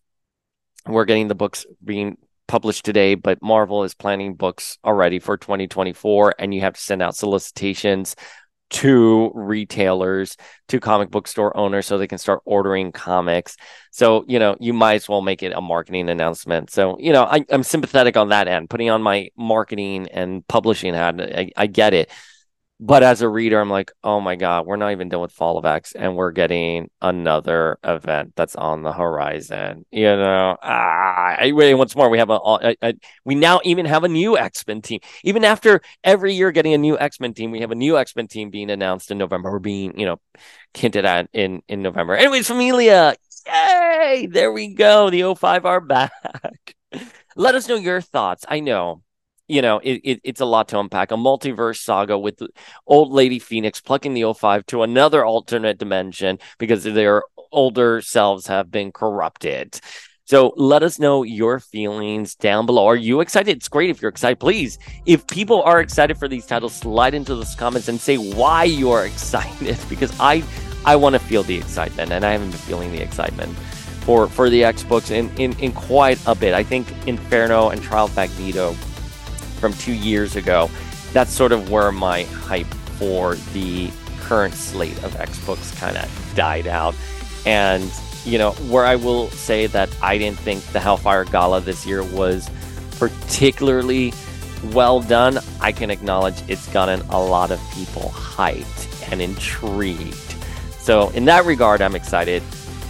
we're 0.86 1.04
getting 1.04 1.28
the 1.28 1.34
books 1.34 1.64
being 1.84 2.18
published 2.48 2.84
today, 2.84 3.14
but 3.14 3.42
Marvel 3.42 3.84
is 3.84 3.94
planning 3.94 4.34
books 4.34 4.78
already 4.84 5.20
for 5.20 5.36
2024, 5.36 6.34
and 6.38 6.52
you 6.52 6.62
have 6.62 6.74
to 6.74 6.80
send 6.80 7.02
out 7.02 7.14
solicitations 7.14 8.16
to 8.70 9.30
retailers, 9.34 10.36
to 10.68 10.80
comic 10.80 11.10
book 11.10 11.26
store 11.26 11.56
owners 11.56 11.86
so 11.86 11.96
they 11.96 12.06
can 12.06 12.18
start 12.18 12.42
ordering 12.44 12.92
comics. 12.92 13.56
So, 13.90 14.24
you 14.28 14.38
know, 14.38 14.56
you 14.60 14.72
might 14.72 14.94
as 14.94 15.08
well 15.08 15.22
make 15.22 15.42
it 15.42 15.52
a 15.54 15.60
marketing 15.60 16.10
announcement. 16.10 16.70
So, 16.70 16.98
you 16.98 17.12
know, 17.12 17.24
I, 17.24 17.44
am 17.50 17.62
sympathetic 17.62 18.16
on 18.16 18.28
that 18.28 18.48
end, 18.48 18.68
putting 18.68 18.90
on 18.90 19.02
my 19.02 19.30
marketing 19.36 20.08
and 20.08 20.46
publishing 20.48 20.94
hat. 20.94 21.20
I, 21.20 21.50
I 21.56 21.66
get 21.66 21.94
it. 21.94 22.10
But 22.80 23.02
as 23.02 23.22
a 23.22 23.28
reader, 23.28 23.60
I'm 23.60 23.70
like, 23.70 23.90
oh 24.04 24.20
my 24.20 24.36
God, 24.36 24.64
we're 24.64 24.76
not 24.76 24.92
even 24.92 25.08
done 25.08 25.20
with 25.20 25.32
Fall 25.32 25.58
of 25.58 25.66
X 25.66 25.92
and 25.94 26.14
we're 26.14 26.30
getting 26.30 26.88
another 27.02 27.76
event 27.82 28.34
that's 28.36 28.54
on 28.54 28.82
the 28.82 28.92
horizon. 28.92 29.84
You 29.90 30.16
know, 30.16 30.56
ah, 30.62 31.36
I, 31.40 31.50
once 31.74 31.96
more, 31.96 32.08
we 32.08 32.18
have 32.18 32.30
a, 32.30 32.34
a, 32.34 32.76
a 32.80 32.94
we 33.24 33.34
now 33.34 33.60
even 33.64 33.84
have 33.86 34.04
a 34.04 34.08
new 34.08 34.38
X 34.38 34.64
Men 34.64 34.80
team. 34.80 35.00
Even 35.24 35.44
after 35.44 35.80
every 36.04 36.34
year 36.34 36.52
getting 36.52 36.72
a 36.72 36.78
new 36.78 36.96
X 36.96 37.18
Men 37.18 37.34
team, 37.34 37.50
we 37.50 37.60
have 37.62 37.72
a 37.72 37.74
new 37.74 37.98
X 37.98 38.14
Men 38.14 38.28
team 38.28 38.50
being 38.50 38.70
announced 38.70 39.10
in 39.10 39.18
November 39.18 39.50
or 39.50 39.58
being, 39.58 39.98
you 39.98 40.06
know, 40.06 40.20
hinted 40.72 41.04
at 41.04 41.28
in, 41.32 41.62
in 41.66 41.82
November. 41.82 42.14
Anyways, 42.14 42.46
Familia, 42.46 43.16
yay! 43.44 44.28
There 44.30 44.52
we 44.52 44.74
go. 44.74 45.10
The 45.10 45.22
O5 45.22 45.64
are 45.64 45.80
back. 45.80 46.12
Let 47.36 47.56
us 47.56 47.68
know 47.68 47.76
your 47.76 48.00
thoughts. 48.00 48.44
I 48.48 48.60
know 48.60 49.02
you 49.48 49.62
know, 49.62 49.80
it, 49.82 50.00
it, 50.04 50.20
it's 50.22 50.40
a 50.40 50.46
lot 50.46 50.68
to 50.68 50.78
unpack. 50.78 51.10
A 51.10 51.16
multiverse 51.16 51.78
saga 51.78 52.18
with 52.18 52.40
old 52.86 53.12
lady 53.12 53.38
Phoenix 53.38 53.80
plucking 53.80 54.14
the 54.14 54.22
O5 54.22 54.66
to 54.66 54.82
another 54.82 55.24
alternate 55.24 55.78
dimension 55.78 56.38
because 56.58 56.84
their 56.84 57.22
older 57.50 58.00
selves 58.02 58.46
have 58.46 58.70
been 58.70 58.92
corrupted. 58.92 59.80
So 60.26 60.52
let 60.58 60.82
us 60.82 60.98
know 60.98 61.22
your 61.22 61.58
feelings 61.58 62.34
down 62.34 62.66
below. 62.66 62.86
Are 62.86 62.94
you 62.94 63.22
excited? 63.22 63.56
It's 63.56 63.68
great 63.68 63.88
if 63.88 64.02
you're 64.02 64.10
excited. 64.10 64.38
Please, 64.38 64.78
if 65.06 65.26
people 65.26 65.62
are 65.62 65.80
excited 65.80 66.18
for 66.18 66.28
these 66.28 66.44
titles, 66.44 66.74
slide 66.74 67.14
into 67.14 67.34
those 67.34 67.54
comments 67.54 67.88
and 67.88 67.98
say 67.98 68.18
why 68.18 68.64
you 68.64 68.90
are 68.90 69.06
excited 69.12 69.78
because 69.88 70.14
I 70.20 70.44
I 70.84 70.96
want 70.96 71.14
to 71.14 71.18
feel 71.18 71.42
the 71.42 71.56
excitement 71.56 72.12
and 72.12 72.26
I 72.26 72.32
haven't 72.32 72.50
been 72.50 72.58
feeling 72.58 72.92
the 72.92 73.02
excitement 73.02 73.56
for 74.02 74.28
for 74.28 74.50
the 74.50 74.64
X 74.64 74.82
books 74.82 75.10
in, 75.10 75.34
in, 75.38 75.58
in 75.60 75.72
quite 75.72 76.20
a 76.26 76.34
bit. 76.34 76.52
I 76.52 76.62
think 76.62 76.86
Inferno 77.06 77.70
and 77.70 77.82
Trial 77.82 78.04
of 78.04 78.14
Magneto 78.14 78.74
from 79.58 79.72
two 79.74 79.92
years 79.92 80.36
ago, 80.36 80.70
that's 81.12 81.32
sort 81.32 81.52
of 81.52 81.70
where 81.70 81.92
my 81.92 82.22
hype 82.24 82.66
for 82.98 83.34
the 83.52 83.90
current 84.20 84.54
slate 84.54 85.02
of 85.04 85.16
X 85.16 85.38
books 85.44 85.78
kind 85.78 85.96
of 85.96 86.32
died 86.34 86.66
out. 86.66 86.94
And, 87.46 87.90
you 88.24 88.38
know, 88.38 88.52
where 88.70 88.84
I 88.84 88.96
will 88.96 89.30
say 89.30 89.66
that 89.68 89.88
I 90.02 90.18
didn't 90.18 90.38
think 90.38 90.62
the 90.66 90.80
Hellfire 90.80 91.24
Gala 91.24 91.60
this 91.60 91.86
year 91.86 92.02
was 92.02 92.50
particularly 92.98 94.12
well 94.72 95.00
done, 95.00 95.38
I 95.60 95.72
can 95.72 95.90
acknowledge 95.90 96.42
it's 96.48 96.66
gotten 96.72 97.00
a 97.10 97.20
lot 97.20 97.50
of 97.50 97.60
people 97.72 98.10
hyped 98.14 99.10
and 99.10 99.22
intrigued. 99.22 100.34
So, 100.78 101.10
in 101.10 101.24
that 101.26 101.44
regard, 101.44 101.80
I'm 101.80 101.94
excited 101.94 102.42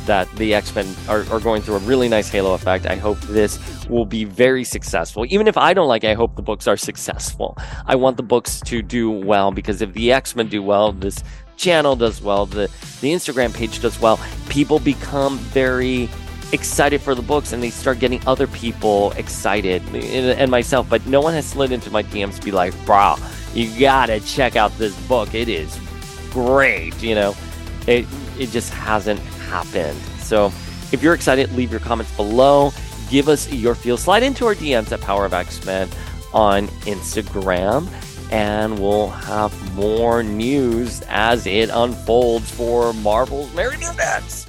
that 0.08 0.28
the 0.36 0.54
X 0.54 0.74
Men 0.74 0.92
are, 1.08 1.24
are 1.30 1.38
going 1.38 1.62
through 1.62 1.76
a 1.76 1.80
really 1.80 2.08
nice 2.08 2.28
halo 2.28 2.54
effect. 2.54 2.86
I 2.86 2.96
hope 2.96 3.20
this 3.20 3.58
will 3.88 4.06
be 4.06 4.24
very 4.24 4.64
successful. 4.64 5.24
Even 5.28 5.46
if 5.46 5.56
I 5.56 5.72
don't 5.72 5.86
like 5.86 6.02
it, 6.02 6.10
I 6.10 6.14
hope 6.14 6.34
the 6.34 6.42
books 6.42 6.66
are 6.66 6.76
successful. 6.76 7.56
I 7.86 7.94
want 7.94 8.16
the 8.16 8.22
books 8.22 8.60
to 8.62 8.82
do 8.82 9.10
well 9.10 9.52
because 9.52 9.80
if 9.80 9.92
the 9.92 10.12
X 10.12 10.34
Men 10.34 10.48
do 10.48 10.62
well, 10.62 10.92
this 10.92 11.22
channel 11.56 11.94
does 11.94 12.22
well, 12.22 12.46
the, 12.46 12.70
the 13.00 13.12
Instagram 13.12 13.54
page 13.54 13.80
does 13.80 14.00
well, 14.00 14.18
people 14.48 14.78
become 14.78 15.38
very 15.38 16.08
excited 16.52 17.00
for 17.02 17.14
the 17.14 17.22
books 17.22 17.52
and 17.52 17.62
they 17.62 17.68
start 17.68 17.98
getting 17.98 18.26
other 18.26 18.46
people 18.46 19.12
excited 19.12 19.82
and 19.94 20.50
myself. 20.50 20.88
But 20.88 21.06
no 21.06 21.20
one 21.20 21.34
has 21.34 21.46
slid 21.46 21.70
into 21.70 21.90
my 21.90 22.02
DMs 22.02 22.36
to 22.38 22.44
be 22.44 22.50
like, 22.52 22.74
bro, 22.86 23.16
you 23.52 23.78
gotta 23.78 24.20
check 24.20 24.56
out 24.56 24.76
this 24.78 24.98
book. 25.06 25.34
It 25.34 25.48
is 25.48 25.78
great, 26.30 27.00
you 27.02 27.14
know. 27.14 27.34
It 27.86 28.06
it 28.38 28.50
just 28.50 28.72
hasn't 28.72 29.20
happened. 29.48 29.98
So 30.20 30.46
if 30.92 31.02
you're 31.02 31.14
excited, 31.14 31.52
leave 31.52 31.70
your 31.70 31.80
comments 31.80 32.14
below. 32.16 32.72
Give 33.10 33.28
us 33.28 33.50
your 33.52 33.74
feel. 33.74 33.96
Slide 33.96 34.22
into 34.22 34.46
our 34.46 34.54
DMs 34.54 34.92
at 34.92 35.00
Power 35.00 35.24
of 35.24 35.32
X 35.32 35.64
Men 35.64 35.88
on 36.32 36.68
Instagram, 36.84 37.88
and 38.30 38.78
we'll 38.78 39.08
have 39.08 39.74
more 39.74 40.22
news 40.22 41.02
as 41.08 41.46
it 41.46 41.70
unfolds 41.72 42.50
for 42.50 42.92
Marvel's 42.94 43.52
Marionette. 43.54 44.46